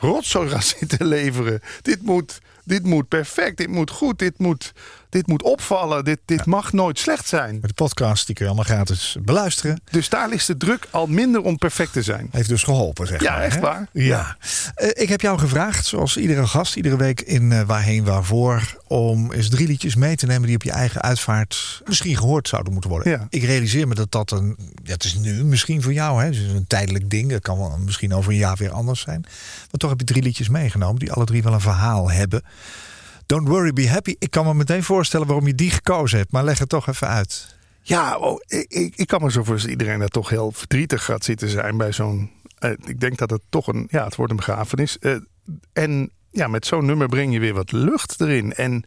rotzooi 0.00 0.48
gaan 0.48 0.62
zitten 0.78 1.06
leveren. 1.06 1.60
Dit 1.82 2.02
moet, 2.02 2.40
dit 2.64 2.84
moet 2.84 3.08
perfect, 3.08 3.56
dit 3.56 3.68
moet 3.68 3.90
goed, 3.90 4.18
dit 4.18 4.38
moet, 4.38 4.72
dit 5.10 5.26
moet 5.26 5.42
opvallen. 5.42 6.04
Dit, 6.04 6.18
dit 6.24 6.44
mag 6.46 6.72
nooit 6.72 6.98
slecht 6.98 7.28
zijn. 7.28 7.52
Met 7.60 7.68
de 7.68 7.74
podcast, 7.84 8.26
die 8.26 8.34
kun 8.34 8.44
je 8.44 8.50
allemaal 8.50 8.74
gratis 8.76 9.16
beluisteren. 9.22 9.80
Dus 9.90 10.08
daar 10.08 10.28
ligt 10.28 10.46
de 10.46 10.56
druk 10.56 10.86
al 10.90 11.06
minder 11.06 11.42
om 11.42 11.58
perfect 11.58 11.92
te 11.92 12.02
zijn. 12.02 12.28
Heeft 12.30 12.48
dus 12.48 12.62
geholpen, 12.62 13.06
zeg 13.06 13.20
Ja, 13.22 13.32
maar. 13.32 13.42
echt 13.42 13.54
hè? 13.54 13.60
waar. 13.60 13.88
Ja. 13.92 14.36
Eh, 14.74 14.88
ik 15.02 15.08
heb 15.08 15.20
jou 15.20 15.38
gevraagd, 15.38 15.86
zoals 15.86 16.16
iedere 16.16 16.46
gast, 16.46 16.76
iedere 16.76 16.96
week 16.96 17.20
in 17.20 17.52
eh, 17.52 17.62
Waarheen 17.62 18.04
Waarvoor... 18.04 18.78
om 18.86 19.32
eens 19.32 19.48
drie 19.48 19.66
liedjes 19.66 19.94
mee 19.94 20.16
te 20.16 20.26
nemen 20.26 20.46
die 20.46 20.56
op 20.56 20.62
je 20.62 20.70
eigen 20.72 21.00
uitvaart 21.02 21.82
misschien 21.84 22.16
gehoord 22.16 22.48
zouden 22.48 22.72
moeten 22.72 22.90
worden. 22.90 23.12
Ja. 23.12 23.26
Ik 23.28 23.42
realiseer 23.42 23.88
me 23.88 23.94
dat 23.94 24.12
dat 24.12 24.30
een... 24.30 24.56
Ja, 24.82 24.92
het 24.92 25.04
is 25.04 25.14
nu 25.14 25.44
misschien 25.44 25.82
voor 25.82 25.92
jou, 25.92 26.18
hè. 26.20 26.26
Het 26.26 26.34
is 26.34 26.52
een 26.52 26.66
tijdelijk 26.66 27.10
ding. 27.10 27.30
Het 27.30 27.42
kan 27.42 27.58
wel 27.58 27.78
misschien 27.84 28.14
over 28.14 28.32
een 28.32 28.38
jaar 28.38 28.56
weer 28.56 28.70
anders 28.70 29.00
zijn. 29.00 29.20
Maar 29.20 29.78
toch 29.78 29.90
heb 29.90 29.98
je 30.00 30.06
drie 30.06 30.22
liedjes 30.22 30.48
meegenomen 30.48 30.98
die 30.98 31.12
alle 31.12 31.24
drie 31.24 31.42
wel 31.42 31.52
een 31.52 31.60
verhaal 31.60 32.10
hebben. 32.10 32.42
Don't 33.30 33.48
worry, 33.48 33.72
be 33.72 33.88
happy. 33.88 34.14
Ik 34.18 34.30
kan 34.30 34.46
me 34.46 34.54
meteen 34.54 34.82
voorstellen 34.82 35.26
waarom 35.26 35.46
je 35.46 35.54
die 35.54 35.70
gekozen 35.70 36.18
hebt. 36.18 36.32
Maar 36.32 36.44
leg 36.44 36.58
het 36.58 36.68
toch 36.68 36.88
even 36.88 37.08
uit. 37.08 37.56
Ja, 37.82 38.16
oh, 38.16 38.40
ik, 38.46 38.92
ik, 38.96 39.06
kan 39.06 39.22
me 39.22 39.30
zo 39.30 39.42
voorstellen 39.44 39.60
dat 39.60 39.80
iedereen 39.80 39.98
daar 39.98 40.08
toch 40.08 40.28
heel 40.28 40.52
verdrietig 40.52 41.04
gaat 41.04 41.24
zitten 41.24 41.48
zijn 41.48 41.76
bij 41.76 41.92
zo'n. 41.92 42.30
eh, 42.58 42.70
ik 42.70 43.00
denk 43.00 43.18
dat 43.18 43.30
het 43.30 43.42
toch 43.48 43.66
een. 43.66 43.86
Ja, 43.90 44.04
het 44.04 44.16
wordt 44.16 44.30
een 44.30 44.36
begrafenis. 44.36 44.98
Eh, 44.98 45.16
en 45.72 46.10
ja, 46.30 46.46
met 46.48 46.66
zo'n 46.66 46.86
nummer 46.86 47.08
breng 47.08 47.32
je 47.32 47.40
weer 47.40 47.54
wat 47.54 47.72
lucht 47.72 48.20
erin. 48.20 48.52
En 48.52 48.84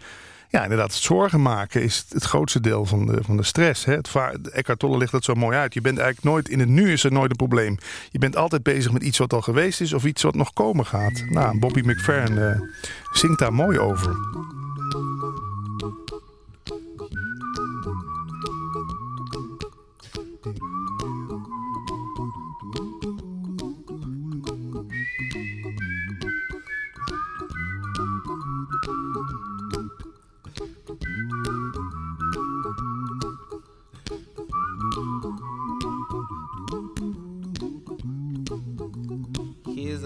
ja, 0.54 0.64
inderdaad, 0.64 0.94
zorgen 0.94 1.42
maken 1.42 1.84
is 1.84 2.06
het 2.10 2.24
grootste 2.24 2.60
deel 2.60 2.86
van 2.86 3.06
de, 3.06 3.24
van 3.24 3.38
de 3.38 3.44
stress. 3.44 3.86
Hè? 3.86 3.94
Het 3.94 4.10
Eckhart 4.52 4.80
Tolle 4.80 4.98
legt 4.98 5.12
dat 5.12 5.24
zo 5.24 5.34
mooi 5.34 5.58
uit. 5.58 5.74
Je 5.74 5.82
bent 5.82 5.98
eigenlijk 5.98 6.28
nooit. 6.28 6.50
In 6.50 6.60
het 6.60 6.70
nu 6.70 6.92
is 6.92 7.04
er 7.04 7.12
nooit 7.12 7.30
een 7.30 7.36
probleem. 7.36 7.78
Je 8.12 8.20
bent 8.20 8.36
altijd 8.36 8.64
bezig 8.64 8.92
met 8.92 9.04
iets 9.04 9.18
wat 9.18 9.34
al 9.34 9.42
geweest 9.42 9.82
is 9.82 9.94
of 9.94 10.06
iets 10.06 10.22
wat 10.24 10.36
nog 10.36 10.54
komen 10.54 10.86
gaat. 10.86 11.24
Nou, 11.30 11.60
Bobby 11.60 11.82
McFerrin 11.86 12.38
eh, 12.38 12.60
zingt 13.12 13.40
daar 13.40 13.54
mooi 13.54 13.80
over. 13.80 14.16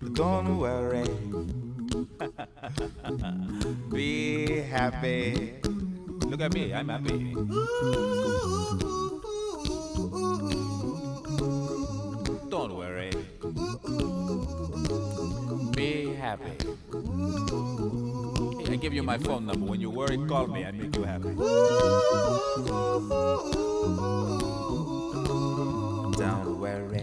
But 0.00 0.14
don't 0.14 0.58
worry. 0.58 1.04
Be 3.92 4.60
happy. 4.62 5.54
Look 6.26 6.40
at 6.40 6.52
me, 6.52 6.74
I'm 6.74 6.88
happy. 6.88 7.34
Don't 12.50 12.74
worry. 12.76 13.10
Be 15.72 16.14
happy. 16.14 16.56
I 18.70 18.76
give 18.76 18.92
you 18.92 19.02
my 19.02 19.18
phone 19.18 19.46
number. 19.46 19.66
When 19.66 19.80
you 19.80 19.90
worry, 19.90 20.18
call 20.26 20.46
me. 20.48 20.64
I 20.64 20.72
make 20.72 20.96
you 20.96 21.04
happy. 21.04 21.30
Don't 26.18 26.58
worry. 26.58 27.02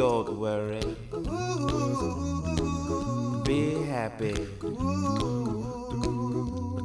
Don't 0.00 0.38
worry, 0.38 0.80
be 3.44 3.74
happy. 3.84 4.32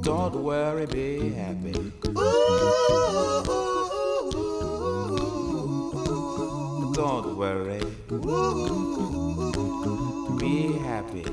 Don't 0.03 0.35
worry, 0.43 0.85
be 0.85 1.29
happy. 1.29 1.93
Don't 6.91 7.37
worry, 7.37 7.79
be 10.37 10.73
happy. 10.79 11.23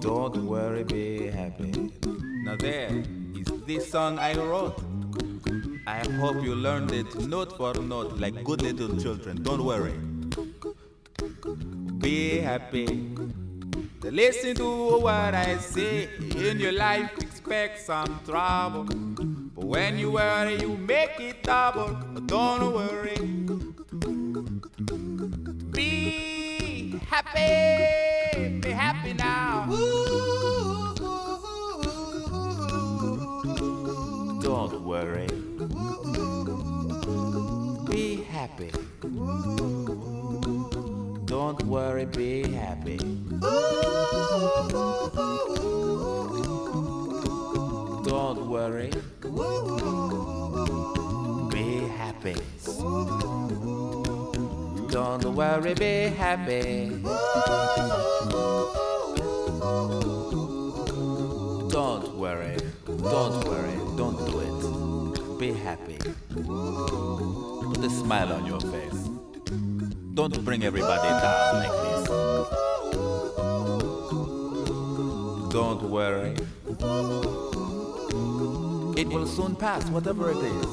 Don't 0.00 0.46
worry, 0.46 0.84
be 0.84 1.26
happy. 1.26 1.92
Now 2.42 2.56
there 2.56 3.04
is 3.34 3.48
this 3.66 3.90
song 3.90 4.18
I 4.18 4.32
wrote. 4.32 4.95
I 5.88 6.04
hope 6.18 6.42
you 6.42 6.56
learned 6.56 6.90
it 6.90 7.14
note 7.28 7.56
for 7.56 7.72
note 7.74 8.18
like 8.18 8.42
good 8.42 8.60
little 8.60 8.96
children. 9.00 9.40
Don't 9.42 9.64
worry. 9.64 9.94
Be 11.98 12.38
happy. 12.38 13.14
Listen 14.02 14.56
to 14.56 14.98
what 14.98 15.34
I 15.34 15.58
say. 15.58 16.08
In 16.36 16.58
your 16.58 16.72
life, 16.72 17.12
expect 17.18 17.80
some 17.80 18.20
trouble. 18.24 18.84
But 19.54 19.64
when 19.64 19.98
you 19.98 20.10
worry, 20.10 20.60
you 20.60 20.76
make 20.76 21.20
it 21.20 21.44
double. 21.44 21.94
Don't 22.26 22.74
worry. 22.74 23.16
Be 25.70 26.98
happy. 27.08 28.05
Happy. 38.56 38.70
Don't 41.26 41.62
worry, 41.64 42.06
be 42.06 42.50
happy. 42.50 42.96
Don't 48.04 48.48
worry. 48.48 48.90
Be 51.50 51.88
happy. 51.98 52.36
Don't 54.90 55.24
worry, 55.34 55.74
be 55.74 56.08
happy. 56.16 57.02
Don't 61.68 62.16
worry. 62.16 62.56
Don't 62.86 63.44
worry. 63.44 63.76
Don't 63.96 64.18
do 64.26 64.40
it. 64.40 65.38
Be 65.38 65.52
happy. 65.52 65.98
Put 67.76 67.84
a 67.84 67.90
smile 67.90 68.32
on 68.32 68.46
your 68.46 68.58
face. 68.58 69.10
Don't 70.14 70.42
bring 70.46 70.64
everybody 70.64 71.10
down 71.10 71.56
like 71.56 71.70
this. 71.84 72.08
Don't 75.52 75.82
worry. 75.82 76.34
It 78.98 79.08
will 79.08 79.26
soon 79.26 79.56
pass, 79.56 79.84
whatever 79.90 80.30
it 80.30 80.38
is. 80.38 80.66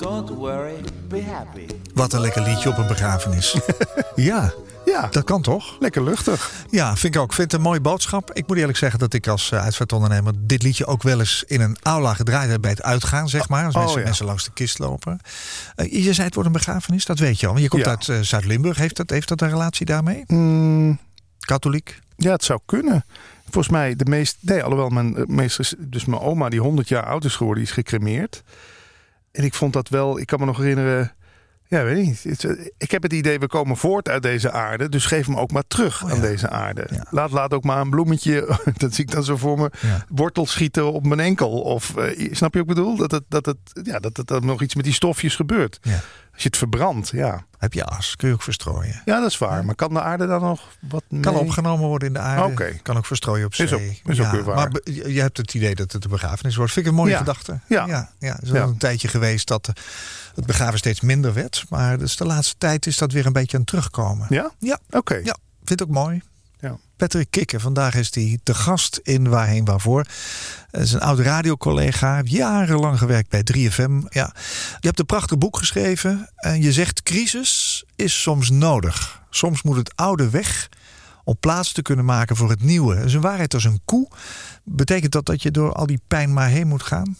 Don't 0.00 0.32
worry, 0.32 0.82
be 1.08 1.22
happy. 1.22 1.66
Wat 1.94 2.12
een 2.12 2.20
lekker 2.20 2.42
liedje 2.42 2.68
op 2.68 2.78
een 2.78 2.86
begrafenis. 2.86 3.56
ja, 4.14 4.52
Ja, 4.84 5.06
dat 5.10 5.24
kan 5.24 5.42
toch? 5.42 5.76
lekker 5.80 6.02
luchtig. 6.04 6.50
Ja, 6.70 6.96
vind 6.96 7.14
ik 7.14 7.20
ook. 7.20 7.32
Vind 7.32 7.50
het 7.52 7.60
een 7.60 7.66
mooie 7.66 7.80
boodschap. 7.80 8.32
Ik 8.32 8.46
moet 8.46 8.56
eerlijk 8.56 8.78
zeggen 8.78 8.98
dat 8.98 9.12
ik 9.12 9.26
als 9.26 9.50
uh, 9.50 9.62
uitvaartondernemer 9.62 10.32
dit 10.38 10.62
liedje 10.62 10.86
ook 10.86 11.02
wel 11.02 11.18
eens 11.18 11.44
in 11.46 11.60
een 11.60 11.76
aula 11.82 12.14
gedraaid 12.14 12.50
heb 12.50 12.60
bij 12.60 12.70
het 12.70 12.82
uitgaan, 12.82 13.28
zeg 13.28 13.48
maar. 13.48 13.64
Als 13.64 13.74
Oh, 13.74 13.80
mensen, 13.80 13.98
ja. 14.00 14.04
mensen 14.06 14.26
langs 14.26 14.44
de 14.44 14.50
kist 14.54 14.78
lopen. 14.78 15.20
Eh, 15.74 15.92
je 16.04 16.12
zei 16.12 16.26
het 16.26 16.34
wordt 16.34 16.48
een 16.48 16.54
begrafenis, 16.56 17.04
dat 17.04 17.18
weet 17.18 17.40
je 17.40 17.46
al. 17.46 17.56
Je 17.56 17.68
komt 17.68 17.84
Ja. 17.84 17.90
uit 17.90 18.08
eh, 18.08 18.20
Zuid-Limburg. 18.20 18.76
Heeft 18.76 18.96
dat, 18.96 19.10
heeft 19.10 19.28
dat 19.28 19.40
een 19.40 19.48
relatie 19.50 19.86
daarmee? 19.86 20.24
Mm, 20.26 20.98
Katholiek? 21.38 21.98
ja, 22.16 22.32
het 22.32 22.44
zou 22.44 22.60
kunnen. 22.66 23.04
Volgens 23.44 23.68
mij 23.68 23.96
de 23.96 24.04
meest... 24.04 24.36
Nee, 24.40 24.62
alhoewel 24.62 24.88
mijn 24.88 25.16
eh, 25.16 25.24
meest... 25.26 25.74
Dus 25.78 26.04
mijn 26.04 26.20
oma 26.22 26.48
die 26.48 26.60
100 26.60 26.88
jaar 26.88 27.06
oud 27.06 27.24
is 27.24 27.36
geworden, 27.36 27.62
die 27.64 27.72
is 27.72 27.78
gecremeerd. 27.78 28.42
En 29.36 29.44
ik 29.44 29.54
vond 29.54 29.72
dat 29.72 29.88
wel... 29.88 30.18
Ik 30.18 30.26
kan 30.26 30.38
me 30.38 30.44
nog 30.46 30.56
herinneren... 30.58 31.12
Ja, 31.68 31.82
weet 31.84 31.98
ik 31.98 32.04
niet. 32.06 32.22
Het, 32.22 32.44
eh, 32.44 32.66
Ik 32.78 32.90
heb 32.90 33.02
het 33.02 33.12
idee, 33.12 33.38
we 33.38 33.46
komen 33.46 33.76
voort 33.76 34.08
uit 34.08 34.22
deze 34.22 34.50
aarde. 34.50 34.88
Dus 34.88 35.06
geef 35.06 35.26
hem 35.26 35.36
ook 35.36 35.52
maar 35.52 35.66
terug 35.66 36.02
Oh 36.04 36.10
aan 36.10 36.16
ja. 36.16 36.22
deze 36.22 36.48
aarde. 36.48 36.86
Ja. 36.90 37.06
Laat, 37.10 37.30
laat 37.30 37.52
ook 37.52 37.64
maar 37.64 37.80
een 37.80 37.90
bloemetje, 37.90 38.58
dat 38.76 38.94
zie 38.94 39.04
ik 39.04 39.10
dan 39.10 39.24
zo 39.24 39.36
voor 39.36 39.58
me, 39.58 39.70
Ja. 39.80 40.04
wortel 40.08 40.46
schieten 40.46 40.92
op 40.92 41.06
mijn 41.06 41.20
enkel. 41.20 41.50
Of 41.60 41.96
eh, 41.96 42.28
snap 42.34 42.54
je 42.54 42.58
wat 42.64 42.68
ik 42.68 42.74
bedoel? 42.74 42.96
Dat, 42.96 43.10
het, 43.10 43.24
dat, 43.28 43.46
het, 43.46 43.58
ja, 43.82 43.98
dat, 43.98 44.14
dat 44.14 44.30
er 44.30 44.44
nog 44.44 44.62
iets 44.62 44.74
met 44.74 44.84
die 44.84 44.92
stofjes 44.94 45.36
gebeurt. 45.36 45.78
Ja. 46.36 46.42
Als 46.42 46.42
je 46.42 46.48
het 46.48 46.56
verbrandt, 46.56 47.08
ja. 47.08 47.44
Heb 47.58 47.72
je 47.72 47.84
as, 47.84 48.16
kun 48.16 48.28
je 48.28 48.34
ook 48.34 48.42
verstrooien. 48.42 49.02
Ja, 49.04 49.20
dat 49.20 49.30
is 49.30 49.38
waar. 49.38 49.64
Maar 49.64 49.74
kan 49.74 49.92
de 49.94 50.00
aarde 50.02 50.26
dan 50.26 50.40
nog 50.40 50.60
wat 50.88 51.02
Kan 51.20 51.32
mee? 51.34 51.42
opgenomen 51.42 51.86
worden 51.88 52.08
in 52.08 52.14
de 52.14 52.20
aarde. 52.20 52.78
Kan 52.82 52.96
ook 52.96 53.06
verstrooien 53.06 53.46
op 53.46 53.54
zee. 53.54 53.66
Is 53.66 53.72
ook- 53.72 53.80
is 54.12 54.20
ook 54.20 54.30
weer 54.30 54.44
waar. 54.44 54.56
Maar 54.56 54.80
je 54.84 55.20
hebt 55.20 55.36
het 55.36 55.54
idee 55.54 55.74
dat 55.74 55.92
het 55.92 56.04
een 56.04 56.10
begrafenis 56.10 56.56
wordt. 56.56 56.72
Vind 56.72 56.86
ik 56.86 56.92
een 56.92 56.98
mooie 56.98 57.10
Ja. 57.10 57.18
gedachte. 57.18 57.60
Ja. 57.68 57.86
ja, 57.86 58.10
ja. 58.18 58.32
Het 58.34 58.42
is 58.42 58.50
wel 58.50 58.62
Ja. 58.62 58.68
een 58.68 58.76
tijdje 58.78 59.08
geweest 59.08 59.46
dat 59.48 59.68
eh, 59.68 59.74
het 60.34 60.46
begraven 60.46 60.78
steeds 60.78 61.00
minder 61.00 61.32
werd. 61.34 61.64
Maar 61.68 61.98
dus 61.98 62.16
de 62.16 62.24
laatste 62.26 62.54
tijd 62.58 62.86
is 62.86 62.98
dat 62.98 63.12
weer 63.12 63.26
een 63.26 63.32
beetje 63.32 63.52
aan 63.56 63.60
het 63.62 63.68
terugkomen. 63.70 64.26
Ja? 64.30 64.50
Ja. 64.58 64.78
Oké. 64.90 65.14
Ja, 65.14 65.36
vind 65.64 65.80
ik 65.80 65.86
ook 65.86 65.92
mooi. 65.92 66.22
Ja. 66.60 66.78
Patrick 66.96 67.30
Kikker, 67.30 67.60
vandaag 67.60 67.94
is 67.94 68.14
hij 68.14 68.38
de 68.42 68.54
gast 68.54 69.00
in 69.02 69.28
Waarheen 69.28 69.64
Waarvoor. 69.64 70.06
Hij 70.70 70.82
is 70.82 70.92
een 70.92 71.00
oud 71.00 71.18
radiocollega, 71.18 72.14
heeft 72.14 72.30
jarenlang 72.30 72.98
gewerkt 72.98 73.28
bij 73.28 73.44
3FM. 73.52 74.08
Ja. 74.08 74.34
Je 74.80 74.86
hebt 74.86 74.98
een 74.98 75.06
prachtig 75.06 75.38
boek 75.38 75.56
geschreven 75.56 76.30
en 76.36 76.62
je 76.62 76.72
zegt 76.72 77.02
crisis 77.02 77.84
is 77.96 78.22
soms 78.22 78.50
nodig. 78.50 79.22
Soms 79.30 79.62
moet 79.62 79.76
het 79.76 79.96
oude 79.96 80.30
weg 80.30 80.68
om 81.24 81.36
plaats 81.40 81.72
te 81.72 81.82
kunnen 81.82 82.04
maken 82.04 82.36
voor 82.36 82.50
het 82.50 82.62
nieuwe. 82.62 82.94
Dat 82.94 83.04
is 83.04 83.14
een 83.14 83.20
waarheid 83.20 83.54
als 83.54 83.64
een 83.64 83.80
koe. 83.84 84.08
Betekent 84.64 85.12
dat 85.12 85.26
dat 85.26 85.42
je 85.42 85.50
door 85.50 85.72
al 85.72 85.86
die 85.86 86.00
pijn 86.08 86.32
maar 86.32 86.48
heen 86.48 86.66
moet 86.66 86.82
gaan? 86.82 87.16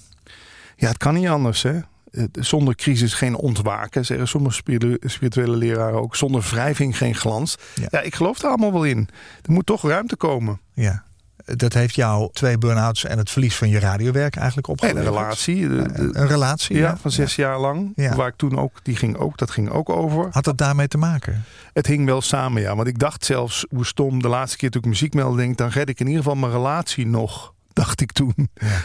Ja, 0.77 0.89
het 0.89 0.99
kan 0.99 1.15
niet 1.15 1.29
anders, 1.29 1.63
hè. 1.63 1.81
Eh, 2.17 2.25
Zonder 2.33 2.75
crisis 2.75 3.15
geen 3.15 3.37
ontwaken, 3.37 4.05
zeggen 4.05 4.29
sommige 4.29 4.55
spiritu- 4.55 5.09
spirituele 5.09 5.57
leraren 5.57 6.01
ook. 6.01 6.17
Zonder 6.17 6.41
wrijving 6.51 6.97
geen 6.97 7.15
glans. 7.15 7.57
Ja. 7.75 7.87
Ja. 7.91 8.01
ik 8.01 8.15
geloof 8.15 8.39
er 8.43 8.49
allemaal 8.49 8.73
wel 8.73 8.85
in. 8.85 9.09
Er 9.43 9.53
moet 9.53 9.67
toch 9.67 9.83
ruimte 9.83 10.17
komen. 10.17 10.61
Ja. 10.73 11.05
Dat 11.45 11.73
heeft 11.73 11.95
jou 11.95 12.29
twee 12.33 12.59
burn-outs 12.59 13.05
en 13.05 13.19
het 13.19 13.31
verlies 13.31 13.57
van 13.57 13.69
je 13.69 13.79
radiowerk 13.79 14.37
eigenlijk 14.37 14.67
En 14.67 14.73
opgeleverd. 14.73 15.07
een 15.07 15.13
relatie. 15.13 15.69
de- 15.69 15.93
de- 15.93 16.19
Een 16.19 16.27
relatie, 16.27 16.77
ja, 16.77 16.97
van 16.97 17.11
zes 17.11 17.37
jaar 17.37 17.59
lang. 17.61 17.93
Ja. 17.97 18.15
Waar 18.15 18.29
ik 18.29 18.37
toen 18.37 18.59
ook, 18.59 18.73
die 18.83 18.97
ging 18.97 19.17
ook, 19.17 19.39
dat 19.39 19.51
ging 19.51 19.71
ook 19.71 19.89
over. 19.89 20.29
Had 20.31 20.47
het 20.47 20.59
daarmee 20.59 20.89
te 20.89 20.99
maken? 20.99 21.45
Het 21.73 21.87
hing 21.87 22.07
wel 22.07 22.21
samen, 22.21 22.63
ja. 22.63 22.77
Want 22.77 22.89
ik 22.89 22.99
dacht 22.99 23.25
zelfs, 23.25 23.67
hoe 23.71 23.87
stom, 23.87 24.23
de 24.23 24.29
laatste 24.29 24.57
keer 24.57 24.71
toen 24.71 24.81
ik 24.83 24.89
muziek 24.89 25.15
meldde, 25.15 25.37
denk 25.37 25.57
dan 25.57 25.69
red 25.69 25.89
ik 25.89 26.01
in 26.01 26.07
ieder 26.07 26.23
geval 26.23 26.37
mijn 26.39 26.53
relatie 26.53 27.07
nog. 27.07 27.55
Dacht 27.77 28.01
ik 28.01 28.13
toen. 28.13 28.35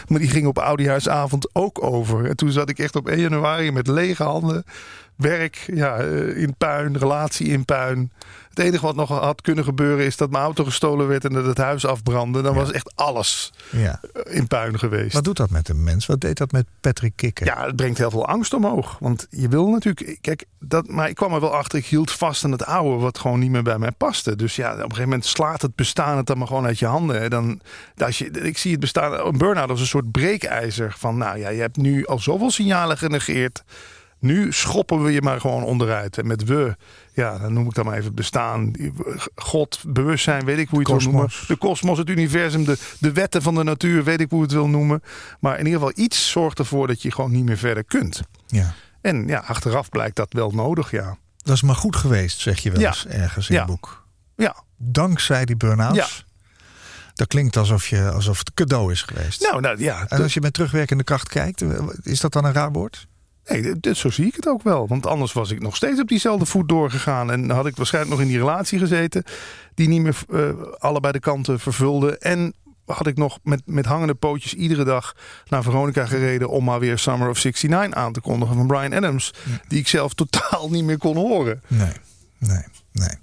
Maar 0.08 0.18
die 0.18 0.28
ging 0.28 0.46
op 0.46 0.58
oudejaarsavond 0.58 1.54
ook 1.54 1.82
over. 1.82 2.28
En 2.28 2.36
toen 2.36 2.50
zat 2.50 2.68
ik 2.68 2.78
echt 2.78 2.96
op 2.96 3.08
1 3.08 3.20
januari 3.20 3.72
met 3.72 3.86
lege 3.86 4.22
handen. 4.22 4.64
Werk 5.22 5.64
ja, 5.74 5.96
eh, 5.98 6.36
in 6.36 6.54
puin, 6.58 6.96
relatie 6.98 7.46
in 7.46 7.64
puin. 7.64 8.12
Het 8.48 8.58
enige 8.58 8.86
wat 8.86 8.94
nog 8.96 9.08
had 9.08 9.40
kunnen 9.40 9.64
gebeuren 9.64 10.04
is 10.04 10.16
dat 10.16 10.30
mijn 10.30 10.44
auto 10.44 10.64
gestolen 10.64 11.08
werd 11.08 11.24
en 11.24 11.32
dat 11.32 11.44
het 11.46 11.58
huis 11.58 11.86
afbrandde. 11.86 12.42
Dan 12.42 12.54
was 12.54 12.72
echt 12.72 12.92
alles 12.94 13.52
Ja. 13.70 14.00
eh, 14.12 14.36
in 14.36 14.46
puin 14.46 14.78
geweest. 14.78 15.12
Wat 15.12 15.24
doet 15.24 15.36
dat 15.36 15.50
met 15.50 15.68
een 15.68 15.82
mens? 15.84 16.06
Wat 16.06 16.20
deed 16.20 16.36
dat 16.38 16.52
met 16.52 16.66
Patrick 16.80 17.12
Kikker? 17.16 17.46
Ja, 17.46 17.66
het 17.66 17.76
brengt 17.76 17.98
heel 17.98 18.10
veel 18.10 18.26
angst 18.26 18.54
omhoog. 18.54 18.96
Want 19.00 19.26
je 19.30 19.48
wil 19.48 19.66
natuurlijk. 19.68 20.18
Kijk, 20.20 20.44
dat, 20.60 20.88
maar 20.88 21.08
ik 21.08 21.14
kwam 21.14 21.32
er 21.34 21.40
wel 21.40 21.54
achter. 21.54 21.78
Ik 21.78 21.86
hield 21.86 22.10
vast 22.12 22.44
aan 22.44 22.50
het 22.52 22.64
oude, 22.64 23.02
wat 23.02 23.18
gewoon 23.18 23.38
niet 23.38 23.50
meer 23.50 23.62
bij 23.62 23.78
mij 23.78 23.90
paste. 23.92 24.36
Dus 24.36 24.56
ja, 24.56 24.70
op 24.70 24.74
een 24.76 24.82
gegeven 24.82 25.02
moment 25.04 25.24
slaat 25.24 25.62
het 25.62 25.74
bestaan 25.74 26.16
het 26.16 26.26
dan 26.26 26.38
maar 26.38 26.46
gewoon 26.46 26.66
uit 26.66 26.78
je 26.78 26.86
handen. 26.86 27.20
hè. 27.20 27.28
Dan, 27.28 27.60
als 27.96 28.18
je, 28.18 28.30
ik 28.30 28.58
zie 28.58 28.70
het 28.70 28.80
bestaan, 28.80 29.26
een 29.26 29.38
burn-out 29.38 29.70
als 29.70 29.80
een 29.80 29.86
soort 29.86 30.10
breekijzer. 30.10 30.94
Van 30.98 31.16
nou 31.16 31.38
ja, 31.38 31.48
je 31.48 31.60
hebt 31.60 31.76
nu 31.76 32.06
al 32.06 32.18
zoveel 32.18 32.50
signalen 32.50 32.98
genegeerd. 32.98 33.62
Nu 34.22 34.52
schoppen 34.52 35.02
we 35.04 35.12
je 35.12 35.22
maar 35.22 35.40
gewoon 35.40 35.62
onderuit. 35.62 36.18
En 36.18 36.26
met 36.26 36.44
we, 36.44 36.76
ja, 37.12 37.38
dan 37.38 37.52
noem 37.52 37.66
ik 37.66 37.74
dan 37.74 37.84
maar 37.84 37.94
even 37.94 38.06
het 38.06 38.14
bestaan. 38.14 38.72
God, 39.34 39.80
bewustzijn, 39.86 40.44
weet 40.44 40.58
ik 40.58 40.68
hoe 40.68 40.80
je 40.86 40.92
het 40.92 41.02
wil 41.02 41.12
noemen. 41.12 41.30
De 41.46 41.56
kosmos, 41.56 41.98
het 41.98 42.08
universum, 42.08 42.64
de, 42.64 42.78
de 42.98 43.12
wetten 43.12 43.42
van 43.42 43.54
de 43.54 43.62
natuur, 43.62 44.04
weet 44.04 44.20
ik 44.20 44.30
hoe 44.30 44.38
je 44.38 44.44
het 44.44 44.52
wil 44.54 44.68
noemen. 44.68 45.02
Maar 45.40 45.58
in 45.58 45.64
ieder 45.66 45.80
geval 45.80 46.04
iets 46.04 46.30
zorgt 46.30 46.58
ervoor 46.58 46.86
dat 46.86 47.02
je 47.02 47.12
gewoon 47.12 47.30
niet 47.30 47.44
meer 47.44 47.56
verder 47.58 47.84
kunt. 47.84 48.20
Ja. 48.46 48.74
En 49.00 49.26
ja, 49.26 49.38
achteraf 49.46 49.88
blijkt 49.88 50.16
dat 50.16 50.32
wel 50.32 50.50
nodig, 50.50 50.90
ja. 50.90 51.16
Dat 51.36 51.54
is 51.54 51.62
maar 51.62 51.76
goed 51.76 51.96
geweest, 51.96 52.40
zeg 52.40 52.58
je 52.58 52.70
wel 52.70 52.80
Ja. 52.80 52.94
ergens 53.08 53.48
in 53.48 53.54
Ja. 53.54 53.60
het 53.60 53.70
boek. 53.70 54.06
Ja, 54.36 54.56
Dankzij 54.76 55.44
die 55.44 55.56
burn-outs 55.56 56.24
Dat 57.14 57.26
klinkt 57.26 57.56
alsof, 57.56 57.86
je, 57.88 58.10
alsof 58.10 58.38
het 58.38 58.54
cadeau 58.54 58.92
is 58.92 59.02
geweest. 59.02 59.42
Nou, 59.42 59.60
nou 59.60 59.82
ja. 59.82 60.06
en 60.08 60.22
als 60.22 60.34
je 60.34 60.40
met 60.40 60.52
terugwerkende 60.52 61.04
kracht 61.04 61.28
kijkt, 61.28 61.64
is 62.02 62.20
dat 62.20 62.32
dan 62.32 62.44
een 62.44 62.52
raar 62.52 62.72
woord? 62.72 63.06
Nee, 63.46 63.80
dit, 63.80 63.96
zo 63.96 64.10
zie 64.10 64.26
ik 64.26 64.34
het 64.34 64.48
ook 64.48 64.62
wel. 64.62 64.88
Want 64.88 65.06
anders 65.06 65.32
was 65.32 65.50
ik 65.50 65.60
nog 65.60 65.76
steeds 65.76 66.00
op 66.00 66.08
diezelfde 66.08 66.46
voet 66.46 66.68
doorgegaan. 66.68 67.30
En 67.30 67.50
had 67.50 67.66
ik 67.66 67.76
waarschijnlijk 67.76 68.14
nog 68.14 68.24
in 68.24 68.30
die 68.30 68.38
relatie 68.38 68.78
gezeten. 68.78 69.24
Die 69.74 69.88
niet 69.88 70.02
meer 70.02 70.16
eh, 70.30 70.50
allebei 70.78 71.12
de 71.12 71.20
kanten 71.20 71.60
vervulde. 71.60 72.18
En 72.18 72.54
had 72.86 73.06
ik 73.06 73.16
nog 73.16 73.38
met, 73.42 73.62
met 73.64 73.86
hangende 73.86 74.14
pootjes 74.14 74.54
iedere 74.54 74.84
dag 74.84 75.16
naar 75.48 75.62
Veronica 75.62 76.06
gereden. 76.06 76.48
om 76.48 76.64
maar 76.64 76.80
weer 76.80 76.98
Summer 76.98 77.28
of 77.28 77.42
69 77.42 77.98
aan 77.98 78.12
te 78.12 78.20
kondigen 78.20 78.56
van 78.56 78.66
Brian 78.66 78.94
Adams. 78.94 79.34
Die 79.68 79.78
ik 79.78 79.88
zelf 79.88 80.14
totaal 80.14 80.70
niet 80.70 80.84
meer 80.84 80.98
kon 80.98 81.16
horen. 81.16 81.62
Nee, 81.66 81.92
nee. 82.46 82.64
Nee. 82.92 83.18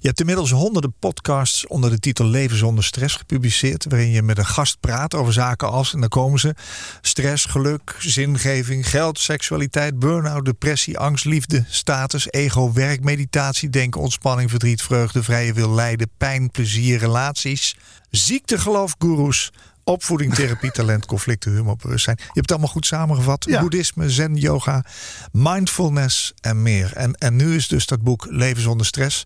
Je 0.00 0.06
hebt 0.06 0.20
inmiddels 0.20 0.50
honderden 0.50 0.94
podcasts 0.98 1.66
onder 1.66 1.90
de 1.90 1.98
titel 1.98 2.24
Leven 2.24 2.56
zonder 2.56 2.84
stress 2.84 3.16
gepubliceerd. 3.16 3.86
Waarin 3.88 4.10
je 4.10 4.22
met 4.22 4.38
een 4.38 4.46
gast 4.46 4.80
praat 4.80 5.14
over 5.14 5.32
zaken 5.32 5.70
als, 5.70 5.94
en 5.94 6.00
dan 6.00 6.08
komen 6.08 6.40
ze: 6.40 6.54
stress, 7.00 7.44
geluk, 7.44 7.96
zingeving, 7.98 8.88
geld, 8.88 9.18
seksualiteit, 9.18 9.98
burn-out, 9.98 10.44
depressie, 10.44 10.98
angst, 10.98 11.24
liefde, 11.24 11.64
status, 11.68 12.30
ego, 12.30 12.72
werk, 12.72 13.04
meditatie, 13.04 13.70
denken, 13.70 14.00
ontspanning, 14.00 14.50
verdriet, 14.50 14.82
vreugde, 14.82 15.22
vrije 15.22 15.52
wil, 15.52 15.70
lijden, 15.70 16.10
pijn, 16.16 16.50
plezier, 16.50 16.98
relaties, 16.98 17.76
ziekte, 18.10 18.58
geloof, 18.58 18.94
goeroes 18.98 19.52
Opvoeding, 19.84 20.34
therapie, 20.34 20.70
talent, 20.70 21.06
conflicten, 21.06 21.52
humor, 21.52 21.76
bewustzijn. 21.76 22.16
Je 22.18 22.24
hebt 22.24 22.38
het 22.38 22.50
allemaal 22.50 22.68
goed 22.68 22.86
samengevat. 22.86 23.46
Boeddhisme, 23.60 24.10
zen, 24.10 24.34
yoga, 24.34 24.84
mindfulness 25.32 26.32
en 26.40 26.62
meer. 26.62 26.92
En, 26.94 27.14
en 27.14 27.36
nu 27.36 27.54
is 27.54 27.68
dus 27.68 27.86
dat 27.86 28.02
boek 28.02 28.26
Leven 28.30 28.62
zonder 28.62 28.86
stress 28.86 29.24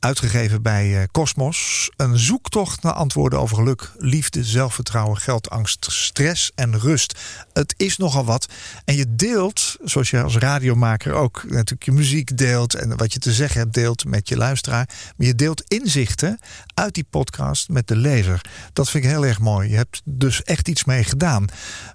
Uitgegeven 0.00 0.62
bij 0.62 1.00
eh, 1.00 1.06
Cosmos. 1.12 1.90
Een 1.96 2.18
zoektocht 2.18 2.82
naar 2.82 2.92
antwoorden 2.92 3.40
over 3.40 3.56
geluk, 3.56 3.92
liefde, 3.96 4.44
zelfvertrouwen, 4.44 5.16
geldangst, 5.16 5.86
stress 5.90 6.52
en 6.54 6.78
rust. 6.78 7.18
Het 7.52 7.74
is 7.76 7.96
nogal 7.96 8.24
wat. 8.24 8.46
En 8.84 8.94
je 8.94 9.14
deelt, 9.14 9.76
zoals 9.84 10.10
je 10.10 10.22
als 10.22 10.36
radiomaker 10.36 11.12
ook 11.12 11.44
natuurlijk 11.48 11.84
je 11.84 11.92
muziek 11.92 12.36
deelt 12.36 12.74
en 12.74 12.96
wat 12.96 13.12
je 13.12 13.18
te 13.18 13.32
zeggen 13.32 13.60
hebt 13.60 13.74
deelt 13.74 14.04
met 14.04 14.28
je 14.28 14.36
luisteraar. 14.36 14.88
Maar 15.16 15.26
je 15.26 15.34
deelt 15.34 15.64
inzichten 15.68 16.38
uit 16.74 16.94
die 16.94 17.06
podcast 17.10 17.68
met 17.68 17.88
de 17.88 17.96
lezer. 17.96 18.40
Dat 18.72 18.90
vind 18.90 19.04
ik 19.04 19.10
heel 19.10 19.26
erg 19.26 19.38
mooi. 19.38 19.68
Je 19.70 19.76
hebt 19.76 20.02
dus 20.04 20.42
echt 20.42 20.68
iets 20.68 20.84
mee 20.84 21.04
gedaan. 21.04 21.46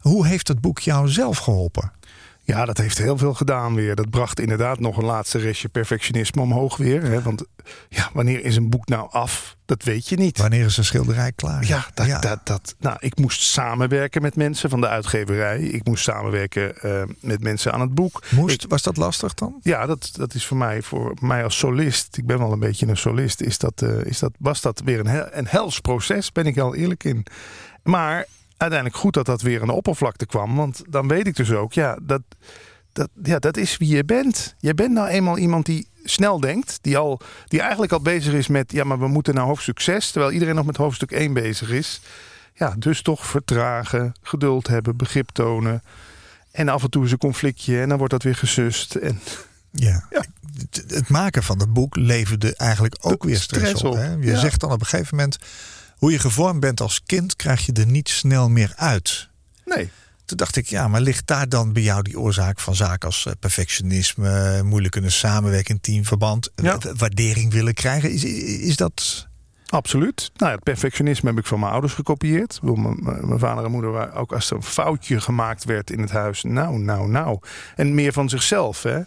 Hoe 0.02 0.28
heeft 0.28 0.48
het 0.48 0.62
boek 0.62 0.80
jou 0.80 1.10
zelf 1.10 1.38
geholpen? 1.38 1.92
Ja, 2.46 2.66
dat 2.66 2.78
heeft 2.78 2.98
heel 2.98 3.18
veel 3.18 3.34
gedaan 3.34 3.76
weer. 3.76 3.96
Dat 3.96 4.10
bracht 4.10 4.40
inderdaad 4.40 4.80
nog 4.80 4.98
een 4.98 5.06
laatste 5.06 5.38
restje 5.38 5.70
perfectionisme 5.70 6.42
omhoog 6.42 6.78
weer. 6.78 7.04
Hè? 7.04 7.22
Want 7.22 7.46
ja, 7.90 8.10
wanneer 8.14 8.44
is 8.44 8.56
een 8.56 8.70
boek 8.70 8.88
nou 8.88 9.12
af? 9.12 9.56
Dat 9.66 9.84
weet 9.84 10.08
je 10.08 10.16
niet. 10.16 10.38
Wanneer 10.38 10.66
is 10.66 10.78
een 10.78 10.86
schilderij 10.86 11.32
klaar? 11.32 11.66
Ja, 11.66 11.86
dat, 11.94 12.22
Dat, 12.22 12.40
dat, 12.44 12.76
nou, 12.80 12.98
ik 13.00 13.18
moest 13.18 13.42
samenwerken 13.42 14.22
met 14.22 14.36
mensen 14.36 14.70
van 14.70 14.82
de 14.82 14.88
uitgeverij. 14.88 15.60
Ik 15.60 15.86
moest 15.86 16.04
samenwerken 16.04 16.74
uh, 16.86 17.04
met 17.20 17.42
mensen 17.42 17.74
aan 17.74 17.82
het 17.82 17.94
boek. 17.94 18.22
Moest, 18.30 18.66
was 18.68 18.82
dat 18.82 18.98
lastig 18.98 19.34
dan? 19.34 19.60
Ja, 19.62 19.86
dat, 19.86 20.10
dat 20.14 20.34
is 20.34 20.46
voor 20.46 20.58
mij, 20.58 20.82
voor 20.82 21.18
mij 21.22 21.44
als 21.44 21.58
solist. 21.58 22.18
Ik 22.18 22.26
ben 22.26 22.40
wel 22.40 22.52
een 22.52 22.60
beetje 22.60 22.88
een 22.88 22.98
solist. 22.98 23.42
Is 23.42 23.58
dat, 23.58 23.82
uh, 23.82 24.06
is 24.06 24.20
dat, 24.20 24.32
was 24.40 24.62
dat 24.62 24.82
weer 24.86 25.00
een, 25.00 25.08
hel, 25.08 25.28
een 25.32 25.48
hels 25.48 25.80
proces, 25.80 26.32
ben 26.32 26.46
ik 26.46 26.58
al 26.58 26.76
eerlijk 26.76 27.04
in. 27.04 27.26
Maar 27.84 28.26
uiteindelijk 28.64 29.02
goed 29.02 29.14
dat 29.14 29.26
dat 29.26 29.42
weer 29.42 29.62
aan 29.62 29.68
de 29.68 29.74
oppervlakte 29.74 30.26
kwam. 30.26 30.56
Want 30.56 30.84
dan 30.90 31.08
weet 31.08 31.28
ik 31.28 31.36
dus 31.36 31.52
ook, 31.52 31.74
ja, 31.74 31.98
dat, 32.02 32.22
dat, 32.92 33.10
ja, 33.24 33.40
dat 33.40 33.58
is 33.58 33.78
wie 33.78 33.96
je 33.96 34.06
bent. 34.06 34.56
Je 34.60 34.74
bent 34.74 34.92
nou 34.92 35.08
eenmaal 35.08 35.38
iemand 35.38 35.66
die 35.66 35.88
snel 36.04 36.40
denkt. 36.40 36.80
Die, 36.82 36.98
al, 36.98 37.20
die 37.48 37.60
eigenlijk 37.60 37.92
al 37.92 38.02
bezig 38.02 38.34
is 38.34 38.48
met, 38.48 38.72
ja, 38.72 38.84
maar 38.84 39.00
we 39.00 39.08
moeten 39.08 39.34
naar 39.34 39.46
hoofdstuk 39.46 39.80
6. 39.80 40.12
Terwijl 40.12 40.34
iedereen 40.34 40.56
nog 40.56 40.66
met 40.66 40.78
hoofdstuk 40.78 41.12
1 41.12 41.34
bezig 41.34 41.70
is. 41.70 42.02
Ja, 42.54 42.76
dus 42.78 43.02
toch 43.02 43.26
vertragen, 43.26 44.14
geduld 44.22 44.68
hebben, 44.68 44.98
begrip 44.98 45.30
tonen. 45.30 45.84
En 46.52 46.70
af 46.70 46.84
en 46.84 46.90
toe 46.90 47.06
is 47.06 47.12
een 47.12 47.18
conflictje 47.18 47.82
en 47.82 47.90
dan 47.90 47.98
wordt 47.98 48.14
dat 48.14 48.24
weer 48.24 48.36
gesust. 48.36 48.96
En, 48.96 49.20
ja. 49.72 50.08
ja. 50.10 50.24
Het 50.88 51.10
maken 51.10 51.44
van 51.44 51.60
het 51.60 51.74
boek 51.74 51.96
leverde 51.96 52.56
eigenlijk 52.56 52.98
ook 53.02 53.24
weer 53.24 53.40
stress, 53.40 53.84
op. 53.84 53.96
Hè? 53.96 54.14
Je 54.14 54.38
zegt 54.38 54.60
dan 54.60 54.72
op 54.72 54.80
een 54.80 54.86
gegeven 54.86 55.18
moment 55.18 55.38
hoe 56.04 56.12
je 56.12 56.20
gevormd 56.20 56.60
bent 56.60 56.82
als 56.82 57.04
kind, 57.06 57.36
krijg 57.36 57.66
je 57.66 57.74
er 57.74 57.86
niet 57.86 58.10
snel 58.10 58.50
meer 58.50 58.74
uit. 58.76 59.30
Nee. 59.66 59.90
Toen 60.26 60.38
dacht 60.38 60.56
ik, 60.56 60.66
ja, 60.66 60.88
maar 60.88 61.02
ligt 61.02 61.28
daar 61.28 61.50
dan 61.50 61.74
bij 61.74 61.82
jou 61.82 62.02
die 62.02 62.20
oorzaak 62.20 62.60
van 62.60 62.76
zaken 62.76 63.08
als 63.08 63.26
eh, 63.26 63.34
perfectionisme, 63.40 64.64
moeilijk 64.64 64.94
kunnen 64.94 65.12
samenwerken 65.12 65.76
in 65.76 65.82
teamverband, 65.82 66.52
ja. 66.56 66.78
waardering 66.98 67.52
willen 67.52 67.74
krijgen? 67.74 68.12
Is, 68.12 68.24
is 68.24 68.76
dat. 68.76 69.28
Absoluut. 69.68 70.32
Nou, 70.36 70.52
het 70.52 70.64
perfectionisme 70.64 71.30
heb 71.30 71.40
ik 71.40 71.46
van 71.46 71.60
mijn 71.60 71.72
ouders 71.72 71.94
gekopieerd. 71.94 72.60
Mijn 72.62 73.40
vader 73.40 73.66
en 73.66 73.72
moeder 73.72 73.92
waren 73.92 74.14
ook 74.14 74.34
als 74.34 74.50
er 74.50 74.56
een 74.56 74.64
foutje 74.64 75.22
gemaakt 75.22 75.64
werd 75.64 75.92
in 75.92 76.00
het 76.00 76.12
huis. 76.12 76.44
Nou, 76.44 76.80
nou, 76.80 77.10
nou. 77.10 77.40
En 77.76 77.94
meer 77.94 78.14
van 78.14 78.30
zichzelf. 78.30 78.84
Hè? 78.84 79.00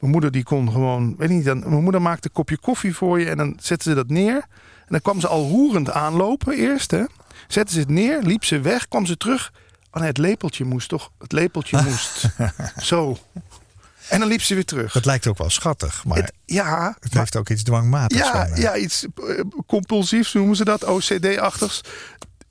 Mijn 0.00 0.12
moeder 0.12 0.30
die 0.30 0.42
kon 0.42 0.70
gewoon, 0.72 1.14
weet 1.16 1.28
niet, 1.28 1.44
dan, 1.44 1.58
mijn 1.58 1.82
moeder 1.82 2.02
maakte 2.02 2.28
een 2.28 2.34
kopje 2.34 2.58
koffie 2.58 2.94
voor 2.94 3.20
je 3.20 3.30
en 3.30 3.36
dan 3.36 3.56
zette 3.60 3.88
ze 3.88 3.94
dat 3.94 4.08
neer. 4.08 4.46
En 4.86 4.92
dan 4.92 5.00
kwam 5.00 5.20
ze 5.20 5.28
al 5.28 5.48
roerend 5.48 5.90
aanlopen 5.90 6.56
eerst. 6.56 6.90
Hè. 6.90 7.04
Zette 7.48 7.72
ze 7.72 7.78
het 7.78 7.88
neer, 7.88 8.22
liep 8.22 8.44
ze 8.44 8.60
weg, 8.60 8.88
kwam 8.88 9.06
ze 9.06 9.16
terug. 9.16 9.52
Oh 9.90 10.00
nee, 10.00 10.08
het 10.08 10.18
lepeltje 10.18 10.64
moest 10.64 10.88
toch? 10.88 11.10
Het 11.18 11.32
lepeltje 11.32 11.82
moest 11.88 12.28
zo. 12.82 13.18
En 14.08 14.18
dan 14.18 14.28
liep 14.28 14.42
ze 14.42 14.54
weer 14.54 14.64
terug. 14.64 14.92
Het 14.92 15.04
lijkt 15.04 15.26
ook 15.26 15.38
wel 15.38 15.50
schattig, 15.50 16.04
maar 16.04 16.16
het, 16.16 16.32
ja, 16.44 16.96
het 17.00 17.14
heeft 17.14 17.36
ook 17.36 17.48
iets 17.48 17.62
dwangmatigs. 17.62 18.28
Ja, 18.28 18.48
ja 18.54 18.76
iets 18.76 19.06
uh, 19.24 19.40
compulsiefs 19.66 20.32
noemen 20.32 20.56
ze 20.56 20.64
dat, 20.64 20.84
OCD-achtigs. 20.84 21.80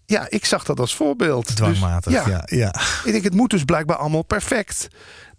Ja, 0.05 0.25
ik 0.29 0.45
zag 0.45 0.63
dat 0.63 0.79
als 0.79 0.95
voorbeeld. 0.95 1.45
Dus 1.45 1.55
dwangmatig, 1.55 2.13
dus, 2.13 2.25
ja, 2.25 2.43
ja, 2.45 2.57
ja. 2.57 2.75
Ik 3.03 3.11
denk, 3.11 3.23
het 3.23 3.33
moet 3.33 3.49
dus 3.49 3.63
blijkbaar 3.63 3.97
allemaal 3.97 4.23
perfect. 4.23 4.87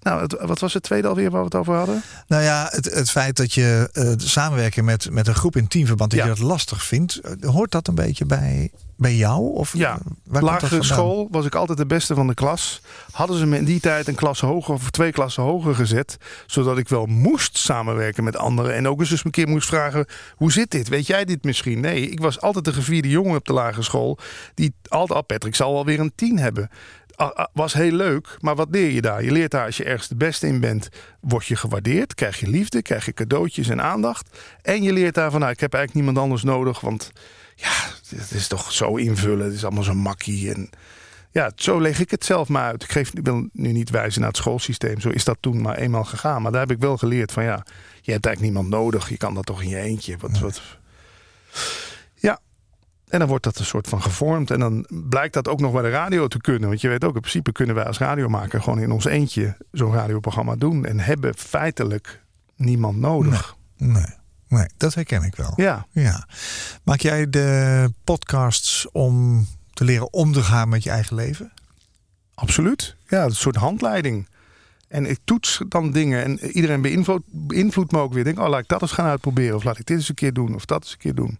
Nou, 0.06 0.26
wat 0.40 0.60
was 0.60 0.74
het 0.74 0.82
tweede 0.82 1.08
alweer 1.08 1.30
waar 1.30 1.40
we 1.40 1.46
het 1.46 1.54
over 1.54 1.74
hadden? 1.74 2.02
Nou 2.26 2.42
ja, 2.42 2.68
het, 2.70 2.94
het 2.94 3.10
feit 3.10 3.36
dat 3.36 3.52
je 3.52 3.90
uh, 3.92 4.12
samenwerken 4.16 4.84
met, 4.84 5.10
met 5.10 5.26
een 5.26 5.34
groep 5.34 5.56
in 5.56 5.68
teamverband, 5.68 6.10
dat 6.10 6.20
je 6.20 6.26
dat 6.26 6.38
lastig 6.38 6.82
vindt, 6.82 7.20
eh, 7.20 7.48
hoort 7.48 7.70
dat 7.70 7.88
een 7.88 7.94
beetje 7.94 8.24
bij, 8.24 8.70
bij 8.96 9.14
jou? 9.14 9.54
Of 9.54 9.76
ja, 9.76 9.98
waar 10.24 10.42
lagere 10.42 10.82
school 10.82 11.28
was 11.30 11.44
ik 11.44 11.54
altijd 11.54 11.78
de 11.78 11.86
beste 11.86 12.14
van 12.14 12.26
de 12.26 12.34
klas. 12.34 12.80
Hadden 13.10 13.38
ze 13.38 13.46
me 13.46 13.56
in 13.56 13.64
die 13.64 13.80
tijd 13.80 14.08
een 14.08 14.14
klas 14.14 14.40
hoger 14.40 14.74
of 14.74 14.90
twee 14.90 15.12
klassen 15.12 15.42
hoger 15.42 15.74
gezet, 15.74 16.16
zodat 16.46 16.78
ik 16.78 16.88
wel 16.88 17.06
moest 17.06 17.58
samenwerken 17.58 18.24
met 18.24 18.36
anderen 18.36 18.74
en 18.74 18.88
ook 18.88 19.00
eens 19.00 19.10
eens 19.10 19.24
een 19.24 19.30
keer 19.30 19.48
moest 19.48 19.68
vragen: 19.68 20.06
hoe 20.34 20.52
zit 20.52 20.70
dit? 20.70 20.88
Weet 20.88 21.06
jij 21.06 21.24
dit 21.24 21.44
misschien? 21.44 21.80
Nee, 21.80 22.10
ik 22.10 22.20
was 22.20 22.40
altijd 22.40 22.64
de 22.64 22.72
gevierde 22.72 23.08
jongen 23.08 23.36
op 23.36 23.44
de 23.44 23.52
lagere 23.52 23.82
school 23.82 24.18
die 24.54 24.74
altijd, 24.88 25.18
oh 25.18 25.26
Patrick 25.26 25.54
zal 25.54 25.72
wel 25.72 25.84
weer 25.84 26.00
een 26.00 26.12
tien 26.14 26.38
hebben 26.38 26.70
was 27.52 27.72
heel 27.72 27.92
leuk, 27.92 28.36
maar 28.40 28.54
wat 28.54 28.68
leer 28.70 28.90
je 28.90 29.00
daar? 29.00 29.24
Je 29.24 29.30
leert 29.30 29.50
daar 29.50 29.64
als 29.64 29.76
je 29.76 29.84
ergens 29.84 30.08
de 30.08 30.16
beste 30.16 30.46
in 30.46 30.60
bent, 30.60 30.88
word 31.20 31.46
je 31.46 31.56
gewaardeerd, 31.56 32.14
krijg 32.14 32.40
je 32.40 32.48
liefde, 32.48 32.82
krijg 32.82 33.04
je 33.04 33.12
cadeautjes 33.12 33.68
en 33.68 33.82
aandacht. 33.82 34.38
En 34.62 34.82
je 34.82 34.92
leert 34.92 35.14
daar 35.14 35.30
van, 35.30 35.40
nou, 35.40 35.52
ik 35.52 35.60
heb 35.60 35.74
eigenlijk 35.74 36.04
niemand 36.04 36.24
anders 36.24 36.42
nodig, 36.42 36.80
want 36.80 37.12
ja, 37.54 37.72
het 38.16 38.30
is 38.30 38.48
toch 38.48 38.72
zo 38.72 38.96
invullen, 38.96 39.44
het 39.44 39.54
is 39.54 39.64
allemaal 39.64 39.82
zo 39.82 39.94
makkie. 39.94 40.54
En 40.54 40.70
ja, 41.30 41.50
zo 41.56 41.80
leg 41.80 42.00
ik 42.00 42.10
het 42.10 42.24
zelf 42.24 42.48
maar 42.48 42.62
uit. 42.62 42.82
Ik, 42.82 42.92
geef, 42.92 43.10
wil 43.22 43.48
nu 43.52 43.72
niet 43.72 43.90
wijzen 43.90 44.20
naar 44.20 44.30
het 44.30 44.38
schoolsysteem, 44.38 45.00
zo 45.00 45.08
is 45.08 45.24
dat 45.24 45.36
toen 45.40 45.60
maar 45.60 45.76
eenmaal 45.76 46.04
gegaan. 46.04 46.42
Maar 46.42 46.52
daar 46.52 46.60
heb 46.60 46.70
ik 46.70 46.80
wel 46.80 46.96
geleerd 46.96 47.32
van, 47.32 47.44
ja, 47.44 47.64
je 48.02 48.12
hebt 48.12 48.26
eigenlijk 48.26 48.40
niemand 48.40 48.68
nodig, 48.68 49.08
je 49.08 49.16
kan 49.16 49.34
dat 49.34 49.46
toch 49.46 49.62
in 49.62 49.68
je 49.68 49.78
eentje. 49.78 50.16
Wat, 50.18 50.38
wat, 50.38 50.60
en 53.08 53.18
dan 53.18 53.28
wordt 53.28 53.44
dat 53.44 53.58
een 53.58 53.64
soort 53.64 53.88
van 53.88 54.02
gevormd. 54.02 54.50
En 54.50 54.60
dan 54.60 54.86
blijkt 54.90 55.34
dat 55.34 55.48
ook 55.48 55.60
nog 55.60 55.72
bij 55.72 55.82
de 55.82 55.90
radio 55.90 56.28
te 56.28 56.40
kunnen. 56.40 56.68
Want 56.68 56.80
je 56.80 56.88
weet 56.88 57.04
ook, 57.04 57.14
in 57.14 57.20
principe 57.20 57.52
kunnen 57.52 57.74
wij 57.74 57.84
als 57.84 57.98
radiomaker 57.98 58.62
gewoon 58.62 58.78
in 58.78 58.90
ons 58.90 59.04
eentje 59.04 59.56
zo'n 59.72 59.92
radioprogramma 59.92 60.56
doen. 60.56 60.84
En 60.84 61.00
hebben 61.00 61.34
feitelijk 61.36 62.22
niemand 62.56 62.98
nodig. 62.98 63.56
Nee, 63.76 63.90
nee, 63.92 64.06
nee, 64.48 64.68
dat 64.76 64.94
herken 64.94 65.22
ik 65.22 65.36
wel. 65.36 65.52
Ja. 65.56 65.86
ja. 65.90 66.28
Maak 66.82 67.00
jij 67.00 67.30
de 67.30 67.92
podcasts 68.04 68.90
om 68.92 69.46
te 69.72 69.84
leren 69.84 70.12
om 70.12 70.32
te 70.32 70.42
gaan 70.42 70.68
met 70.68 70.82
je 70.82 70.90
eigen 70.90 71.16
leven? 71.16 71.52
Absoluut. 72.34 72.96
Ja, 73.08 73.24
een 73.24 73.34
soort 73.34 73.56
handleiding. 73.56 74.28
En 74.88 75.06
ik 75.06 75.18
toets 75.24 75.62
dan 75.68 75.92
dingen 75.92 76.24
en 76.24 76.38
iedereen 76.38 76.80
beïnvloedt, 76.80 77.24
beïnvloedt 77.30 77.92
me 77.92 77.98
ook 77.98 78.12
weer. 78.12 78.24
Denk, 78.24 78.38
oh, 78.38 78.48
laat 78.48 78.60
ik 78.60 78.68
dat 78.68 78.82
eens 78.82 78.92
gaan 78.92 79.06
uitproberen. 79.06 79.56
Of 79.56 79.64
laat 79.64 79.78
ik 79.78 79.86
dit 79.86 79.96
eens 79.96 80.08
een 80.08 80.14
keer 80.14 80.32
doen. 80.32 80.54
Of 80.54 80.64
dat 80.64 80.82
eens 80.82 80.92
een 80.92 80.98
keer 80.98 81.14
doen. 81.14 81.38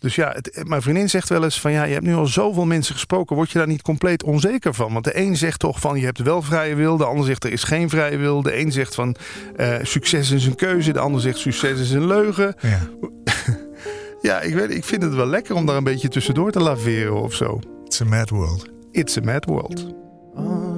Dus 0.00 0.14
ja, 0.14 0.32
het, 0.32 0.62
mijn 0.68 0.82
vriendin 0.82 1.08
zegt 1.08 1.28
wel 1.28 1.44
eens 1.44 1.60
van 1.60 1.72
ja, 1.72 1.84
je 1.84 1.92
hebt 1.92 2.04
nu 2.04 2.14
al 2.14 2.26
zoveel 2.26 2.64
mensen 2.64 2.94
gesproken, 2.94 3.36
word 3.36 3.50
je 3.50 3.58
daar 3.58 3.66
niet 3.66 3.82
compleet 3.82 4.22
onzeker 4.22 4.74
van? 4.74 4.92
Want 4.92 5.04
de 5.04 5.18
een 5.18 5.36
zegt 5.36 5.58
toch 5.58 5.80
van 5.80 5.98
je 5.98 6.04
hebt 6.04 6.18
wel 6.18 6.42
vrije 6.42 6.74
wil, 6.74 6.96
de 6.96 7.04
ander 7.04 7.26
zegt 7.26 7.44
er 7.44 7.52
is 7.52 7.62
geen 7.62 7.88
vrije 7.88 8.16
wil, 8.16 8.42
de 8.42 8.58
een 8.58 8.72
zegt 8.72 8.94
van 8.94 9.16
uh, 9.56 9.76
succes 9.82 10.30
is 10.30 10.46
een 10.46 10.54
keuze, 10.54 10.92
de 10.92 10.98
ander 10.98 11.20
zegt 11.20 11.38
succes 11.38 11.80
is 11.80 11.90
een 11.90 12.06
leugen. 12.06 12.54
Ja, 12.60 12.88
ja 14.28 14.40
ik, 14.40 14.54
weet, 14.54 14.70
ik 14.70 14.84
vind 14.84 15.02
het 15.02 15.14
wel 15.14 15.26
lekker 15.26 15.54
om 15.54 15.66
daar 15.66 15.76
een 15.76 15.84
beetje 15.84 16.08
tussendoor 16.08 16.50
te 16.50 16.60
laveren 16.60 17.22
of 17.22 17.34
zo. 17.34 17.60
It's 17.84 18.00
a 18.00 18.04
mad 18.04 18.30
world. 18.30 18.68
It's 18.90 19.16
a 19.16 19.20
mad 19.20 19.44
world. 19.44 19.86
All 20.34 20.69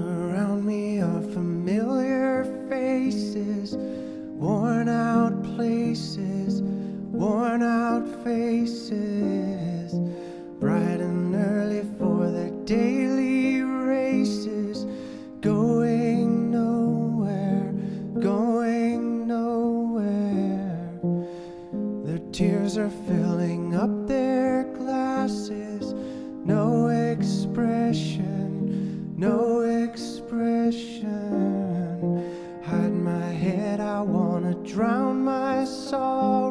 worn 7.33 7.63
out 7.63 8.07
faces, 8.25 9.95
bright 10.61 11.01
and 11.01 11.35
early 11.35 11.83
for 11.99 12.31
their 12.31 12.51
daily 12.67 13.63
races, 13.63 14.85
going 15.41 16.51
nowhere, 16.51 17.73
going 18.21 19.27
nowhere. 19.27 20.91
Their 22.05 22.21
tears 22.33 22.77
are 22.77 22.93
filling 23.09 23.75
up 23.77 24.07
their 24.07 24.65
glasses, 24.77 25.95
no 26.45 26.89
expression, 26.89 28.29
no 29.17 29.61
expression. 29.61 31.11
Hide 32.63 32.93
my 32.93 33.29
head, 33.45 33.81
I 33.81 34.03
wanna 34.03 34.55
drown 34.57 35.25
my 35.25 35.65
sorrow. 35.65 36.42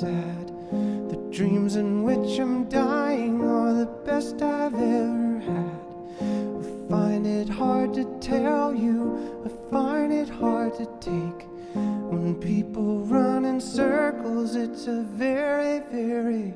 Sad. 0.00 0.52
The 1.08 1.16
dreams 1.30 1.76
in 1.76 2.02
which 2.02 2.38
I'm 2.38 2.68
dying 2.68 3.42
are 3.42 3.72
the 3.72 3.86
best 4.04 4.42
I've 4.42 4.74
ever 4.74 5.38
had. 5.38 5.80
I 6.20 6.90
find 6.90 7.26
it 7.26 7.48
hard 7.48 7.94
to 7.94 8.04
tell 8.20 8.74
you, 8.74 9.42
I 9.46 9.70
find 9.70 10.12
it 10.12 10.28
hard 10.28 10.74
to 10.74 10.86
take. 11.00 11.46
When 12.12 12.34
people 12.34 13.00
run 13.06 13.46
in 13.46 13.58
circles, 13.58 14.54
it's 14.54 14.86
a 14.86 15.00
very, 15.00 15.78
very 15.90 16.52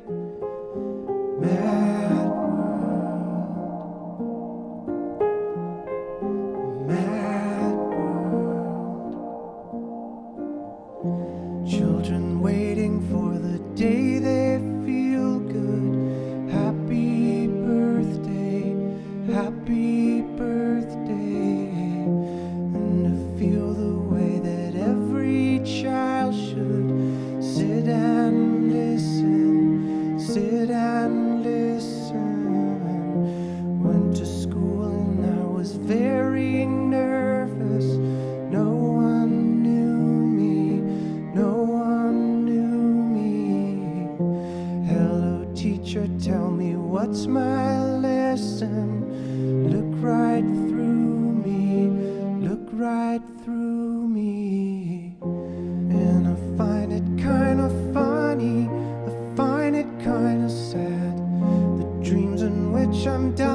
in 63.20 63.32
which 63.32 63.49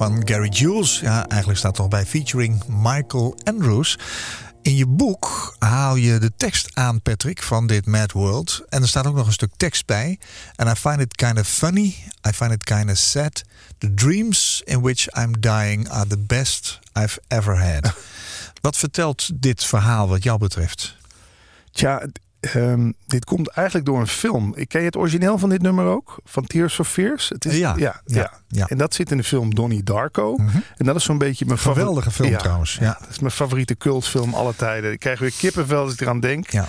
van 0.00 0.22
Gary 0.24 0.48
Jules. 0.48 1.00
Ja, 1.00 1.26
eigenlijk 1.26 1.58
staat 1.58 1.74
er 1.76 1.80
nog 1.80 1.90
bij 1.90 2.06
featuring 2.06 2.62
Michael 2.66 3.36
Andrews. 3.44 3.98
In 4.62 4.76
je 4.76 4.86
boek 4.86 5.56
haal 5.58 5.94
je 5.94 6.18
de 6.18 6.32
tekst 6.36 6.76
aan, 6.76 7.02
Patrick, 7.02 7.42
van 7.42 7.66
dit 7.66 7.86
Mad 7.86 8.12
World. 8.12 8.64
En 8.68 8.82
er 8.82 8.88
staat 8.88 9.06
ook 9.06 9.14
nog 9.14 9.26
een 9.26 9.32
stuk 9.32 9.52
tekst 9.56 9.86
bij. 9.86 10.18
And 10.56 10.70
I 10.70 10.80
find 10.80 11.00
it 11.00 11.14
kind 11.14 11.38
of 11.38 11.48
funny. 11.48 11.96
I 12.28 12.32
find 12.32 12.52
it 12.52 12.64
kind 12.64 12.90
of 12.90 12.96
sad. 12.96 13.42
The 13.78 13.94
dreams 13.94 14.62
in 14.64 14.80
which 14.80 15.06
I'm 15.16 15.40
dying 15.40 15.88
are 15.88 16.06
the 16.06 16.18
best 16.18 16.78
I've 16.98 17.20
ever 17.28 17.72
had. 17.72 17.94
Wat 18.62 18.76
vertelt 18.76 19.30
dit 19.34 19.64
verhaal 19.64 20.08
wat 20.08 20.22
jou 20.22 20.38
betreft? 20.38 20.96
Tja, 21.72 22.06
ehm, 22.40 22.90
dit 23.06 23.24
komt 23.24 23.48
eigenlijk 23.48 23.86
door 23.86 24.00
een 24.00 24.06
film. 24.06 24.52
Ik 24.56 24.68
ken 24.68 24.80
je 24.80 24.86
het 24.86 24.96
origineel 24.96 25.38
van 25.38 25.48
dit 25.48 25.62
nummer 25.62 25.84
ook? 25.86 26.18
Van 26.24 26.46
Tears 26.46 26.74
for 26.74 26.84
Fears? 26.84 27.28
Het 27.28 27.44
is, 27.44 27.56
Ja, 27.58 27.74
ja, 27.76 28.02
ja, 28.06 28.20
ja. 28.20 28.32
ja. 28.48 28.66
En 28.68 28.78
dat 28.78 28.94
zit 28.94 29.10
in 29.10 29.16
de 29.16 29.24
film 29.24 29.54
Donnie 29.54 29.82
Darko. 29.82 30.36
En 30.76 30.86
dat 30.86 30.96
is 30.96 31.04
zo'n 31.04 31.18
beetje 31.18 31.44
mijn 31.46 31.58
favori- 31.58 31.78
Geweldige 31.80 32.10
film 32.10 32.36
trouwens. 32.38 32.76
Ja. 32.80 32.96
Dat 33.00 33.08
is 33.08 33.18
mijn 33.18 33.32
favoriete 33.32 33.76
cultfilm 33.76 34.34
alle 34.34 34.54
tijden. 34.56 34.92
Ik 34.92 34.98
krijg 35.00 35.18
weer 35.18 35.32
kippenvel 35.38 35.82
als 35.82 35.92
ik 35.92 36.00
eraan 36.00 36.20
denk. 36.20 36.50
Ja. 36.50 36.66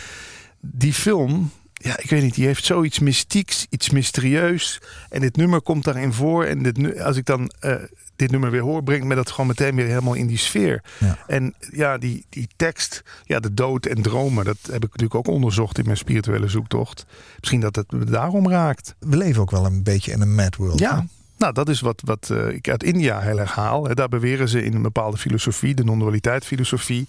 Die 0.61 0.93
film, 0.93 1.51
ja, 1.73 1.97
ik 1.99 2.09
weet 2.09 2.21
niet, 2.23 2.35
die 2.35 2.45
heeft 2.45 2.65
zoiets 2.65 2.99
mystieks, 2.99 3.65
iets 3.69 3.89
mysterieus. 3.89 4.81
En 5.09 5.21
dit 5.21 5.35
nummer 5.35 5.61
komt 5.61 5.83
daarin 5.83 6.13
voor. 6.13 6.43
En 6.45 6.63
dit, 6.63 6.99
als 6.99 7.17
ik 7.17 7.25
dan 7.25 7.51
eh, 7.59 7.75
dit 8.21 8.31
nummer 8.31 8.51
weer 8.51 8.61
hoor, 8.61 8.83
brengt 8.83 9.05
me 9.05 9.15
dat 9.15 9.31
gewoon 9.31 9.47
meteen 9.47 9.75
weer 9.75 9.85
helemaal 9.85 10.13
in 10.13 10.27
die 10.27 10.37
sfeer. 10.37 10.83
Ja. 10.97 11.17
En 11.27 11.53
ja, 11.71 11.97
die, 11.97 12.25
die 12.29 12.47
tekst, 12.55 13.03
ja, 13.23 13.39
de 13.39 13.53
dood 13.53 13.85
en 13.85 14.01
dromen, 14.01 14.45
dat 14.45 14.57
heb 14.61 14.83
ik 14.83 14.89
natuurlijk 14.91 15.15
ook 15.15 15.27
onderzocht 15.27 15.77
in 15.77 15.85
mijn 15.85 15.97
spirituele 15.97 16.47
zoektocht. 16.47 17.05
Misschien 17.39 17.59
dat 17.59 17.75
het 17.75 17.91
me 17.91 18.05
daarom 18.05 18.49
raakt. 18.49 18.95
We 18.99 19.17
leven 19.17 19.41
ook 19.41 19.51
wel 19.51 19.65
een 19.65 19.83
beetje 19.83 20.11
in 20.11 20.21
een 20.21 20.35
mad 20.35 20.55
world. 20.55 20.79
hè? 20.79 20.85
Ja. 20.85 21.05
Nou, 21.37 21.53
dat 21.53 21.69
is 21.69 21.81
wat, 21.81 22.01
wat 22.05 22.29
eh, 22.29 22.47
ik 22.47 22.69
uit 22.69 22.83
India 22.83 23.19
heel 23.19 23.39
erg 23.39 23.55
haal. 23.55 23.95
Daar 23.95 24.09
beweren 24.09 24.49
ze 24.49 24.63
in 24.63 24.73
een 24.73 24.81
bepaalde 24.81 25.17
filosofie, 25.17 25.75
de 25.75 25.83
non-dualiteit 25.83 26.45
filosofie, 26.45 27.07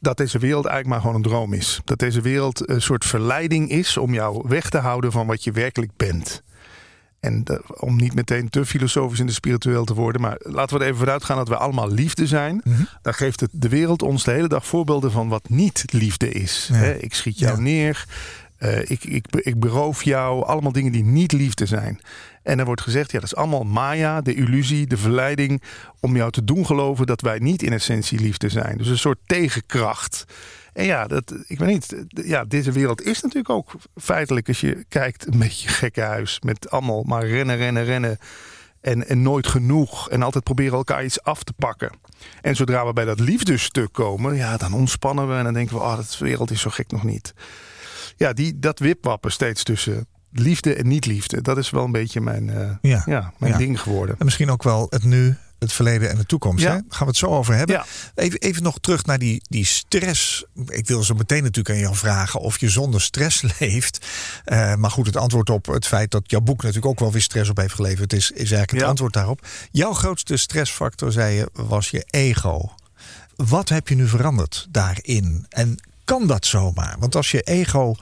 dat 0.00 0.16
deze 0.16 0.38
wereld 0.38 0.66
eigenlijk 0.66 0.94
maar 0.94 1.00
gewoon 1.00 1.24
een 1.24 1.30
droom 1.30 1.52
is. 1.52 1.80
Dat 1.84 1.98
deze 1.98 2.20
wereld 2.20 2.68
een 2.68 2.82
soort 2.82 3.04
verleiding 3.04 3.70
is 3.70 3.96
om 3.96 4.14
jou 4.14 4.44
weg 4.48 4.68
te 4.68 4.78
houden 4.78 5.12
van 5.12 5.26
wat 5.26 5.44
je 5.44 5.52
werkelijk 5.52 5.90
bent. 5.96 6.42
En 7.24 7.44
de- 7.44 7.62
om 7.80 7.96
niet 7.96 8.14
meteen 8.14 8.48
te 8.48 8.66
filosofisch 8.66 9.20
en 9.20 9.26
te 9.26 9.32
spiritueel 9.32 9.84
te 9.84 9.94
worden, 9.94 10.20
maar 10.20 10.36
laten 10.38 10.76
we 10.76 10.82
er 10.82 10.86
even 10.90 11.00
vanuit 11.04 11.24
gaan 11.24 11.36
dat 11.36 11.48
we 11.48 11.56
allemaal 11.56 11.90
liefde 11.90 12.26
zijn. 12.26 12.60
Mhm. 12.64 12.82
Dan 13.02 13.14
geeft 13.14 13.40
het 13.40 13.50
de 13.52 13.68
wereld 13.68 14.02
ons 14.02 14.24
de 14.24 14.30
hele 14.30 14.48
dag 14.48 14.66
voorbeelden 14.66 15.10
van 15.10 15.28
wat 15.28 15.48
niet 15.48 15.84
liefde 15.86 16.28
is. 16.30 16.68
Ja. 16.72 16.82
Ik 16.82 17.14
schiet 17.14 17.38
jou 17.38 17.56
Ja. 17.56 17.62
neer, 17.62 18.04
eh, 18.58 18.78
ik, 18.90 19.04
ik, 19.04 19.26
ik 19.30 19.60
beroof 19.60 20.02
jou, 20.02 20.44
allemaal 20.44 20.72
dingen 20.72 20.92
die 20.92 21.04
niet 21.04 21.32
liefde 21.32 21.66
zijn. 21.66 22.00
En 22.42 22.58
er 22.58 22.64
wordt 22.64 22.80
gezegd, 22.80 23.10
ja, 23.12 23.18
dat 23.20 23.28
is 23.28 23.36
allemaal 23.36 23.64
Maya, 23.64 24.20
de 24.20 24.34
illusie, 24.34 24.86
de 24.86 24.96
verleiding 24.96 25.62
om 26.00 26.16
jou 26.16 26.30
te 26.30 26.44
doen 26.44 26.66
geloven 26.66 27.06
dat 27.06 27.20
wij 27.20 27.38
niet 27.38 27.62
in 27.62 27.72
essentie 27.72 28.20
liefde 28.20 28.48
zijn. 28.48 28.78
Dus 28.78 28.88
een 28.88 28.98
soort 28.98 29.18
tegenkracht. 29.26 30.24
En 30.74 30.84
ja, 30.84 31.06
dat, 31.06 31.34
ik 31.46 31.58
weet 31.58 31.68
niet, 31.68 32.04
ja, 32.08 32.44
deze 32.44 32.72
wereld 32.72 33.02
is 33.02 33.20
natuurlijk 33.20 33.50
ook 33.50 33.72
feitelijk, 33.96 34.48
als 34.48 34.60
je 34.60 34.84
kijkt, 34.88 35.26
een 35.26 35.38
beetje 35.38 35.68
gekke 35.68 36.00
huis. 36.00 36.40
Met 36.40 36.70
allemaal 36.70 37.02
maar 37.02 37.26
rennen, 37.26 37.56
rennen, 37.56 37.84
rennen. 37.84 38.18
En, 38.80 39.08
en 39.08 39.22
nooit 39.22 39.46
genoeg. 39.46 40.10
En 40.10 40.22
altijd 40.22 40.44
proberen 40.44 40.72
elkaar 40.72 41.04
iets 41.04 41.22
af 41.22 41.42
te 41.42 41.52
pakken. 41.52 41.90
En 42.40 42.56
zodra 42.56 42.86
we 42.86 42.92
bij 42.92 43.04
dat 43.04 43.20
liefdesstuk 43.20 43.92
komen, 43.92 44.36
ja, 44.36 44.56
dan 44.56 44.72
ontspannen 44.72 45.28
we. 45.28 45.34
En 45.34 45.44
dan 45.44 45.54
denken 45.54 45.76
we, 45.76 45.82
oh, 45.82 45.96
dat 45.96 46.18
wereld 46.18 46.50
is 46.50 46.60
zo 46.60 46.70
gek 46.70 46.90
nog 46.90 47.04
niet. 47.04 47.34
Ja, 48.16 48.32
die, 48.32 48.58
dat 48.58 48.78
wipwappen 48.78 49.32
steeds 49.32 49.62
tussen 49.62 50.06
liefde 50.40 50.74
en 50.74 50.88
niet-liefde. 50.88 51.42
Dat 51.42 51.58
is 51.58 51.70
wel 51.70 51.84
een 51.84 51.92
beetje 51.92 52.20
mijn, 52.20 52.50
eh, 52.50 52.70
Ja. 52.82 53.02
ja. 53.06 53.32
mijn 53.38 53.52
Ja. 53.52 53.58
ding 53.58 53.80
geworden. 53.80 54.16
En 54.18 54.24
misschien 54.24 54.50
ook 54.50 54.62
wel 54.62 54.86
het 54.90 55.04
nu, 55.04 55.36
het 55.58 55.72
verleden 55.72 56.10
en 56.10 56.16
de 56.16 56.26
toekomst. 56.26 56.64
Ja. 56.64 56.70
Hè? 56.70 56.74
Gaan 56.88 56.98
we 56.98 57.06
het 57.06 57.16
zo 57.16 57.26
over 57.26 57.54
hebben. 57.54 57.84
Even, 58.14 58.40
even 58.40 58.62
nog 58.62 58.78
terug 58.80 59.04
naar 59.04 59.18
die, 59.18 59.42
die 59.48 59.64
stress. 59.64 60.44
Ik 60.66 60.86
wil 60.86 61.02
zo 61.02 61.14
meteen 61.14 61.42
natuurlijk 61.42 61.74
aan 61.74 61.80
jou 61.80 61.94
vragen 61.96 62.40
of 62.40 62.60
je 62.60 62.68
zonder 62.68 63.00
stress 63.00 63.42
leeft. 63.58 64.06
Eh, 64.44 64.74
maar 64.74 64.90
goed, 64.90 65.06
het 65.06 65.16
antwoord 65.16 65.50
op 65.50 65.66
het 65.66 65.86
feit 65.86 66.10
dat 66.10 66.22
jouw 66.30 66.40
boek 66.40 66.56
natuurlijk 66.62 66.86
ook 66.86 67.00
wel 67.00 67.12
weer 67.12 67.22
stress 67.22 67.50
op 67.50 67.56
heeft 67.56 67.74
geleverd, 67.74 68.12
is, 68.12 68.30
is 68.30 68.36
eigenlijk 68.36 68.70
het 68.70 68.82
antwoord 68.82 69.12
daarop. 69.12 69.46
Jouw 69.70 69.92
grootste 69.92 70.36
stressfactor, 70.36 71.12
zei 71.12 71.34
je, 71.36 71.48
was 71.52 71.90
je 71.90 72.04
ego. 72.10 72.72
Wat 73.36 73.68
heb 73.68 73.88
je 73.88 73.94
nu 73.94 74.08
veranderd 74.08 74.66
daarin? 74.70 75.46
En 75.48 75.76
kan 76.04 76.26
dat 76.26 76.46
zomaar? 76.46 76.96
Want 76.98 77.16
als 77.16 77.30
je 77.30 77.40
ego 77.42 77.94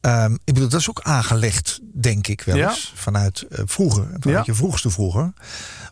Ehm, 0.00 0.32
ik 0.32 0.54
bedoel, 0.54 0.68
dat 0.68 0.80
is 0.80 0.88
ook 0.90 1.00
aangelegd, 1.02 1.80
denk 1.94 2.26
ik 2.26 2.42
wel 2.42 2.56
Ja. 2.56 2.68
eens. 2.68 2.92
Vanuit 2.94 3.42
eh, 3.42 3.62
vroeger, 3.66 4.04
vanuit 4.04 4.24
Ja. 4.24 4.42
je 4.46 4.54
vroegste 4.54 4.90
vroeger. 4.90 5.32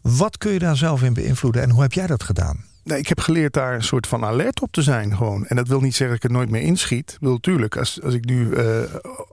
Wat 0.02 0.38
kun 0.38 0.52
je 0.52 0.59
daar 0.59 0.76
zelf 0.76 1.02
in 1.02 1.12
beïnvloeden 1.12 1.62
en 1.62 1.70
hoe 1.70 1.82
heb 1.82 1.92
jij 1.92 2.06
dat 2.06 2.22
gedaan? 2.22 2.64
Nee, 2.84 2.98
ik 2.98 3.09
heb 3.09 3.20
geleerd 3.20 3.52
daar 3.52 3.74
een 3.74 3.82
soort 3.82 4.06
van 4.06 4.24
alert 4.24 4.61
op 4.62 4.72
te 4.72 4.82
zijn 4.82 5.16
gewoon. 5.16 5.46
En 5.46 5.56
dat 5.56 5.68
wil 5.68 5.80
niet 5.80 5.94
zeggen 5.94 6.16
dat 6.16 6.24
ik 6.24 6.30
er 6.30 6.36
nooit 6.36 6.50
meer 6.50 6.62
inschiet. 6.62 7.11
Ik 7.12 7.18
bedoel, 7.18 7.34
natuurlijk, 7.34 7.76
als, 7.76 8.02
als 8.02 8.14
ik 8.14 8.24
nu 8.24 8.52
eh, 8.54 8.64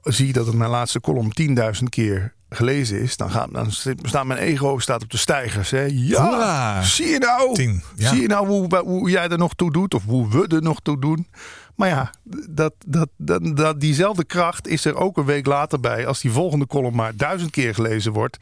zie 0.03 0.34
dat 0.34 0.45
het 0.45 0.55
mijn 0.55 0.69
laatste 0.69 1.01
column 1.01 1.32
10.000 1.78 1.84
keer 1.89 2.34
gelezen 2.50 3.02
is, 3.02 3.18
dan, 3.18 3.32
gaat, 3.32 3.52
dan 3.52 3.72
staat 3.72 4.26
mijn 4.26 4.39
ego 4.39 4.80
staat 4.80 5.04
op 5.04 5.12
de 5.12 5.18
stijgers. 5.18 5.70
Hè? 5.70 5.86
Ja, 5.91 6.28
Hoera! 6.28 6.82
zie 6.82 7.08
je 7.08 7.20
nou? 7.20 7.54
Tien, 7.54 7.84
ja. 7.96 8.10
Zie 8.10 8.22
je 8.22 8.28
nou 8.28 8.48
hoe, 8.48 8.78
hoe 8.78 9.10
jij 9.10 9.28
er 9.28 9.38
nog 9.38 9.54
toe 9.54 9.72
doet 9.72 9.93
of 9.93 10.04
hoe 10.04 10.30
we 10.30 10.56
er 10.56 10.62
nog 10.62 10.80
toe 10.82 11.00
doen? 11.00 11.28
Maar 11.76 11.89
ja, 11.89 12.14
dat, 12.50 12.74
dat, 12.86 13.10
dat, 13.18 13.56
dat, 13.58 13.80
diezelfde 13.80 14.26
kracht 14.26 14.68
is 14.68 14.86
er 14.86 14.96
ook 14.96 15.18
een 15.18 15.26
week 15.26 15.46
later 15.46 15.80
bij 15.80 16.08
als 16.08 16.22
die 16.22 16.32
volgende 16.32 16.68
column 16.68 16.96
maar 16.96 17.16
duizend 17.16 17.52
keer 17.52 17.74
gelezen 17.74 18.12
wordt. 18.12 18.38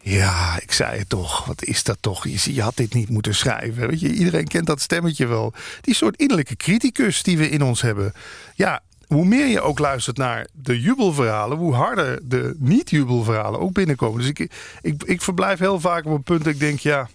Ja, 0.00 0.60
ik 0.60 0.72
zei 0.72 0.98
het 0.98 1.08
toch. 1.08 1.44
Wat 1.44 1.64
is 1.64 1.82
dat 1.82 1.96
toch? 2.00 2.28
Je 2.28 2.62
had 2.62 2.76
dit 2.76 2.94
niet 2.94 3.08
moeten 3.08 3.34
schrijven. 3.34 3.88
Weet 3.88 4.00
je, 4.00 4.12
iedereen 4.12 4.48
kent 4.48 4.66
dat 4.66 4.80
stemmetje 4.80 5.26
wel. 5.26 5.52
Die 5.80 5.94
soort 5.94 6.16
innerlijke 6.16 6.56
criticus 6.56 7.22
die 7.22 7.38
we 7.38 7.48
in 7.48 7.62
ons 7.62 7.82
hebben. 7.82 8.12
Ja, 8.54 8.82
hoe 9.08 9.24
meer 9.24 9.46
je 9.46 9.60
ook 9.60 9.78
luistert 9.78 10.16
naar 10.16 10.46
de 10.52 10.80
jubelverhalen, 10.80 11.58
hoe 11.58 11.74
harder 11.74 12.20
de 12.28 12.54
niet-jubelverhalen 12.58 13.60
ook 13.60 13.72
binnenkomen. 13.72 14.20
Dus 14.20 14.28
ik, 14.28 14.38
ik, 14.82 15.02
ik 15.04 15.22
verblijf 15.22 15.58
heel 15.58 15.80
vaak 15.80 16.04
op 16.04 16.12
een 16.12 16.22
punt 16.22 16.44
dat 16.44 16.52
ik 16.52 16.60
denk, 16.60 16.78
ja, 16.78 17.08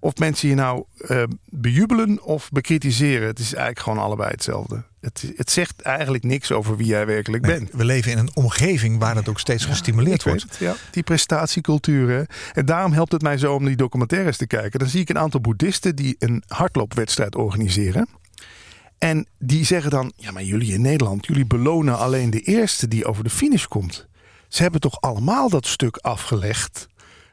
of 0.00 0.16
mensen 0.16 0.48
je 0.48 0.54
nou 0.54 0.84
eh, 0.98 1.22
bejubelen 1.44 2.22
of 2.22 2.50
bekritiseren. 2.52 3.26
Het 3.26 3.38
is 3.38 3.54
eigenlijk 3.54 3.78
gewoon 3.78 3.98
allebei 3.98 4.30
hetzelfde. 4.30 4.82
Het, 5.00 5.32
het 5.36 5.50
zegt 5.50 5.80
eigenlijk 5.80 6.24
niks 6.24 6.52
over 6.52 6.76
wie 6.76 6.86
jij 6.86 7.06
werkelijk 7.06 7.46
Nee, 7.46 7.58
bent. 7.58 7.70
we 7.72 7.84
leven 7.84 8.12
in 8.12 8.18
een 8.18 8.30
omgeving 8.34 8.98
waar 8.98 9.14
dat 9.14 9.28
ook 9.28 9.40
steeds 9.40 9.64
gestimuleerd 9.64 10.22
wordt. 10.22 10.42
het, 10.42 10.56
ja. 10.58 10.74
Die 10.90 11.02
prestatiecultuur. 11.02 12.08
hè. 12.10 12.22
En 12.52 12.66
daarom 12.66 12.92
helpt 12.92 13.12
het 13.12 13.22
mij 13.22 13.38
zo 13.38 13.54
om 13.54 13.64
die 13.64 13.76
documentaires 13.76 14.36
te 14.36 14.46
kijken. 14.46 14.78
Dan 14.78 14.88
zie 14.88 15.00
ik 15.00 15.08
een 15.08 15.18
aantal 15.18 15.40
boeddhisten 15.40 15.96
die 15.96 16.16
een 16.18 16.42
hardloopwedstrijd 16.46 17.34
organiseren. 17.36 18.08
En 18.98 19.26
die 19.38 19.64
zeggen 19.64 19.90
dan: 19.90 20.12
Ja, 20.16 20.30
maar 20.30 20.42
jullie 20.44 20.72
in 20.72 20.80
Nederland, 20.80 21.26
jullie 21.26 21.46
belonen 21.46 21.98
alleen 21.98 22.30
de 22.30 22.40
eerste 22.40 22.88
die 22.88 23.04
over 23.06 23.24
de 23.24 23.30
finish 23.30 23.64
komt. 23.64 24.06
Ze 24.48 24.62
hebben 24.62 24.80
toch 24.80 25.00
allemaal 25.00 25.48
dat 25.48 25.66
stuk 25.66 25.96
afgelegd? 25.96 26.86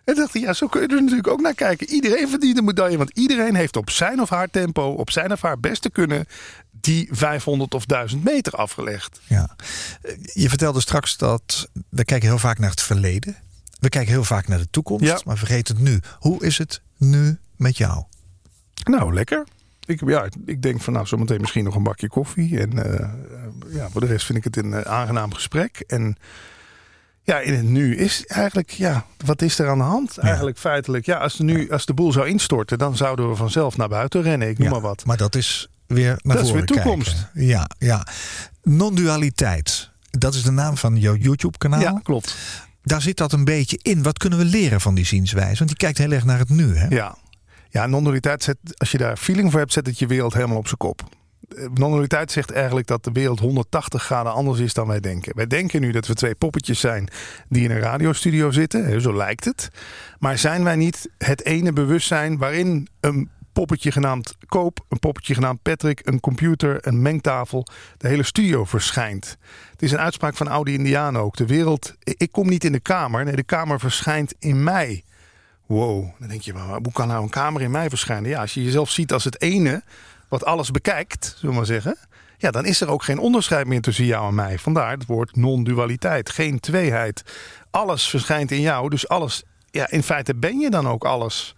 En 0.04 0.16
dacht 0.16 0.36
ik, 0.36 0.42
ja, 0.42 0.54
zo 0.54 0.68
kun 0.68 0.82
je 0.82 0.88
er 0.88 1.02
natuurlijk 1.02 1.28
ook 1.28 1.42
naar 1.42 1.54
kijken. 1.54 1.90
Iedereen 1.90 2.30
verdient 2.30 2.58
een 2.58 2.64
medaille, 2.64 2.98
want 2.98 3.10
iedereen 3.18 3.56
heeft 3.56 3.76
op 3.78 3.90
zijn 3.90 4.22
of 4.22 4.30
haar 4.30 4.50
tempo, 4.50 4.90
op 4.90 5.12
zijn 5.12 5.32
of 5.32 5.42
haar 5.42 5.60
beste 5.60 5.90
kunnen, 5.90 6.26
die 6.72 7.08
500 7.12 7.74
of 7.74 7.86
1000 7.86 8.24
meter 8.24 8.54
afgelegd. 8.54 9.22
Ja. 9.28 9.56
Je 10.34 10.50
vertelde 10.50 10.82
straks 10.82 11.18
dat 11.18 11.70
we 11.90 12.06
kijken 12.06 12.28
heel 12.30 12.38
vaak 12.40 12.60
naar 12.60 12.70
het 12.70 12.82
verleden. 12.82 13.36
We 13.80 13.90
kijken 13.90 14.12
heel 14.12 14.24
vaak 14.24 14.48
naar 14.48 14.58
de 14.60 14.70
toekomst, 14.70 15.06
Ja. 15.06 15.20
maar 15.26 15.38
vergeet 15.38 15.68
het 15.68 15.80
nu. 15.80 16.00
Hoe 16.20 16.46
is 16.46 16.58
het 16.58 16.82
nu 16.98 17.38
met 17.56 17.78
jou? 17.78 18.04
Nou, 18.84 19.14
lekker. 19.14 19.44
Ik, 19.86 20.10
ja, 20.10 20.26
ik 20.46 20.62
denk 20.62 20.82
van 20.82 20.94
nou, 20.94 21.06
zometeen 21.08 21.42
misschien 21.42 21.64
nog 21.64 21.76
een 21.76 21.84
bakje 21.84 22.08
koffie. 22.08 22.60
En 22.60 23.00
eh, 23.00 23.10
ja, 23.70 23.90
voor 23.90 24.02
de 24.02 24.08
rest 24.08 24.26
vind 24.26 24.38
ik 24.38 24.44
het 24.44 24.58
een 24.58 24.74
eh, 24.74 24.82
aangenaam 24.82 25.34
gesprek. 25.34 25.84
En 25.88 26.18
ja, 27.24 27.40
in 27.40 27.54
het 27.54 27.64
nu 27.66 27.96
is 27.96 28.26
eigenlijk, 28.26 28.70
ja, 28.70 29.06
wat 29.26 29.42
is 29.42 29.60
er 29.60 29.70
aan 29.70 29.78
de 29.78 29.84
hand? 29.84 30.18
Eigenlijk 30.18 30.58
feitelijk, 30.58 31.06
ja, 31.06 31.18
als, 31.18 31.40
nu, 31.40 31.72
als 31.72 31.86
de 31.86 31.94
boel 31.94 32.12
zou 32.12 32.28
instorten, 32.28 32.78
dan 32.78 32.98
zouden 32.98 33.30
we 33.30 33.36
vanzelf 33.36 33.78
naar 33.78 33.90
buiten 33.90 34.22
rennen. 34.22 34.50
Ik 34.50 34.58
noem 34.58 34.68
Ja, 34.68 34.74
maar 34.74 34.82
wat. 34.82 35.06
Maar 35.06 35.18
dat 35.18 35.36
is 35.36 35.68
weer 35.88 36.20
naar 36.22 36.36
Dat 36.36 36.46
is 36.46 36.52
weer 36.52 36.66
toekomst. 36.66 37.14
kijken. 37.14 37.46
Ja, 37.46 37.70
ja. 37.78 38.08
Non-dualiteit. 38.64 39.90
Dat 40.10 40.34
is 40.34 40.44
de 40.44 40.52
naam 40.52 40.78
van 40.78 40.96
jouw 40.98 41.16
YouTube-kanaal. 41.16 41.80
Ja, 41.80 42.00
klopt. 42.04 42.36
Daar 42.84 43.02
zit 43.02 43.18
dat 43.18 43.32
een 43.32 43.44
beetje 43.46 43.80
in. 43.82 44.04
Wat 44.04 44.18
kunnen 44.18 44.40
we 44.40 44.46
leren 44.46 44.82
van 44.82 44.96
die 44.96 45.06
zienswijze? 45.06 45.58
Want 45.58 45.70
die 45.70 45.78
kijkt 45.78 45.98
heel 45.98 46.12
erg 46.12 46.26
naar 46.26 46.40
het 46.40 46.50
nu. 46.50 46.76
Hè? 46.76 46.88
Ja, 46.88 47.16
ja 47.74 47.88
non-dualiteit 47.88 48.44
zet, 48.44 48.58
als 48.78 48.92
je 48.92 48.98
daar 48.98 49.18
feeling 49.18 49.52
voor 49.52 49.60
hebt, 49.60 49.74
zet 49.74 49.86
het 49.86 50.00
je 50.00 50.08
wereld 50.08 50.34
helemaal 50.34 50.58
op 50.58 50.66
zijn 50.68 50.78
kop. 50.78 51.02
Eh, 51.50 51.66
Non-dualiteit 51.74 52.32
zegt 52.32 52.52
eigenlijk 52.52 52.88
dat 52.88 53.04
de 53.04 53.12
wereld 53.12 53.40
180 53.40 54.04
graden 54.04 54.34
anders 54.34 54.60
is 54.60 54.74
dan 54.74 54.88
wij 54.88 55.00
denken. 55.00 55.36
Wij 55.36 55.48
denken 55.48 55.82
nu 55.82 55.92
dat 55.92 56.08
we 56.08 56.14
twee 56.14 56.36
poppetjes 56.36 56.80
zijn 56.80 57.08
die 57.50 57.64
in 57.64 57.72
een 57.72 57.80
radiostudio 57.80 58.52
zitten, 58.52 59.02
zo 59.02 59.16
lijkt 59.16 59.46
het. 59.46 59.70
Maar 60.20 60.38
zijn 60.38 60.64
wij 60.64 60.76
niet 60.76 61.10
het 61.18 61.46
ene 61.46 61.74
bewustzijn 61.74 62.38
waarin 62.38 62.88
een 63.00 63.30
poppetje 63.54 63.92
genaamd 63.92 64.36
Koop, 64.46 64.86
een 64.90 65.00
poppetje 65.00 65.34
genaamd 65.34 65.62
Patrick, 65.62 66.02
een 66.04 66.20
computer, 66.20 66.88
een 66.88 67.02
mengtafel, 67.02 67.68
de 67.98 68.08
hele 68.08 68.24
studio 68.24 68.66
verschijnt. 68.66 69.38
Het 69.72 69.82
is 69.82 69.92
een 69.92 70.00
uitspraak 70.00 70.36
van 70.36 70.48
oude 70.48 70.74
Indianen 70.74 71.22
ook. 71.22 71.36
De 71.36 71.46
wereld, 71.46 71.96
ik 72.04 72.32
kom 72.32 72.50
niet 72.50 72.64
in 72.64 72.72
de 72.72 72.80
kamer, 72.80 73.24
nee, 73.24 73.36
de 73.36 73.44
kamer 73.44 73.80
verschijnt 73.80 74.34
in 74.40 74.64
mij. 74.64 75.04
Wow, 75.66 76.10
dan 76.20 76.28
denk 76.28 76.42
je, 76.42 76.54
maar 76.54 76.68
hoe 76.68 76.92
kan 76.94 77.08
nou 77.08 77.24
een 77.24 77.30
kamer 77.30 77.62
in 77.62 77.72
mij 77.72 77.90
verschijnen? 77.90 78.30
Ja, 78.30 78.42
als 78.42 78.54
je 78.54 78.64
jezelf 78.64 78.90
ziet 78.90 79.14
als 79.14 79.24
het 79.24 79.42
ene 79.42 79.84
wat 80.28 80.46
alles 80.46 80.72
bekijkt, 80.72 81.26
zullen 81.36 81.50
we 81.50 81.56
maar 81.56 81.66
zeggen. 81.66 81.98
Ja, 82.38 82.52
dan 82.52 82.66
is 82.66 82.82
er 82.82 82.90
ook 82.90 83.04
geen 83.04 83.20
onderscheid 83.20 83.68
meer 83.68 83.82
tussen 83.82 84.06
jou 84.06 84.28
en 84.28 84.36
mij. 84.36 84.60
Vandaar 84.60 84.92
het 84.92 85.06
woord 85.06 85.36
non-dualiteit, 85.36 86.30
geen 86.30 86.60
tweeheid. 86.60 87.24
Alles 87.72 88.10
verschijnt 88.10 88.52
in 88.52 88.62
jou, 88.62 88.90
dus 88.90 89.08
alles, 89.08 89.44
ja, 89.72 89.90
in 89.90 90.04
feite 90.04 90.36
ben 90.36 90.60
je 90.60 90.70
dan 90.70 90.88
ook 90.88 91.06
alles. 91.06 91.56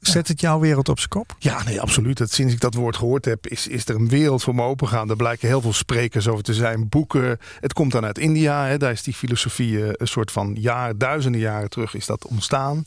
Zet 0.00 0.28
het 0.28 0.40
jouw 0.40 0.58
wereld 0.58 0.88
op 0.88 0.98
zijn 0.98 1.10
kop? 1.10 1.36
Ja, 1.38 1.62
nee, 1.62 1.80
absoluut. 1.80 2.18
Dat, 2.18 2.30
sinds 2.30 2.52
ik 2.52 2.60
dat 2.60 2.74
woord 2.74 2.96
gehoord 2.96 3.24
heb, 3.24 3.46
is, 3.46 3.66
is 3.66 3.88
er 3.88 3.94
een 3.94 4.08
wereld 4.08 4.42
voor 4.42 4.54
me 4.54 4.62
opengaan. 4.62 5.10
Er 5.10 5.16
blijken 5.16 5.48
heel 5.48 5.60
veel 5.60 5.72
sprekers 5.72 6.28
over 6.28 6.44
te 6.44 6.54
zijn, 6.54 6.88
boeken. 6.88 7.38
Het 7.60 7.72
komt 7.72 7.92
dan 7.92 8.04
uit 8.04 8.18
India. 8.18 8.66
Hè. 8.66 8.78
Daar 8.78 8.92
is 8.92 9.02
die 9.02 9.14
filosofie 9.14 9.82
eh, 9.82 9.88
een 9.92 10.08
soort 10.08 10.32
van 10.32 10.56
jaar, 10.58 10.98
duizenden 10.98 11.40
jaren 11.40 11.70
terug 11.70 11.94
is 11.94 12.06
dat 12.06 12.26
ontstaan. 12.26 12.84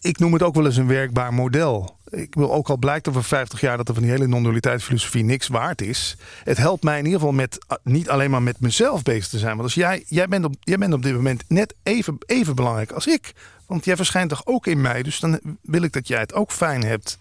Ik, 0.00 0.18
noem 0.18 0.32
het 0.32 0.42
ook 0.42 0.54
wel 0.54 0.66
eens 0.66 0.76
een 0.76 0.86
werkbaar 0.86 1.34
model. 1.34 1.96
Ik 2.10 2.34
wil 2.34 2.52
ook 2.52 2.68
al 2.68 2.76
blijkt 2.76 3.08
over 3.08 3.24
50 3.24 3.60
jaar 3.60 3.76
dat 3.76 3.88
er 3.88 3.94
van 3.94 4.02
die 4.02 4.12
hele 4.12 4.26
non-dualiteitsfilosofie 4.26 5.24
niks 5.24 5.48
waard 5.48 5.82
is. 5.82 6.16
Het 6.44 6.56
helpt 6.56 6.82
mij 6.82 6.98
in 6.98 7.04
ieder 7.04 7.18
geval 7.18 7.34
met 7.34 7.58
ah, 7.66 7.78
niet 7.82 8.08
alleen 8.08 8.30
maar 8.30 8.42
met 8.42 8.60
mezelf 8.60 9.02
bezig 9.02 9.28
te 9.28 9.38
zijn. 9.38 9.50
Want 9.50 9.62
als 9.62 9.74
jij, 9.74 10.04
jij, 10.06 10.28
bent 10.28 10.44
op, 10.44 10.54
jij 10.60 10.78
bent 10.78 10.92
op 10.92 11.02
dit 11.02 11.14
moment 11.14 11.44
net 11.48 11.74
even, 11.82 12.18
even 12.26 12.54
belangrijk 12.54 12.92
als 12.92 13.06
ik. 13.06 13.32
Want 13.66 13.84
jij 13.84 13.96
verschijnt 13.96 14.28
toch 14.28 14.46
ook 14.46 14.66
in 14.66 14.80
mij. 14.80 15.02
Dus 15.02 15.20
dan 15.20 15.40
wil 15.62 15.82
ik 15.82 15.92
dat 15.92 16.08
jij 16.08 16.20
het 16.20 16.34
ook 16.34 16.52
fijn 16.52 16.84
hebt. 16.84 17.18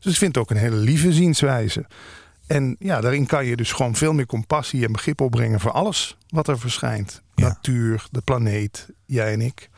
Dus 0.00 0.12
ik 0.12 0.18
vind 0.18 0.34
het 0.34 0.44
ook 0.44 0.50
een 0.50 0.56
hele 0.56 0.76
lieve 0.76 1.12
zienswijze. 1.12 1.86
En 2.46 2.76
ja, 2.78 3.00
daarin 3.00 3.26
kan 3.26 3.44
je 3.44 3.56
dus 3.56 3.72
gewoon 3.72 3.94
veel 3.94 4.12
meer 4.12 4.26
compassie 4.26 4.84
en 4.84 4.92
begrip 4.92 5.20
opbrengen 5.20 5.60
voor 5.60 5.72
alles 5.72 6.16
wat 6.28 6.48
er 6.48 6.58
verschijnt. 6.58 7.22
Ja. 7.34 7.48
Natuur, 7.48 8.06
de 8.10 8.20
planeet, 8.20 8.88
jij 9.04 9.32
en 9.32 9.40
ik. 9.40 9.68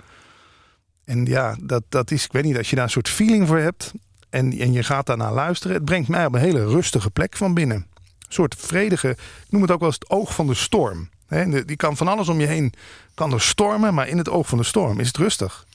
En 1.11 1.25
ja, 1.25 1.57
dat, 1.61 1.83
dat 1.89 2.11
is, 2.11 2.25
ik 2.25 2.33
weet 2.33 2.45
niet, 2.45 2.57
als 2.57 2.71
je 2.71 2.77
daar 2.77 2.85
een 2.85 2.91
soort 2.91 3.09
feeling 3.09 3.47
voor 3.47 3.59
hebt 3.59 3.93
en, 4.29 4.59
en 4.59 4.73
je 4.73 4.83
gaat 4.83 5.07
daarnaar 5.07 5.33
luisteren, 5.33 5.77
het 5.77 5.85
brengt 5.85 6.09
mij 6.09 6.27
op 6.27 6.35
een 6.35 6.41
hele 6.41 6.65
rustige 6.65 7.11
plek 7.11 7.37
van 7.37 7.55
binnen. 7.55 7.77
Een 7.77 8.33
soort 8.33 8.55
vredige, 8.59 9.09
ik 9.09 9.47
noem 9.49 9.63
het 9.63 9.71
ook 9.71 9.79
wel 9.79 9.89
eens 9.89 9.99
het 9.99 10.11
oog 10.11 10.35
van 10.35 10.47
de 10.47 10.55
storm. 10.55 11.09
Die 11.67 11.77
kan 11.77 11.97
van 11.97 12.09
alles 12.09 12.29
om 12.29 12.41
je 12.41 12.47
heen, 12.47 12.73
kan 13.15 13.33
er 13.33 13.41
stormen, 13.41 13.95
maar 13.95 14.09
in 14.09 14.19
het 14.19 14.29
oog 14.29 14.49
van 14.49 14.59
de 14.59 14.65
storm 14.65 15.01
is 15.01 15.07
het 15.07 15.17
rustig. 15.17 15.67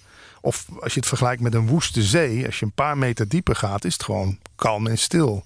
Of 0.41 0.65
als 0.79 0.93
je 0.93 0.99
het 0.99 1.09
vergelijkt 1.09 1.41
met 1.41 1.53
een 1.53 1.67
woeste 1.67 2.03
zee, 2.03 2.45
als 2.45 2.59
je 2.59 2.65
een 2.65 2.71
paar 2.71 2.97
meter 2.97 3.27
dieper 3.27 3.55
gaat, 3.55 3.86
is 3.86 3.93
het 3.93 4.03
gewoon 4.03 4.38
kalm 4.55 4.88
en 4.88 4.97
stil. 4.97 5.45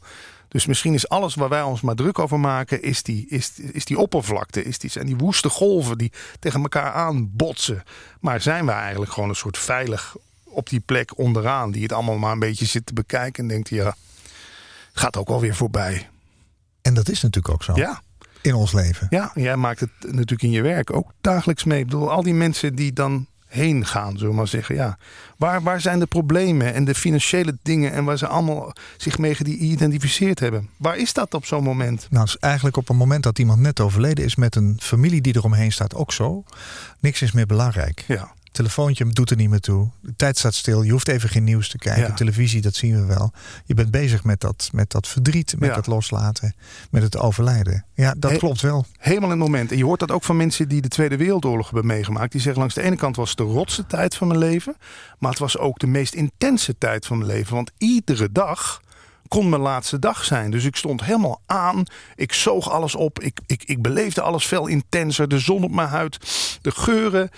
Dus 0.49 0.65
misschien 0.65 0.93
is 0.93 1.09
alles 1.09 1.35
waar 1.35 1.49
wij 1.49 1.61
ons 1.61 1.81
maar 1.81 1.95
druk 1.95 2.19
over 2.19 2.39
maken, 2.39 2.81
is 2.81 3.03
die, 3.03 3.25
is, 3.29 3.51
is 3.59 3.85
die 3.85 3.97
oppervlakte, 3.99 4.63
is 4.63 4.79
die, 4.79 4.89
zijn 4.89 5.05
die 5.05 5.17
woeste 5.17 5.49
golven 5.49 5.97
die 5.97 6.11
tegen 6.39 6.61
elkaar 6.61 6.91
aanbotsen. 6.91 7.83
Maar 8.19 8.41
zijn 8.41 8.65
we 8.65 8.71
eigenlijk 8.71 9.11
gewoon 9.11 9.29
een 9.29 9.35
soort 9.35 9.57
veilig 9.57 10.15
op 10.43 10.69
die 10.69 10.79
plek 10.79 11.17
onderaan, 11.17 11.71
die 11.71 11.83
het 11.83 11.91
allemaal 11.93 12.17
maar 12.17 12.31
een 12.31 12.39
beetje 12.39 12.65
zit 12.65 12.85
te 12.85 12.93
bekijken 12.93 13.43
en 13.43 13.49
denkt, 13.49 13.69
ja, 13.69 13.95
gaat 14.93 15.17
ook 15.17 15.29
alweer 15.29 15.55
voorbij. 15.55 16.09
En 16.81 16.93
dat 16.93 17.09
is 17.09 17.21
natuurlijk 17.21 17.53
ook 17.53 17.63
zo 17.63 17.75
Ja, 17.75 18.01
in 18.41 18.53
ons 18.53 18.71
leven. 18.71 19.07
ja, 19.09 19.31
jij 19.35 19.55
maakt 19.55 19.79
het 19.79 19.89
natuurlijk 19.99 20.41
in 20.43 20.51
je 20.51 20.61
werk 20.61 20.93
ook 20.93 21.11
dagelijks 21.21 21.63
mee. 21.63 21.79
Ik 21.79 21.85
bedoel, 21.85 22.11
al 22.11 22.23
die 22.23 22.33
mensen 22.33 22.75
die 22.75 22.93
dan 22.93 23.27
heen 23.49 23.85
gaan, 23.85 24.11
zullen 24.13 24.29
we 24.29 24.35
maar 24.35 24.47
zeggen. 24.47 24.75
Ja. 24.75 24.97
Waar, 25.37 25.61
waar 25.61 25.81
zijn 25.81 25.99
de 25.99 26.05
problemen 26.05 26.73
en 26.73 26.85
de 26.85 26.95
financiële 26.95 27.57
dingen 27.61 27.91
en 27.91 28.03
waar 28.03 28.17
ze 28.17 28.27
allemaal 28.27 28.73
zich 28.97 29.17
mee 29.17 29.35
geïdentificeerd 29.35 30.39
hebben? 30.39 30.69
Waar 30.77 30.97
is 30.97 31.13
dat 31.13 31.33
op 31.33 31.45
zo'n 31.45 31.63
moment? 31.63 32.07
Nou, 32.09 32.25
is 32.25 32.37
eigenlijk 32.37 32.77
op 32.77 32.89
een 32.89 32.95
moment 32.95 33.23
dat 33.23 33.39
iemand 33.39 33.59
net 33.59 33.79
overleden 33.79 34.25
is 34.25 34.35
met 34.35 34.55
een 34.55 34.77
familie 34.81 35.21
die 35.21 35.35
eromheen 35.35 35.71
staat 35.71 35.95
ook 35.95 36.13
zo. 36.13 36.43
Niks 36.99 37.21
is 37.21 37.31
meer 37.31 37.45
belangrijk. 37.45 38.03
Ja, 38.07 38.31
Telefoontje 38.63 39.05
doet 39.09 39.29
er 39.29 39.35
niet 39.35 39.49
meer 39.49 39.59
toe. 39.59 39.89
De 40.01 40.13
tijd 40.15 40.37
staat 40.37 40.53
stil. 40.53 40.81
Je 40.81 40.91
hoeft 40.91 41.07
even 41.07 41.29
geen 41.29 41.43
nieuws 41.43 41.69
te 41.69 41.77
kijken. 41.77 42.07
Ja. 42.07 42.13
Televisie, 42.13 42.61
dat 42.61 42.75
zien 42.75 42.95
we 42.95 43.05
wel. 43.05 43.31
Je 43.65 43.73
bent 43.73 43.91
bezig 43.91 44.23
met 44.23 44.39
dat, 44.41 44.69
met 44.73 44.91
dat 44.91 45.07
verdriet, 45.07 45.55
met 45.59 45.69
Ja. 45.69 45.75
dat 45.75 45.87
loslaten, 45.87 46.55
met 46.91 47.03
het 47.03 47.17
overlijden. 47.17 47.85
Ja, 47.93 48.13
dat 48.17 48.31
He- 48.31 48.37
klopt 48.37 48.61
wel. 48.61 48.85
helemaal 48.97 49.31
in 49.31 49.39
het 49.39 49.49
moment. 49.49 49.71
En 49.71 49.77
je 49.77 49.83
hoort 49.85 49.99
dat 49.99 50.11
ook 50.11 50.23
van 50.23 50.37
mensen 50.37 50.67
die 50.67 50.81
de 50.81 50.87
Tweede 50.87 51.17
Wereldoorlog 51.17 51.65
hebben 51.65 51.85
meegemaakt. 51.85 52.31
Die 52.31 52.41
zeggen 52.41 52.59
langs 52.59 52.75
de 52.75 52.81
ene 52.81 52.95
kant 52.95 53.15
was 53.15 53.29
het 53.29 53.37
de 53.37 53.43
rotste 53.43 53.85
tijd 53.85 54.15
van 54.15 54.27
mijn 54.27 54.39
leven. 54.39 54.75
Maar 55.19 55.29
het 55.31 55.39
was 55.39 55.57
ook 55.57 55.79
de 55.79 55.87
meest 55.87 56.13
intense 56.13 56.77
tijd 56.77 57.05
van 57.05 57.17
mijn 57.17 57.29
leven. 57.29 57.55
Want 57.55 57.71
iedere 57.77 58.31
dag 58.31 58.81
kon 59.27 59.49
mijn 59.49 59.61
laatste 59.61 59.99
dag 59.99 60.23
zijn. 60.23 60.51
Dus 60.51 60.63
ik 60.65 60.75
stond 60.75 61.03
helemaal 61.03 61.41
aan. 61.45 61.83
Ik 62.15 62.33
zoog 62.33 62.69
alles 62.69 62.95
op. 62.95 63.19
Ik, 63.19 63.39
ik, 63.45 63.63
ik 63.63 63.81
beleefde 63.81 64.21
alles 64.21 64.45
veel 64.45 64.67
intenser. 64.67 65.27
De 65.27 65.39
zon 65.39 65.63
op 65.63 65.71
mijn 65.71 65.87
huid, 65.87 66.17
de 66.61 66.71
geuren. 66.71 67.29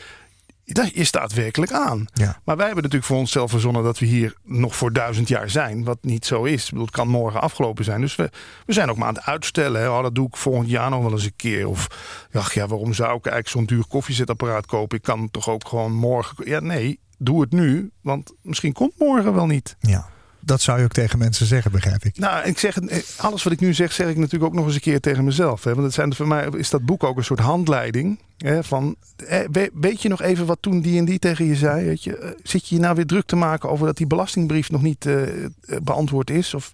Dat- 0.74 0.94
Je 0.94 1.04
staat 1.04 1.34
werkelijk 1.34 1.72
aan. 1.72 2.06
Ja. 2.14 2.40
Maar 2.44 2.56
wij 2.56 2.66
hebben 2.66 2.84
natuurlijk 2.84 3.12
voor 3.12 3.20
onszelf 3.20 3.52
verzonnen 3.52 3.84
dat 3.84 4.00
we 4.00 4.06
hier 4.06 4.36
nog 4.44 4.76
voor 4.76 4.94
duizend 4.94 5.28
jaar 5.28 5.50
zijn. 5.50 5.84
Wat 5.84 5.98
niet 6.02 6.26
zo 6.26 6.44
is. 6.44 6.64
Ik 6.64 6.70
bedoel, 6.70 6.86
het 6.86 6.96
kan 6.96 7.08
morgen 7.08 7.42
afgelopen 7.42 7.84
zijn. 7.84 8.02
Dus 8.02 8.16
we, 8.16 8.30
we 8.66 8.74
zijn 8.74 8.90
ook 8.90 8.98
maar 8.98 9.08
aan 9.08 9.14
het 9.16 9.24
uitstellen. 9.26 9.82
Hè. 9.82 9.90
Oh, 9.90 10.02
dat 10.02 10.16
doe 10.16 10.28
ik 10.28 10.38
volgend 10.38 10.70
jaar 10.70 10.90
nog 10.90 11.02
wel 11.02 11.12
eens 11.12 11.24
een 11.26 11.36
keer. 11.36 11.68
Of 11.68 11.88
ach 12.34 12.54
ja, 12.54 12.68
waarom 12.68 12.94
zou 12.94 13.18
ik 13.18 13.26
eigenlijk 13.26 13.48
zo'n 13.48 13.66
duur 13.78 13.88
koffiezetapparaat 13.88 14.66
kopen? 14.66 14.98
Ik 14.98 15.04
kan 15.04 15.30
toch 15.32 15.50
ook 15.50 15.68
gewoon 15.68 15.94
morgen. 15.94 16.50
Ja, 16.50 16.60
nee, 16.60 17.00
doe 17.18 17.42
het 17.42 17.52
nu. 17.52 17.92
Want 18.02 18.34
misschien 18.42 18.74
komt 18.74 18.94
morgen 18.98 19.34
wel 19.34 19.46
niet. 19.46 19.76
Ja, 19.80 20.10
dat 20.42 20.62
zou 20.62 20.78
je 20.78 20.84
ook 20.84 20.92
tegen 20.92 21.20
mensen 21.20 21.46
zeggen, 21.46 21.72
begrijp 21.72 22.04
ik. 22.04 22.18
Nou, 22.18 22.46
ik 22.48 22.58
zeg, 22.60 22.78
eh, 22.78 22.98
alles 23.18 23.44
wat 23.44 23.54
ik 23.54 23.60
nu 23.60 23.74
zeg, 23.74 23.92
zeg 23.92 24.08
ik 24.10 24.18
natuurlijk 24.18 24.44
ook 24.44 24.54
nog 24.54 24.66
eens 24.66 24.76
een 24.76 24.82
keer 24.82 25.00
tegen 25.00 25.24
mezelf. 25.24 25.64
Hè? 25.64 25.72
Want 25.72 25.84
het 25.86 25.94
zijn, 25.94 26.16
voor 26.16 26.28
mij 26.28 26.48
is 26.58 26.70
dat 26.70 26.86
boek 26.86 27.04
ook 27.04 27.18
een 27.18 27.24
soort 27.24 27.40
handleiding. 27.40 28.20
Hè? 28.38 28.64
Van, 28.64 28.96
eh, 29.28 29.40
we- 29.52 29.72
weet 29.74 30.02
je 30.02 30.10
nog 30.10 30.22
even 30.22 30.46
wat 30.46 30.58
toen 30.62 30.82
die 30.82 30.98
en 31.00 31.06
die 31.06 31.20
tegen 31.20 31.46
je 31.46 31.56
zei? 31.56 31.86
Weet 31.86 32.04
je? 32.04 32.18
Eh, 32.18 32.30
Zit 32.44 32.68
je 32.68 32.76
je 32.76 32.82
nou 32.82 32.96
weer 32.96 33.06
druk 33.06 33.26
te 33.26 33.36
maken 33.36 33.70
over 33.70 33.86
dat 33.86 33.98
die 33.98 34.08
belastingbrief 34.08 34.70
nog 34.72 34.82
niet 34.82 35.08
beantwoord 35.84 36.30
is? 36.30 36.54
Of 36.54 36.72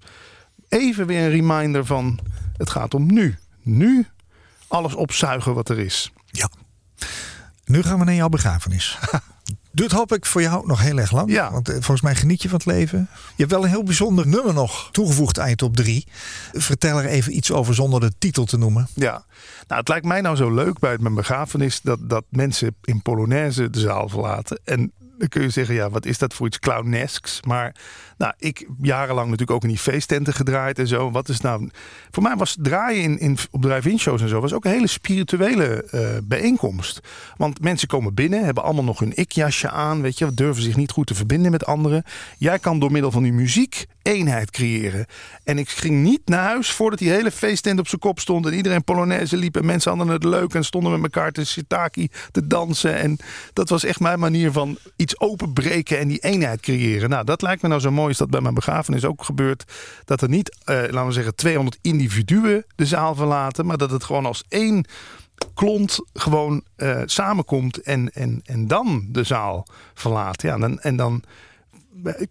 even 0.70 1.06
weer 1.08 1.24
een 1.24 1.30
reminder 1.30 1.86
van, 1.86 2.20
het 2.58 2.70
gaat 2.70 2.94
om 2.94 3.14
nu. 3.14 3.38
Nu 3.62 4.08
alles 4.68 4.96
opzuigen 4.96 5.54
wat 5.54 5.70
er 5.70 5.80
is. 5.80 6.12
Ja. 6.32 6.50
Nu 7.66 7.82
gaan 7.84 8.00
we 8.00 8.06
naar 8.06 8.14
jouw 8.14 8.30
begrafenis. 8.30 8.98
Dit 9.78 9.92
hoop 9.92 10.14
ik 10.14 10.26
voor 10.26 10.42
jou 10.42 10.68
nog 10.68 10.82
heel 10.82 10.98
erg 10.98 11.12
lang. 11.12 11.32
Ja. 11.32 11.52
Want 11.52 11.70
eh, 11.70 11.74
volgens 11.74 12.02
mij 12.02 12.16
geniet 12.16 12.42
je 12.42 12.50
van 12.50 12.58
het 12.58 12.68
leven. 12.68 13.10
Je 13.12 13.34
hebt 13.36 13.52
wel 13.52 13.64
een 13.64 13.70
heel 13.70 13.84
bijzonder 13.84 14.28
nummer 14.28 14.54
nog 14.54 14.90
toegevoegd 14.92 15.40
aan 15.40 15.50
je 15.50 15.56
top 15.56 15.76
3. 15.76 16.08
Vertel 16.52 16.98
er 16.98 17.06
even 17.06 17.36
iets 17.36 17.52
over 17.52 17.76
zonder 17.76 18.00
de 18.00 18.12
titel 18.18 18.46
te 18.46 18.58
noemen. 18.58 18.88
Ja, 18.94 19.26
nou, 19.68 19.80
het 19.80 19.88
lijkt 19.88 20.06
mij 20.06 20.22
nou 20.22 20.36
zo 20.36 20.54
leuk 20.54 20.80
bij 20.80 20.98
mijn 21.00 21.14
begrafenis 21.14 21.82
dat, 21.82 22.10
dat 22.10 22.24
mensen 22.30 22.76
in 22.84 23.02
Polonaise 23.02 23.70
de 23.70 23.80
zaal 23.80 24.10
verlaten. 24.10 24.60
En 24.64 24.92
dan 25.18 25.28
kun 25.28 25.42
je 25.42 25.50
zeggen, 25.50 25.76
ja, 25.76 25.90
wat 25.90 26.06
is 26.06 26.18
dat 26.18 26.34
voor 26.34 26.48
iets 26.48 26.60
clownesks? 26.60 27.40
Maar 27.42 27.76
nou, 28.18 28.34
ik 28.38 28.68
jarenlang 28.82 29.30
natuurlijk 29.30 29.52
ook 29.52 29.64
in 29.64 29.70
die 29.70 29.78
feesttenten 29.78 30.34
gedraaid 30.34 30.80
en 30.80 30.88
zo. 30.88 31.12
Wat 31.12 31.30
is 31.30 31.42
nou... 31.42 31.70
Voor 32.12 32.24
mij 32.24 32.36
was 32.36 32.58
draaien 32.60 33.04
in, 33.04 33.20
in, 33.20 33.38
op 33.52 33.62
drive-in 33.62 34.00
shows 34.00 34.22
en 34.22 34.30
zo 34.30 34.42
was 34.42 34.54
ook 34.54 34.66
een 34.66 34.72
hele 34.72 34.88
spirituele 34.88 35.84
eh, 35.84 36.10
bijeenkomst. 36.24 37.00
Want 37.38 37.62
mensen 37.62 37.88
komen 37.88 38.14
binnen, 38.14 38.46
hebben 38.46 38.64
allemaal 38.64 38.84
nog 38.84 39.00
hun 39.00 39.16
ikjasje 39.16 39.70
aan, 39.70 40.02
weet 40.02 40.18
je, 40.18 40.34
durven 40.34 40.64
zich 40.64 40.76
niet 40.76 40.92
goed 40.92 41.08
te 41.08 41.16
verbinden 41.16 41.52
met 41.52 41.66
anderen. 41.66 42.04
Jij 42.38 42.60
kan 42.60 42.80
door 42.80 42.92
middel 42.92 43.12
van 43.12 43.24
die 43.24 43.34
muziek 43.34 43.86
eenheid 44.08 44.52
creëren. 44.52 45.06
En 45.44 45.58
ik 45.58 45.70
ging 45.70 46.04
niet 46.04 46.22
naar 46.26 46.44
huis 46.44 46.72
voordat 46.72 47.00
die 47.00 47.10
hele 47.10 47.32
feesttent 47.32 47.80
op 47.80 47.88
zijn 47.88 48.02
kop 48.02 48.20
stond 48.20 48.46
en 48.46 48.54
iedereen 48.54 48.84
Polonaise 48.84 49.38
liep 49.38 49.58
en 49.58 49.66
mensen 49.66 49.92
hadden 49.92 50.14
het 50.14 50.24
leuk 50.24 50.54
en 50.54 50.64
stonden 50.64 50.92
met 50.92 51.02
elkaar 51.02 51.32
te 51.32 51.46
shiitake 51.46 52.10
te 52.32 52.48
dansen. 52.48 52.96
En 52.96 53.18
dat 53.54 53.70
was 53.70 53.84
echt 53.84 54.00
mijn 54.00 54.20
manier 54.20 54.52
van 54.52 54.78
iets 54.96 55.20
openbreken 55.20 56.00
en 56.00 56.08
die 56.08 56.20
eenheid 56.20 56.60
creëren. 56.60 57.10
Nou, 57.10 57.26
dat 57.26 57.42
lijkt 57.42 57.62
me 57.62 57.68
nou 57.68 57.82
zo 57.82 57.92
is 58.10 58.18
dat 58.18 58.30
bij 58.30 58.42
mijn 58.42 58.54
begrafenis 58.54 59.06
ook 59.06 59.24
gebeurt. 59.24 59.64
Dat 60.06 60.22
er 60.22 60.30
niet, 60.30 60.58
eh, 60.64 60.76
laten 60.76 61.06
we 61.06 61.12
zeggen, 61.12 61.36
200 61.36 61.78
individuen 61.82 62.66
de 62.76 62.86
zaal 62.86 63.16
verlaten, 63.16 63.66
maar 63.66 63.78
dat 63.78 63.92
het 63.92 64.04
gewoon 64.04 64.26
als 64.26 64.44
één 64.50 64.86
klont 65.54 66.00
gewoon 66.14 66.64
eh, 66.76 67.02
samenkomt 67.06 67.82
en, 67.82 68.12
en, 68.14 68.42
en 68.46 68.68
dan 68.68 69.08
de 69.10 69.24
zaal 69.24 69.68
verlaat. 69.94 70.42
Ja, 70.42 70.54
en 70.54 70.60
dan, 70.60 70.80
en 70.80 70.96
dan 70.96 71.24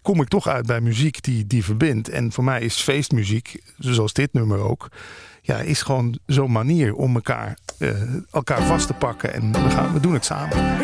kom 0.03 0.21
ik 0.21 0.29
toch 0.29 0.47
uit 0.47 0.67
bij 0.67 0.81
muziek 0.81 1.23
die, 1.23 1.47
die 1.47 1.65
verbindt. 1.65 2.09
En 2.09 2.33
voor 2.33 2.45
mij 2.45 2.61
is 2.61 2.81
feestmuziek, 2.81 3.63
zoals 3.79 4.13
dit 4.13 4.33
nummer 4.33 4.59
ook, 4.59 4.89
ja, 5.43 5.59
is 5.59 5.83
gewoon 5.83 6.19
zo'n 6.27 6.53
manier 6.53 6.95
om 6.95 7.15
elkaar, 7.15 7.59
eh, 7.79 7.91
elkaar 8.31 8.63
vast 8.63 8.87
te 8.87 8.93
pakken. 8.93 9.33
En 9.33 9.53
we, 9.53 9.71
gaan, 9.71 9.93
we 9.93 10.01
doen 10.01 10.15
het 10.15 10.25
samen. 10.25 10.77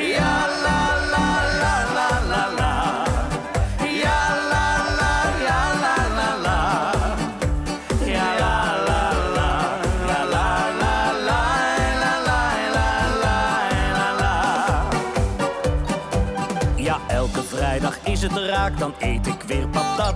Het 18.22 18.36
raak, 18.36 18.78
dan 18.78 18.94
eet 18.98 19.26
ik 19.26 19.42
weer 19.46 19.68
patat. 19.68 20.14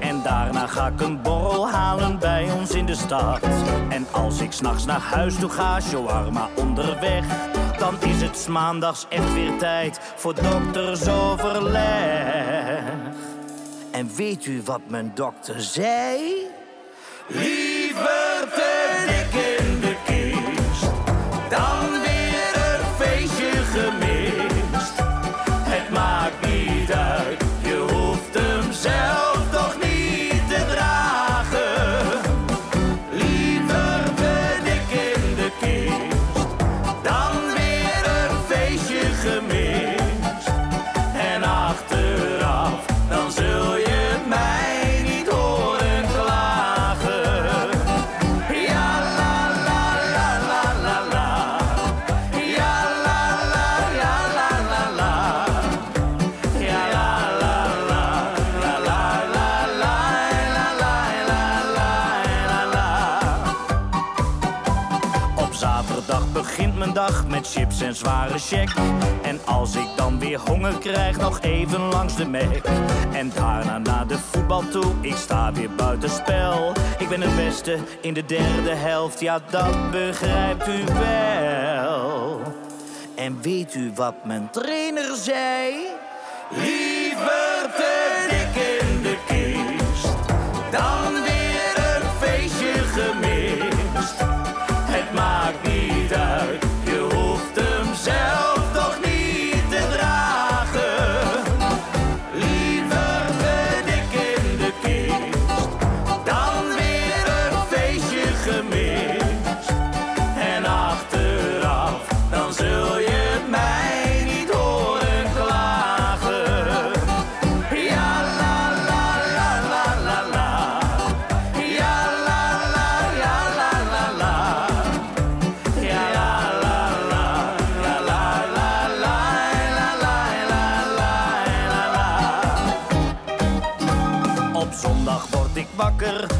En 0.00 0.22
daarna 0.22 0.66
ga 0.66 0.86
ik 0.86 1.00
een 1.00 1.22
borrel 1.22 1.70
halen 1.70 2.18
bij 2.18 2.52
ons 2.52 2.70
in 2.70 2.86
de 2.86 2.94
stad. 2.94 3.42
En 3.88 4.06
als 4.10 4.40
ik 4.40 4.52
s'nachts 4.52 4.84
naar 4.84 5.00
huis 5.00 5.38
toe 5.38 5.50
ga, 5.50 5.80
shawarma 5.80 6.48
onderweg. 6.54 7.24
Dan 7.78 7.94
is 8.00 8.22
het 8.22 8.48
maandags 8.48 9.06
echt 9.08 9.32
weer 9.32 9.58
tijd 9.58 10.00
voor 10.16 10.34
doktersoverleg. 10.34 12.82
En 13.90 14.10
weet 14.16 14.46
u 14.46 14.62
wat 14.64 14.80
mijn 14.88 15.12
dokter 15.14 15.62
zei? 15.62 16.20
Liever 17.28 18.48
te 18.54 19.03
met 67.94 68.02
chips 68.02 68.02
en 68.02 68.06
zware 68.06 68.38
check. 68.38 68.74
En 69.22 69.40
als 69.44 69.76
ik 69.76 69.88
dan 69.96 70.18
weer 70.18 70.40
honger 70.40 70.78
krijg, 70.78 71.16
nog 71.16 71.40
even 71.40 71.80
langs 71.80 72.16
de 72.16 72.26
Mac. 72.26 72.64
En 73.12 73.32
daarna 73.34 73.78
naar 73.78 74.06
de 74.06 74.18
voetbal 74.18 74.68
toe, 74.68 74.92
ik 75.00 75.16
sta 75.16 75.52
weer 75.52 75.70
buitenspel. 75.74 76.72
Ik 76.98 77.08
ben 77.08 77.20
het 77.20 77.36
beste 77.36 77.78
in 78.00 78.14
de 78.14 78.24
derde 78.24 78.74
helft, 78.74 79.20
ja 79.20 79.40
dat 79.50 79.90
begrijpt 79.90 80.68
u 80.68 80.84
wel. 80.84 82.40
En 83.16 83.42
weet 83.42 83.74
u 83.74 83.92
wat 83.94 84.24
mijn 84.24 84.50
trainer 84.50 85.16
zei? 85.16 85.93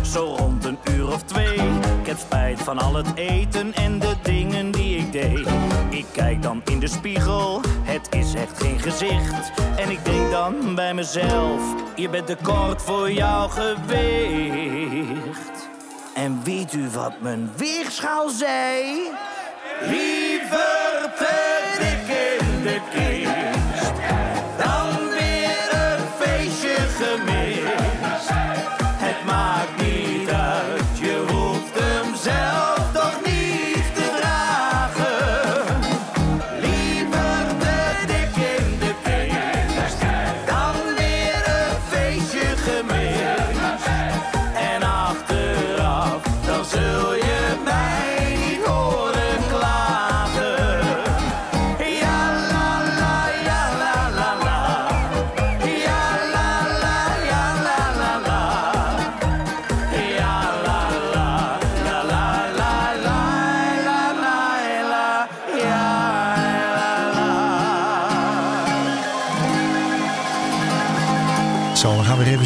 Zo 0.05 0.35
rond 0.39 0.65
een 0.65 0.79
uur 0.91 1.13
of 1.13 1.23
twee. 1.23 1.55
Ik 2.01 2.07
heb 2.07 2.19
spijt 2.19 2.61
van 2.61 2.79
al 2.79 2.95
het 2.95 3.15
eten 3.15 3.75
en 3.75 3.99
de 3.99 4.15
dingen 4.23 4.71
die 4.71 4.97
ik 4.97 5.13
deed. 5.13 5.49
Ik 5.91 6.07
kijk 6.13 6.43
dan 6.43 6.63
in 6.65 6.81
de 6.81 6.89
spiegel, 6.89 7.61
het 7.83 8.09
is 8.11 8.35
echt 8.35 8.63
geen 8.63 8.79
gezicht. 8.79 9.53
En 9.77 9.91
ik 9.91 10.05
denk 10.05 10.31
dan 10.31 10.75
bij 10.75 10.95
mezelf, 10.95 11.61
je 11.97 12.09
bent 12.09 12.27
te 12.27 12.37
kort 12.43 12.83
voor 12.83 13.13
jouw 13.13 13.49
gewicht. 13.49 14.73
En 16.15 16.41
weet 16.45 16.73
u 16.73 16.89
wat 16.89 17.21
mijn 17.21 17.51
weegschaal 17.57 18.29
zei? 18.29 19.01
Liever 19.81 20.34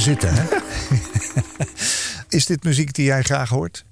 zitten. 0.09 0.35
Hè? 0.35 0.43
Is 2.37 2.47
dit 2.47 2.65
muziek 2.65 2.95
die 2.95 3.05
jij 3.05 3.23
graag 3.23 3.49
hoort? 3.49 3.85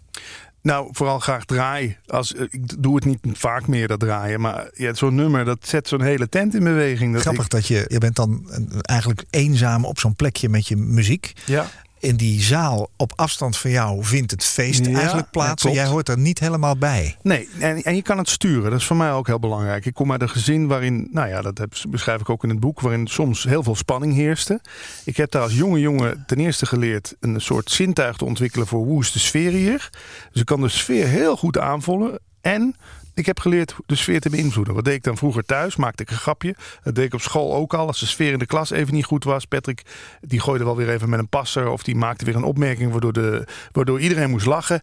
Nou, 0.62 0.88
vooral 0.92 1.18
graag 1.18 1.44
draaien. 1.44 1.96
Als, 2.06 2.34
eh, 2.34 2.42
ik 2.50 2.82
doe 2.82 2.94
het 2.94 3.04
niet 3.04 3.18
vaak 3.32 3.66
meer, 3.66 3.88
dat 3.88 4.00
draaien. 4.00 4.40
Maar 4.40 4.70
ja, 4.74 4.94
zo'n 4.94 5.14
nummer, 5.14 5.44
dat 5.44 5.58
zet 5.60 5.88
zo'n 5.88 6.02
hele 6.02 6.28
tent 6.28 6.54
in 6.54 6.64
beweging. 6.64 7.12
Dat 7.12 7.22
Grappig 7.22 7.44
ik- 7.44 7.50
dat 7.50 7.66
je, 7.66 7.84
je 7.88 7.98
bent 7.98 8.16
dan 8.16 8.46
eh, 8.50 8.58
eigenlijk 8.82 9.24
eenzaam 9.30 9.84
op 9.84 9.98
zo'n 9.98 10.14
plekje 10.14 10.48
met 10.48 10.68
je 10.68 10.76
muziek. 10.76 11.32
ja. 11.46 11.66
In 12.07 12.16
die 12.16 12.42
zaal 12.42 12.88
op 12.96 13.12
afstand 13.16 13.57
van 13.57 13.70
jou 13.70 14.04
vindt 14.04 14.30
het 14.30 14.44
feest 14.44 14.86
Ja, 14.86 14.92
eigenlijk 14.92 15.24
ja, 15.24 15.30
plaats. 15.30 15.50
en 15.50 15.57
klopt. 15.57 15.76
jij 15.76 15.86
hoort 15.86 16.09
er 16.09 16.18
niet 16.18 16.38
helemaal 16.38 16.76
bij. 16.76 17.16
Nee, 17.22 17.48
en, 17.59 17.82
en 17.82 17.94
je 17.96 18.02
kan 18.02 18.18
het 18.18 18.28
sturen. 18.28 18.70
Dat 18.70 18.80
is 18.80 18.86
voor 18.86 18.96
mij 18.96 19.12
ook 19.12 19.26
heel 19.26 19.38
belangrijk. 19.38 19.86
Ik 19.86 19.94
kom 19.94 20.12
uit 20.12 20.22
een 20.22 20.28
gezin 20.28 20.66
waarin, 20.66 21.09
nou 21.12 21.28
ja, 21.28 21.42
dat 21.42 21.59
heb, 21.59 21.72
beschrijf 21.88 22.20
ik 22.20 22.28
ook 22.30 22.42
in 22.42 22.48
het 22.48 22.61
boek, 22.61 22.80
waarin 22.80 23.07
soms 23.07 23.44
heel 23.44 23.62
veel 23.62 23.74
spanning 23.76 24.14
heerste. 24.14 24.61
Ik 25.04 25.16
heb 25.16 25.30
daar 25.30 25.42
als 25.42 25.54
jonge 25.54 25.80
jongen 25.80 26.24
ten 26.26 26.38
eerste 26.38 26.66
geleerd 26.66 27.14
een 27.20 27.40
soort 27.40 27.70
zintuig 27.70 28.16
te 28.16 28.24
ontwikkelen 28.24 28.66
voor 28.66 28.84
hoe 28.84 29.00
is 29.02 29.12
de 29.12 29.18
sfeer 29.18 29.50
hier. 29.52 29.90
Dus 30.32 30.40
ik 30.40 30.46
kan 30.46 30.61
de 30.61 30.68
sfeer 30.68 31.07
heel 31.07 31.36
goed 31.36 31.59
aanvoelen. 31.59 32.18
En 32.40 32.74
ik 33.16 33.26
heb 33.26 33.40
geleerd 33.40 33.74
de 33.86 33.94
sfeer 33.96 34.20
te 34.20 34.30
beïnvloeden. 34.30 34.74
Wat 34.74 34.84
deed 34.84 34.94
ik 34.94 35.02
dan 35.02 35.16
vroeger 35.16 35.44
thuis? 35.44 35.76
Maakte 35.76 36.02
ik 36.02 36.10
een 36.10 36.16
grapje. 36.16 36.54
Dat 36.82 36.94
deed 36.94 37.04
ik 37.04 37.14
op 37.14 37.20
school 37.20 37.54
ook 37.54 37.74
al. 37.74 37.86
Als 37.86 38.00
de 38.00 38.06
sfeer 38.06 38.32
in 38.32 38.38
de 38.38 38.46
klas 38.46 38.70
even 38.70 38.94
niet 38.94 39.04
goed 39.04 39.24
was. 39.24 39.44
Patrick 39.44 39.82
die 40.20 40.40
gooide 40.40 40.64
wel 40.64 40.76
weer 40.76 40.88
even 40.90 41.08
met 41.08 41.18
een 41.18 41.28
passer. 41.28 41.68
Of 41.68 41.82
die 41.82 41.94
maakte 41.96 42.24
weer 42.24 42.36
een 42.36 42.44
opmerking 42.44 42.90
waardoor, 42.90 43.12
de, 43.12 43.46
waardoor 43.72 44.00
iedereen 44.00 44.30
moest 44.30 44.46
lachen. 44.46 44.82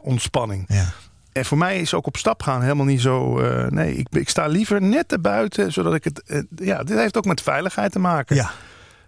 Ontspanning. 0.00 0.64
Ja. 0.68 0.92
En 1.32 1.44
voor 1.44 1.58
mij 1.58 1.80
is 1.80 1.94
ook 1.94 2.06
op 2.06 2.16
stap 2.16 2.42
gaan 2.42 2.62
helemaal 2.62 2.84
niet 2.86 3.00
zo. 3.00 3.38
eh, 3.40 3.66
nee, 3.70 3.94
ik, 3.94 4.06
ik 4.10 4.28
sta 4.28 4.46
liever 4.46 4.82
net 4.82 5.12
erbuiten, 5.12 5.72
zodat 5.72 5.94
ik 5.94 6.04
het. 6.04 6.22
eh, 6.22 6.40
ja, 6.56 6.82
dit 6.82 6.96
heeft 6.98 7.16
ook 7.16 7.24
met 7.24 7.40
veiligheid 7.42 7.92
te 7.92 7.98
maken. 7.98 8.36
ja, 8.36 8.50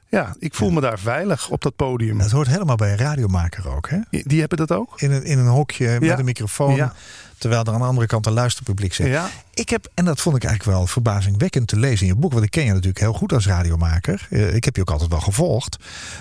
Ja, 0.08 0.34
ik 0.38 0.54
voel 0.54 0.70
me 0.70 0.80
daar 0.80 0.98
veilig 0.98 1.48
op 1.50 1.62
dat 1.62 1.76
podium. 1.76 2.18
dat 2.18 2.30
hoort 2.30 2.46
helemaal 2.46 2.76
bij 2.76 2.90
een 2.90 2.98
radiomaker 2.98 3.68
ook. 3.76 3.88
Hè? 3.90 3.98
Die 4.11 4.40
hebben 4.40 4.58
dat 4.58 4.72
ook? 4.72 5.00
In, 5.00 5.11
een, 5.11 5.24
in 5.24 5.38
een 5.38 5.46
hokje 5.46 5.88
Ja. 5.88 5.98
met 5.98 6.18
een 6.18 6.24
microfoon. 6.24 6.74
Ja. 6.74 6.92
Terwijl 7.41 7.64
er 7.64 7.72
aan 7.72 7.80
de 7.80 7.86
andere 7.86 8.07
kant 8.07 8.26
een 8.26 8.32
luisterpubliek 8.32 8.95
zit. 8.95 9.07
Ja. 9.07 9.30
Ik 9.55 9.68
heb, 9.68 9.88
en 9.95 10.05
dat 10.05 10.20
vond 10.20 10.36
ik 10.36 10.45
eigenlijk 10.45 10.76
wel 10.76 10.86
verbazingwekkend 10.86 11.68
te 11.68 11.78
lezen 11.78 12.07
in 12.07 12.12
je 12.14 12.18
boek. 12.18 12.32
Want 12.32 12.45
ik 12.45 12.51
ken 12.51 12.64
je 12.64 12.70
natuurlijk 12.70 12.99
heel 12.99 13.12
goed 13.12 13.32
als 13.32 13.47
radiomaker. 13.47 14.26
Eh, 14.30 14.55
Ik 14.55 14.64
heb 14.64 14.74
je 14.76 14.80
ook 14.80 14.91
altijd 14.91 15.11
wel 15.11 15.20
gevolgd. 15.20 15.76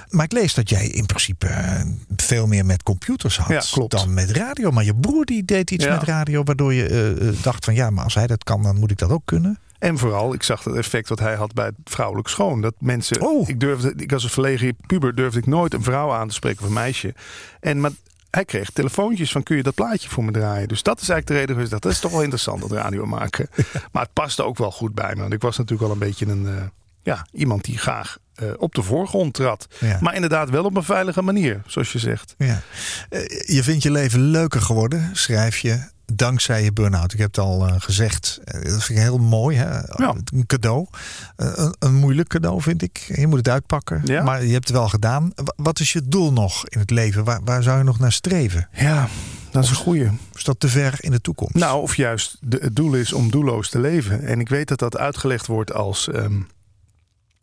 Maar 0.10 0.26
ik 0.26 0.32
lees 0.32 0.54
dat 0.54 0.70
jij 0.70 0.88
in 0.88 1.06
principe 1.06 1.48
eh, 1.48 1.82
veel 2.16 2.48
meer 2.48 2.66
met 2.66 2.84
computers 2.84 3.38
had 3.38 3.72
Ja, 3.76 3.88
dan 3.88 4.14
met 4.14 4.32
radio. 4.32 4.72
Maar 4.72 4.84
je 4.84 4.96
broer 4.96 5.26
die 5.26 5.46
deed 5.46 5.72
iets 5.72 5.84
Ja. 5.86 5.94
met 5.94 6.04
radio. 6.04 6.44
Waardoor 6.44 6.74
je 6.74 6.86
eh, 6.86 7.44
dacht 7.44 7.66
van 7.66 7.74
ja, 7.74 7.90
maar 7.90 8.04
als 8.04 8.14
hij 8.16 8.28
dat 8.28 8.44
kan, 8.44 8.64
dan 8.64 8.80
moet 8.80 8.92
ik 8.92 8.98
dat 8.98 9.10
ook 9.10 9.26
kunnen. 9.26 9.60
En 9.80 9.98
vooral, 9.98 10.34
ik 10.34 10.44
zag 10.44 10.64
het 10.64 10.76
effect 10.76 11.10
wat 11.10 11.20
hij 11.20 11.36
had 11.36 11.54
bij 11.54 11.66
het 11.66 11.76
vrouwelijk 11.84 12.28
schoon. 12.28 12.62
Dat 12.62 12.74
mensen. 12.80 13.22
Oh. 13.22 13.50
Ik 13.50 13.60
durfde, 13.60 13.94
ik 13.96 14.14
als 14.14 14.24
een 14.24 14.30
verlegen 14.30 14.76
puber 14.88 15.16
durfde 15.16 15.40
ik 15.40 15.46
nooit 15.46 15.74
een 15.74 15.84
vrouw 15.84 16.12
aan 16.14 16.28
te 16.28 16.34
spreken 16.34 16.62
of 16.62 16.68
een 16.68 16.74
meisje. 16.74 17.14
En 17.60 17.80
maar 17.80 17.92
hij 18.32 18.46
kreeg 18.46 18.70
telefoontjes 18.70 19.32
van 19.32 19.44
kun 19.44 19.58
je 19.58 19.64
dat 19.64 19.74
plaatje 19.74 20.10
voor 20.10 20.24
me 20.24 20.32
draaien. 20.32 20.68
Dus 20.68 20.84
dat 20.84 21.02
is 21.02 21.10
eigenlijk 21.10 21.48
de 21.48 21.54
reden 21.54 21.70
dat 21.70 21.82
dat 21.82 21.92
is 21.92 22.00
toch 22.00 22.12
wel 22.12 22.22
interessant 22.22 22.62
dat 22.62 22.72
radio 22.72 23.06
maken. 23.06 23.50
Maar 23.92 24.04
het 24.04 24.14
paste 24.14 24.44
ook 24.44 24.58
wel 24.58 24.72
goed 24.72 24.94
bij 24.94 25.16
me. 25.16 25.22
Want 25.22 25.34
ik 25.34 25.42
was 25.42 25.58
natuurlijk 25.58 25.88
al 25.88 25.94
een 25.94 26.00
beetje 26.08 26.26
een 26.26 26.48
eh, 26.48 26.64
ja, 27.04 27.26
iemand 27.32 27.64
die 27.64 27.78
graag 27.78 28.18
eh, 28.36 28.48
op 28.58 28.76
de 28.76 28.82
voorgrond 28.84 29.34
trad. 29.34 29.68
Ja. 29.80 29.98
Maar 30.02 30.16
inderdaad 30.16 30.50
wel 30.50 30.64
op 30.64 30.76
een 30.76 30.84
veilige 30.84 31.22
manier, 31.22 31.62
zoals 31.68 31.92
je 31.92 32.00
zegt. 32.00 32.36
Ja. 32.38 32.62
Eh, 33.10 33.22
Je 33.56 33.64
vindt 33.64 33.84
je 33.84 33.92
leven 33.92 34.20
leuker 34.20 34.62
geworden, 34.62 35.10
schrijf 35.14 35.58
je, 35.58 35.90
dankzij 36.14 36.64
je 36.64 36.74
burn-out. 36.74 37.14
Ik 37.14 37.20
heb 37.20 37.28
het 37.28 37.38
al 37.46 37.68
eh, 37.68 37.74
gezegd. 37.78 38.40
Eh, 38.44 38.54
Dat 38.62 38.84
vind 38.84 38.90
ik 39.00 39.04
heel 39.06 39.18
mooi. 39.18 39.58
Hè? 39.58 39.90
Een 40.04 40.46
cadeau. 40.46 40.88
Eh, 41.36 41.52
een, 41.56 41.76
een 41.80 41.94
moeilijk 41.96 42.30
cadeau, 42.30 42.62
vind 42.62 42.82
ik. 42.82 42.98
Je 43.16 43.28
moet 43.28 43.38
het 43.38 43.50
uitpakken. 43.50 44.02
Ja. 44.06 44.24
Maar 44.24 44.46
je 44.46 44.54
hebt 44.54 44.68
het 44.68 44.78
wel 44.78 44.90
gedaan. 44.90 45.32
Wa- 45.36 45.54
Wat 45.56 45.80
is 45.80 45.94
je 45.94 46.02
doel 46.08 46.34
nog 46.34 46.68
in 46.68 46.80
het 46.80 46.90
leven? 46.90 47.24
Waar, 47.24 47.40
waar 47.44 47.64
zou 47.64 47.78
je 47.78 47.84
nog 47.84 48.00
naar 48.00 48.12
streven? 48.12 48.70
Ja, 48.74 49.08
dat 49.52 49.64
is 49.64 49.70
een 49.70 49.76
goeie. 49.76 50.10
Is 50.36 50.44
dat 50.44 50.60
te 50.60 50.68
ver 50.68 50.94
in 51.00 51.12
de 51.12 51.22
toekomst? 51.22 51.56
Nou, 51.56 51.82
of 51.82 51.96
juist 51.96 52.38
de, 52.42 52.58
het 52.62 52.76
doel 52.76 52.94
is 52.94 53.14
om 53.14 53.32
doelloos 53.32 53.70
te 53.70 53.80
leven. 53.80 54.22
En 54.24 54.40
ik 54.40 54.50
weet 54.50 54.68
dat 54.68 54.80
dat 54.80 54.98
uitgelegd 54.98 55.48
wordt 55.48 55.74
als. 55.74 56.10
ehm, 56.10 56.40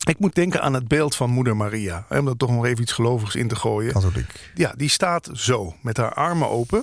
ik 0.08 0.18
moet 0.18 0.34
denken 0.34 0.62
aan 0.62 0.74
het 0.74 0.88
beeld 0.88 1.16
van 1.16 1.30
Moeder 1.30 1.56
Maria. 1.56 2.04
Hè, 2.08 2.18
Om 2.18 2.28
er 2.28 2.36
toch 2.36 2.50
nog 2.50 2.64
even 2.66 2.82
iets 2.82 2.92
gelovigs 2.92 3.34
in 3.34 3.48
te 3.48 3.56
gooien. 3.56 3.92
Katholiek. 3.92 4.50
Ja, 4.54 4.72
die 4.76 4.88
staat 4.88 5.30
zo, 5.32 5.74
met 5.82 5.96
haar 5.96 6.14
armen 6.14 6.50
open. 6.50 6.82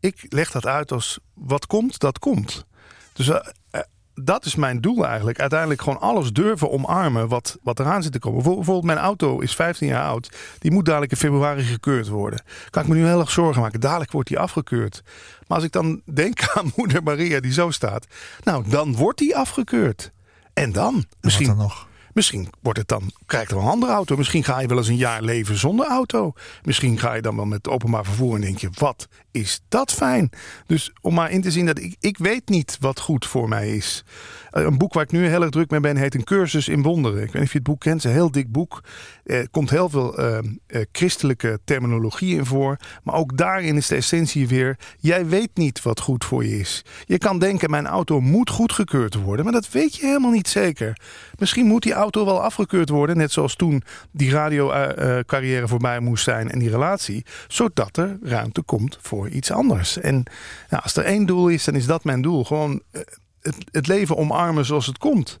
Ik 0.00 0.26
leg 0.28 0.50
dat 0.50 0.66
uit 0.66 0.92
als 0.92 1.18
wat 1.34 1.66
komt, 1.66 1.98
dat 1.98 2.18
komt. 2.18 2.64
Dus 3.12 3.28
eh, 3.28 3.36
eh, 3.70 3.80
dat 4.14 4.44
is 4.44 4.54
mijn 4.54 4.80
doel 4.80 5.06
eigenlijk. 5.06 5.40
Uiteindelijk 5.40 5.82
gewoon 5.82 6.00
alles 6.00 6.32
durven 6.32 6.70
omarmen 6.70 7.28
wat, 7.28 7.58
wat 7.62 7.80
eraan 7.80 8.02
zit 8.02 8.12
te 8.12 8.18
komen. 8.18 8.42
Bijvoorbeeld 8.42 8.84
mijn 8.84 8.98
auto 8.98 9.38
is 9.38 9.54
15 9.54 9.88
jaar 9.88 10.04
oud. 10.04 10.30
Die 10.58 10.70
moet 10.70 10.84
dadelijk 10.84 11.12
in 11.12 11.18
februari 11.18 11.62
gekeurd 11.62 12.08
worden. 12.08 12.42
Kan 12.70 12.82
ik 12.82 12.88
me 12.88 12.94
nu 12.94 13.06
heel 13.06 13.20
erg 13.20 13.30
zorgen 13.30 13.62
maken. 13.62 13.80
Dadelijk 13.80 14.12
wordt 14.12 14.28
die 14.28 14.38
afgekeurd. 14.38 15.02
Maar 15.46 15.56
als 15.56 15.66
ik 15.66 15.72
dan 15.72 16.02
denk 16.04 16.48
aan 16.54 16.72
moeder 16.76 17.02
Maria 17.02 17.40
die 17.40 17.52
zo 17.52 17.70
staat. 17.70 18.06
Nou, 18.44 18.68
dan 18.68 18.96
wordt 18.96 19.18
die 19.18 19.36
afgekeurd. 19.36 20.12
En 20.52 20.72
dan? 20.72 20.92
Misschien 20.94 21.10
Misschien 21.20 21.46
dan 21.46 21.56
nog. 21.56 21.88
Misschien 22.20 22.48
wordt 22.60 22.78
het 22.78 22.88
dan, 22.88 23.10
krijg 23.26 23.48
je 23.48 23.54
er 23.54 23.60
een 23.60 23.66
andere 23.68 23.92
auto. 23.92 24.16
Misschien 24.16 24.44
ga 24.44 24.60
je 24.60 24.66
wel 24.66 24.76
eens 24.76 24.88
een 24.88 24.96
jaar 24.96 25.22
leven 25.22 25.56
zonder 25.56 25.86
auto. 25.86 26.32
Misschien 26.62 26.98
ga 26.98 27.14
je 27.14 27.22
dan 27.22 27.36
wel 27.36 27.44
met 27.44 27.68
openbaar 27.68 28.04
vervoer 28.04 28.34
en 28.34 28.40
denk 28.40 28.58
je, 28.58 28.68
wat 28.74 29.08
is 29.30 29.60
dat 29.68 29.92
fijn. 29.92 30.30
Dus 30.66 30.92
om 31.00 31.14
maar 31.14 31.30
in 31.30 31.42
te 31.42 31.50
zien 31.50 31.66
dat 31.66 31.78
ik, 31.78 31.96
ik 32.00 32.18
weet 32.18 32.48
niet 32.48 32.76
wat 32.80 33.00
goed 33.00 33.26
voor 33.26 33.48
mij 33.48 33.76
is. 33.76 34.04
Eh, 34.50 34.62
Een 34.62 34.78
boek 34.78 34.92
waar 34.92 35.02
ik 35.02 35.10
nu 35.10 35.26
heel 35.26 35.42
erg 35.42 35.50
druk 35.50 35.70
mee 35.70 35.80
ben, 35.80 35.96
heet 35.96 36.14
Een 36.14 36.24
cursus 36.24 36.68
in 36.68 36.82
wonderen. 36.82 37.18
Ik 37.18 37.24
weet 37.24 37.34
niet 37.34 37.42
of 37.44 37.52
je 37.52 37.58
het 37.58 37.66
boek 37.66 37.80
kent, 37.80 37.94
het 37.94 38.04
is 38.04 38.10
een 38.10 38.16
heel 38.16 38.30
dik 38.30 38.52
boek. 38.52 38.82
Er 39.24 39.50
komt 39.50 39.70
heel 39.70 39.88
veel 39.88 40.18
eh, 40.18 40.38
eh, 40.66 40.86
christelijke 40.92 41.60
terminologie 41.64 42.36
in 42.36 42.46
voor. 42.46 42.76
Maar 43.02 43.14
ook 43.14 43.36
daarin 43.36 43.76
is 43.76 43.86
de 43.86 43.96
essentie 43.96 44.48
weer, 44.48 44.78
jij 44.98 45.26
weet 45.26 45.50
niet 45.54 45.82
wat 45.82 46.00
goed 46.00 46.24
voor 46.24 46.44
je 46.44 46.58
is. 46.58 46.84
Je 47.04 47.18
kan 47.18 47.38
denken, 47.38 47.70
mijn 47.70 47.86
auto 47.86 48.20
moet 48.20 48.50
goedgekeurd 48.50 49.14
worden. 49.14 49.44
Maar 49.44 49.54
dat 49.54 49.70
weet 49.70 49.96
je 49.96 50.06
helemaal 50.06 50.30
niet 50.30 50.48
zeker. 50.48 51.00
Misschien 51.38 51.66
moet 51.66 51.82
die 51.82 51.92
auto 51.92 52.09
wel 52.14 52.42
afgekeurd 52.42 52.88
worden. 52.88 53.16
Net 53.16 53.32
zoals 53.32 53.54
toen 53.54 53.82
die 54.10 54.30
radiocarrière 54.30 55.68
voorbij 55.68 56.00
moest 56.00 56.24
zijn 56.24 56.50
en 56.50 56.58
die 56.58 56.70
relatie. 56.70 57.24
Zodat 57.48 57.96
er 57.96 58.18
ruimte 58.22 58.62
komt 58.62 58.98
voor 59.00 59.28
iets 59.28 59.50
anders. 59.50 59.98
En 59.98 60.24
nou, 60.68 60.82
als 60.82 60.96
er 60.96 61.04
één 61.04 61.26
doel 61.26 61.48
is, 61.48 61.64
dan 61.64 61.74
is 61.74 61.86
dat 61.86 62.04
mijn 62.04 62.22
doel. 62.22 62.44
Gewoon 62.44 62.82
eh, 62.90 63.00
het, 63.42 63.56
het 63.70 63.86
leven 63.86 64.16
omarmen 64.16 64.64
zoals 64.64 64.86
het 64.86 64.98
komt. 64.98 65.38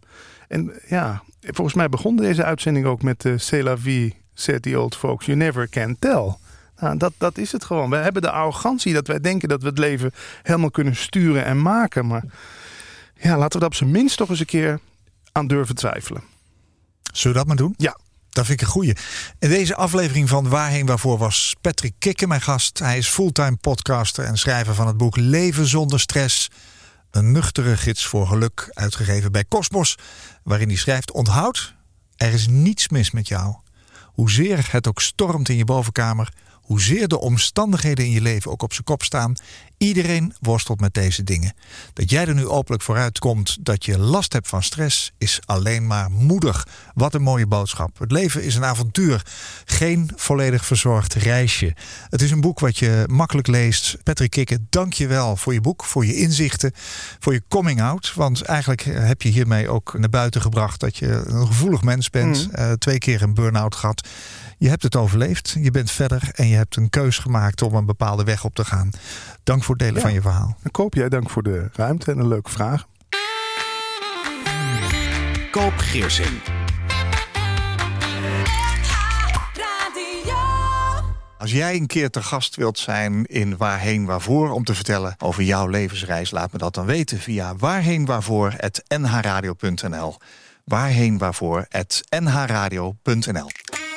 En 0.48 0.72
ja, 0.88 1.22
volgens 1.40 1.76
mij 1.76 1.88
begon 1.88 2.16
deze 2.16 2.44
uitzending 2.44 2.86
ook 2.86 3.02
met 3.02 3.24
uh, 3.24 3.38
C'est 3.38 3.62
la 3.62 3.78
vie, 3.78 4.16
said 4.34 4.62
the 4.62 4.80
old 4.80 4.96
folks. 4.96 5.26
You 5.26 5.38
never 5.38 5.68
can 5.68 5.96
tell. 5.98 6.34
Nou, 6.80 6.96
dat, 6.96 7.12
dat 7.18 7.38
is 7.38 7.52
het 7.52 7.64
gewoon. 7.64 7.90
We 7.90 7.96
hebben 7.96 8.22
de 8.22 8.30
arrogantie 8.30 8.94
dat 8.94 9.06
wij 9.06 9.20
denken 9.20 9.48
dat 9.48 9.62
we 9.62 9.68
het 9.68 9.78
leven 9.78 10.12
helemaal 10.42 10.70
kunnen 10.70 10.96
sturen 10.96 11.44
en 11.44 11.62
maken. 11.62 12.06
Maar 12.06 12.24
ja, 13.14 13.38
laten 13.38 13.52
we 13.52 13.58
dat 13.58 13.68
op 13.68 13.74
zijn 13.74 13.90
minst 13.90 14.16
toch 14.16 14.28
eens 14.28 14.40
een 14.40 14.46
keer 14.46 14.80
aan 15.32 15.46
durven 15.46 15.74
twijfelen. 15.74 16.22
Zullen 17.12 17.36
we 17.36 17.38
dat 17.38 17.46
maar 17.46 17.56
doen? 17.56 17.74
Ja. 17.76 17.96
Dat 18.30 18.46
vind 18.46 18.60
ik 18.60 18.66
een 18.66 18.72
goeie. 18.72 18.96
In 19.38 19.48
deze 19.48 19.76
aflevering 19.76 20.28
van 20.28 20.48
Waarheen 20.48 20.86
Waarvoor 20.86 21.18
was 21.18 21.54
Patrick 21.60 21.94
Kikken 21.98 22.28
mijn 22.28 22.40
gast. 22.40 22.78
Hij 22.78 22.98
is 22.98 23.08
fulltime 23.08 23.56
podcaster 23.56 24.24
en 24.24 24.38
schrijver 24.38 24.74
van 24.74 24.86
het 24.86 24.96
boek 24.96 25.16
Leven 25.16 25.66
zonder 25.66 26.00
stress. 26.00 26.50
Een 27.10 27.32
nuchtere 27.32 27.76
gids 27.76 28.06
voor 28.06 28.26
geluk, 28.26 28.70
uitgegeven 28.72 29.32
bij 29.32 29.44
Cosmos. 29.48 29.96
Waarin 30.42 30.68
hij 30.68 30.76
schrijft, 30.76 31.10
onthoud, 31.10 31.74
er 32.16 32.32
is 32.32 32.46
niets 32.46 32.88
mis 32.88 33.10
met 33.10 33.28
jou. 33.28 33.54
Hoezeer 34.04 34.68
het 34.70 34.88
ook 34.88 35.00
stormt 35.00 35.48
in 35.48 35.56
je 35.56 35.64
bovenkamer, 35.64 36.32
hoezeer 36.52 37.08
de 37.08 37.20
omstandigheden 37.20 38.04
in 38.04 38.10
je 38.10 38.20
leven 38.20 38.50
ook 38.50 38.62
op 38.62 38.72
zijn 38.72 38.84
kop 38.84 39.02
staan, 39.02 39.34
iedereen 39.80 40.34
worstelt 40.40 40.80
met 40.80 40.94
deze 40.94 41.22
dingen. 41.22 41.54
Dat 41.92 42.10
jij 42.10 42.26
er 42.26 42.34
nu 42.34 42.46
openlijk 42.46 42.82
vooruit 42.82 43.18
komt 43.18 43.56
dat 43.60 43.84
je 43.84 43.98
last 43.98 44.32
hebt 44.32 44.48
van 44.48 44.62
stress, 44.62 45.12
is 45.18 45.40
alleen 45.44 45.86
maar 45.86 46.10
moedig. 46.10 46.66
Wat 46.94 47.14
een 47.14 47.22
mooie 47.22 47.46
boodschap. 47.46 47.98
Het 47.98 48.12
leven 48.12 48.42
is 48.42 48.54
een 48.54 48.64
avontuur, 48.64 49.26
geen 49.64 50.10
volledig 50.16 50.66
verzorgd 50.66 51.14
reisje. 51.14 51.74
Het 52.08 52.22
is 52.22 52.30
een 52.30 52.40
boek 52.40 52.60
wat 52.60 52.78
je 52.78 53.04
makkelijk 53.06 53.46
leest. 53.46 53.96
Patrick 54.02 54.30
Kikke, 54.30 54.58
dank 54.68 54.92
je 54.92 55.06
wel 55.06 55.36
voor 55.36 55.52
je 55.52 55.60
boek, 55.60 55.84
voor 55.84 56.06
je 56.06 56.16
inzichten, 56.16 56.72
voor 57.18 57.32
je 57.32 57.42
coming 57.48 57.82
out. 57.82 58.14
Want 58.14 58.42
eigenlijk 58.42 58.82
heb 58.82 59.22
je 59.22 59.28
hiermee 59.28 59.68
ook 59.68 59.98
naar 59.98 60.10
buiten 60.10 60.40
gebracht 60.40 60.80
dat 60.80 60.96
je 60.96 61.22
een 61.26 61.46
gevoelig 61.46 61.82
mens 61.82 62.10
bent. 62.10 62.46
Mm. 62.46 62.54
Eh, 62.54 62.72
twee 62.72 62.98
keer 62.98 63.22
een 63.22 63.34
burn-out 63.34 63.74
gehad. 63.74 64.08
Je 64.58 64.68
hebt 64.68 64.82
het 64.82 64.96
overleefd, 64.96 65.56
je 65.60 65.70
bent 65.70 65.90
verder 65.90 66.30
en 66.32 66.48
je 66.48 66.56
hebt 66.56 66.76
een 66.76 66.90
keus 66.90 67.18
gemaakt 67.18 67.62
om 67.62 67.74
een 67.74 67.86
bepaalde 67.86 68.24
weg 68.24 68.44
op 68.44 68.54
te 68.54 68.64
gaan. 68.64 68.90
Dank 69.50 69.64
voor 69.64 69.74
het 69.74 69.84
delen 69.84 69.96
Ja. 69.96 70.02
van 70.02 70.12
je 70.12 70.20
verhaal. 70.20 70.56
Dan 70.62 70.70
koop 70.70 70.94
jij 70.94 71.08
dank 71.08 71.30
voor 71.30 71.42
de 71.42 71.68
ruimte 71.72 72.10
en 72.10 72.18
een 72.18 72.28
leuke 72.28 72.50
vraag. 72.50 72.86
Koop 75.50 75.72
Geersing. 75.76 76.40
Als 81.38 81.52
jij 81.52 81.74
een 81.74 81.86
keer 81.86 82.10
te 82.10 82.22
gast 82.22 82.56
wilt 82.56 82.78
zijn 82.78 83.24
in 83.24 83.56
Waarheen 83.56 84.04
Waarvoor 84.04 84.50
om 84.50 84.64
te 84.64 84.74
vertellen 84.74 85.14
over 85.18 85.42
jouw 85.42 85.66
levensreis, 85.66 86.30
laat 86.30 86.52
me 86.52 86.58
dat 86.58 86.74
dan 86.74 86.86
weten 86.86 87.18
via 87.18 87.56
waarheenwaarvoor.nhradio.nl. 87.56 90.16
Waarheenwaarvoor.nhradio.nl. 90.64 93.48